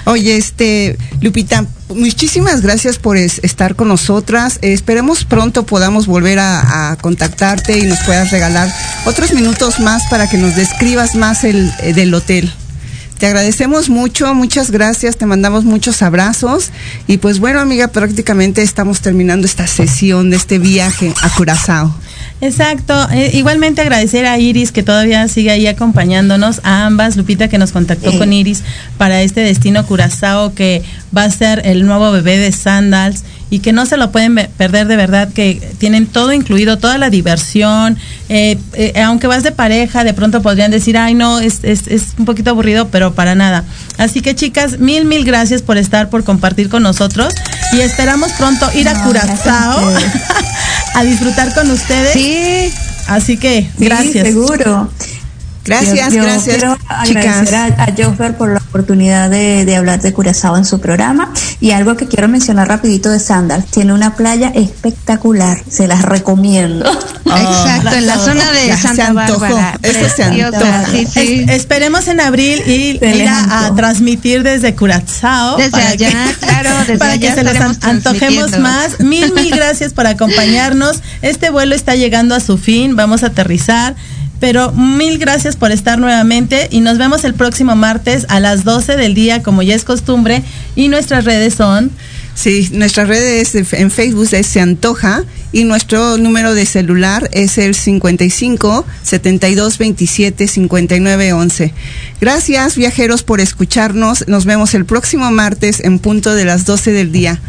Oye, 0.06 0.38
este, 0.38 0.96
Lupita, 1.22 1.66
muchísimas 1.90 2.62
gracias 2.62 3.00
por 3.00 3.18
es- 3.18 3.40
estar 3.42 3.76
con 3.76 3.88
nosotras. 3.88 4.60
Eh, 4.62 4.74
esperemos 4.74 5.26
pronto 5.26 5.66
podamos 5.66 6.06
volver 6.06 6.38
a, 6.38 6.92
a 6.92 6.98
contactarte 6.98 7.80
y 7.80 7.84
nos 7.88 8.00
puedas 8.04 8.30
regalar 8.30 8.72
otros 9.06 9.34
minutos 9.34 9.80
más 9.80 10.04
para 10.10 10.30
que 10.30 10.38
nos 10.38 10.56
describas 10.56 11.16
más 11.16 11.44
el 11.46 11.72
eh, 11.82 11.94
del 11.94 12.14
hotel. 12.14 12.54
Te 13.22 13.28
agradecemos 13.28 13.90
mucho, 13.90 14.34
muchas 14.34 14.72
gracias, 14.72 15.16
te 15.16 15.28
mandamos 15.28 15.64
muchos 15.64 16.02
abrazos 16.02 16.72
y 17.06 17.18
pues 17.18 17.38
bueno 17.38 17.60
amiga, 17.60 17.90
prácticamente 17.90 18.64
estamos 18.64 19.02
terminando 19.02 19.46
esta 19.46 19.68
sesión 19.68 20.32
de 20.32 20.38
este 20.38 20.58
viaje 20.58 21.14
a 21.22 21.30
Curazao. 21.30 21.94
Exacto. 22.42 22.96
Eh, 23.12 23.30
igualmente 23.36 23.82
agradecer 23.82 24.26
a 24.26 24.40
Iris 24.40 24.72
que 24.72 24.82
todavía 24.82 25.28
sigue 25.28 25.52
ahí 25.52 25.68
acompañándonos, 25.68 26.62
a 26.64 26.88
ambas, 26.88 27.16
Lupita 27.16 27.48
que 27.48 27.60
nos 27.60 27.72
contactó 27.72 28.18
con 28.18 28.34
Iris 28.34 28.64
para 28.98 29.22
este 29.22 29.42
destino 29.42 29.86
Curazao 29.86 30.56
que 30.56 30.82
va 31.16 31.26
a 31.26 31.30
ser 31.30 31.62
el 31.66 31.86
nuevo 31.86 32.12
bebé 32.12 32.40
de 32.40 32.52
Sandals 32.52 33.24
y 33.52 33.60
que 33.60 33.74
no 33.74 33.86
se 33.86 33.98
lo 33.98 34.12
pueden 34.12 34.34
perder 34.58 34.88
de 34.88 34.96
verdad, 34.96 35.32
que 35.32 35.62
tienen 35.78 36.08
todo 36.08 36.32
incluido, 36.34 36.80
toda 36.80 36.98
la 36.98 37.10
diversión, 37.10 37.98
eh, 38.30 38.58
eh, 38.74 39.00
aunque 39.04 39.28
vas 39.28 39.44
de 39.44 39.52
pareja, 39.52 40.04
de 40.04 40.14
pronto 40.14 40.42
podrían 40.42 40.72
decir, 40.72 40.98
ay 40.98 41.14
no, 41.14 41.40
es, 41.40 41.60
es, 41.64 41.86
es 41.88 42.04
un 42.18 42.26
poquito 42.26 42.50
aburrido, 42.52 42.88
pero 42.88 43.14
para 43.14 43.36
nada. 43.36 43.66
Así 43.98 44.22
que 44.22 44.36
chicas, 44.36 44.80
mil, 44.80 45.04
mil 45.06 45.26
gracias 45.26 45.62
por 45.62 45.78
estar, 45.78 46.10
por 46.10 46.24
compartir 46.24 46.70
con 46.70 46.82
nosotros 46.82 47.36
y 47.74 47.82
esperamos 47.82 48.32
pronto 48.38 48.68
ir 48.74 48.88
a 48.88 48.94
No, 48.94 49.10
gracias 49.10 49.46
a 49.48 49.74
Curazao 49.76 49.94
a 50.96 51.04
disfrutar 51.04 51.54
con 51.54 51.70
ustedes. 51.70 52.14
Sí. 52.14 52.74
Así 53.08 53.36
que, 53.36 53.64
Sí, 53.78 53.86
gracias. 53.86 54.28
seguro. 54.28 54.90
Gracias, 55.64 56.10
Yo- 56.12 56.18
yo 56.18 56.24
gracias, 56.24 56.56
Quiero 56.58 56.78
chicas. 57.06 57.26
agradecer 57.26 57.56
a, 57.56 57.84
a 57.84 57.94
Joffer 57.96 58.36
por 58.38 58.50
la 58.50 58.58
oportunidad 58.60 59.30
de, 59.30 59.64
de 59.66 59.76
hablar 59.76 60.02
de 60.02 60.12
Curazao 60.14 60.58
en 60.58 60.66
su 60.66 60.80
programa. 60.80 61.32
Y 61.60 61.72
algo 61.72 61.96
que 61.98 62.08
quiero 62.08 62.28
mencionar 62.28 62.68
rapidito 62.68 63.10
de 63.10 63.20
Sandals. 63.20 63.66
Tiene 63.68 63.94
una 63.94 64.16
playa 64.16 64.52
espectacular. 64.56 65.60
Se 65.70 65.88
las 65.88 66.02
recomiendo. 66.04 66.90
Exacto, 67.26 67.96
en 67.96 68.08
la 68.08 68.18
zona 68.18 68.52
de 68.52 68.76
se 68.76 68.78
Santa 68.78 69.08
antojó, 69.08 69.40
Bárbara. 69.40 69.78
eso 69.84 70.00
se 70.16 70.24
sí, 70.92 71.08
sí. 71.12 71.46
Es- 71.48 71.62
esperemos 71.62 72.08
en 72.08 72.20
abril 72.20 72.60
y 72.66 72.98
Se 73.00 73.16
ir 73.16 73.28
a, 73.28 73.68
a 73.68 73.76
transmitir 73.76 74.44
desde 74.44 74.76
Curazao. 74.76 75.58
Desde 75.58 75.72
para 75.72 75.90
allá, 75.90 76.10
que- 76.10 76.46
claro, 76.46 76.70
desde 76.80 76.98
para 76.98 77.12
allá 77.14 77.30
que 77.30 77.36
se 77.36 77.44
los 77.44 77.78
antojemos 77.84 78.60
más. 78.60 79.00
Mil, 79.00 79.32
mil 79.34 79.52
gracias 79.56 79.94
por 79.94 80.08
acompañarnos. 80.08 81.02
Este 81.22 81.50
vuelo 81.52 81.76
está 81.76 81.96
llegando 81.96 82.36
a 82.36 82.40
su 82.40 82.58
fin. 82.58 82.96
Vamos 82.96 83.24
a 83.24 83.28
aterrizar. 83.28 83.96
Pero 84.42 84.74
mil 84.74 85.18
gracias 85.20 85.56
por 85.56 85.72
estar 85.72 85.98
nuevamente 86.00 86.68
y 86.72 86.82
nos 86.82 86.98
vemos 86.98 87.24
el 87.24 87.34
próximo 87.36 87.76
martes 87.78 88.26
a 88.28 88.42
las 88.42 88.66
12 88.66 88.98
del 88.98 89.14
día, 89.14 89.42
como 89.44 89.62
ya 89.62 89.76
es 89.76 89.86
costumbre. 89.86 90.44
Y 90.76 90.90
nuestras 90.90 91.24
redes 91.24 91.54
son 91.54 91.92
Sí, 92.34 92.70
nuestras 92.72 93.08
redes 93.10 93.52
de- 93.52 93.66
en 93.78 93.92
Facebook 93.92 94.30
es 94.32 94.48
Se 94.48 94.62
Antoja 94.62 95.24
y 95.52 95.66
nuestro 95.66 96.18
número 96.18 96.54
de 96.54 96.66
celular 96.66 97.30
es 97.34 97.58
el 97.58 97.76
55 97.76 98.86
72 99.04 99.78
27 99.78 100.48
59 100.48 101.34
11. 101.34 101.74
Gracias 102.22 102.78
viajeros 102.78 103.24
por 103.24 103.42
escucharnos. 103.42 104.28
Nos 104.30 104.46
vemos 104.46 104.74
el 104.74 104.86
próximo 104.86 105.30
martes 105.30 105.82
en 105.82 106.00
punto 106.00 106.34
de 106.34 106.46
las 106.46 106.66
12 106.66 106.92
del 106.94 107.12
día. 107.12 107.40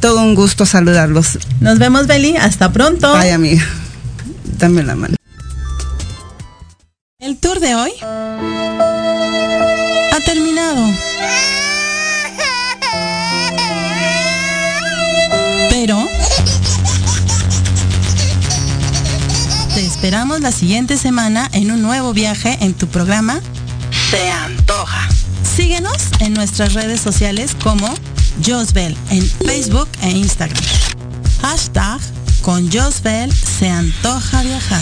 Todo 0.00 0.22
un 0.22 0.34
gusto 0.34 0.64
saludarlos. 0.64 1.38
Nos 1.60 1.78
vemos, 1.78 2.06
Beli. 2.06 2.36
Hasta 2.38 2.72
pronto. 2.72 3.12
Bye, 3.18 3.32
amiga. 3.32 3.62
Dame 4.58 4.82
la 4.82 4.96
mano. 4.96 5.19
El 7.20 7.36
tour 7.36 7.60
de 7.60 7.74
hoy 7.74 7.92
ha 10.10 10.20
terminado. 10.24 10.82
Pero 15.68 16.08
te 19.74 19.84
esperamos 19.84 20.40
la 20.40 20.50
siguiente 20.50 20.96
semana 20.96 21.50
en 21.52 21.70
un 21.70 21.82
nuevo 21.82 22.14
viaje 22.14 22.56
en 22.62 22.72
tu 22.72 22.86
programa 22.86 23.42
Se 24.10 24.30
Antoja. 24.30 25.06
Síguenos 25.42 25.98
en 26.20 26.32
nuestras 26.32 26.72
redes 26.72 27.02
sociales 27.02 27.54
como 27.62 27.86
Josbel 28.42 28.96
en 29.10 29.28
Facebook 29.44 29.90
e 30.00 30.08
Instagram. 30.08 30.64
Hashtag 31.42 32.00
con 32.40 32.72
Josbel 32.72 33.30
se 33.30 33.68
antoja 33.68 34.42
viajar. 34.42 34.80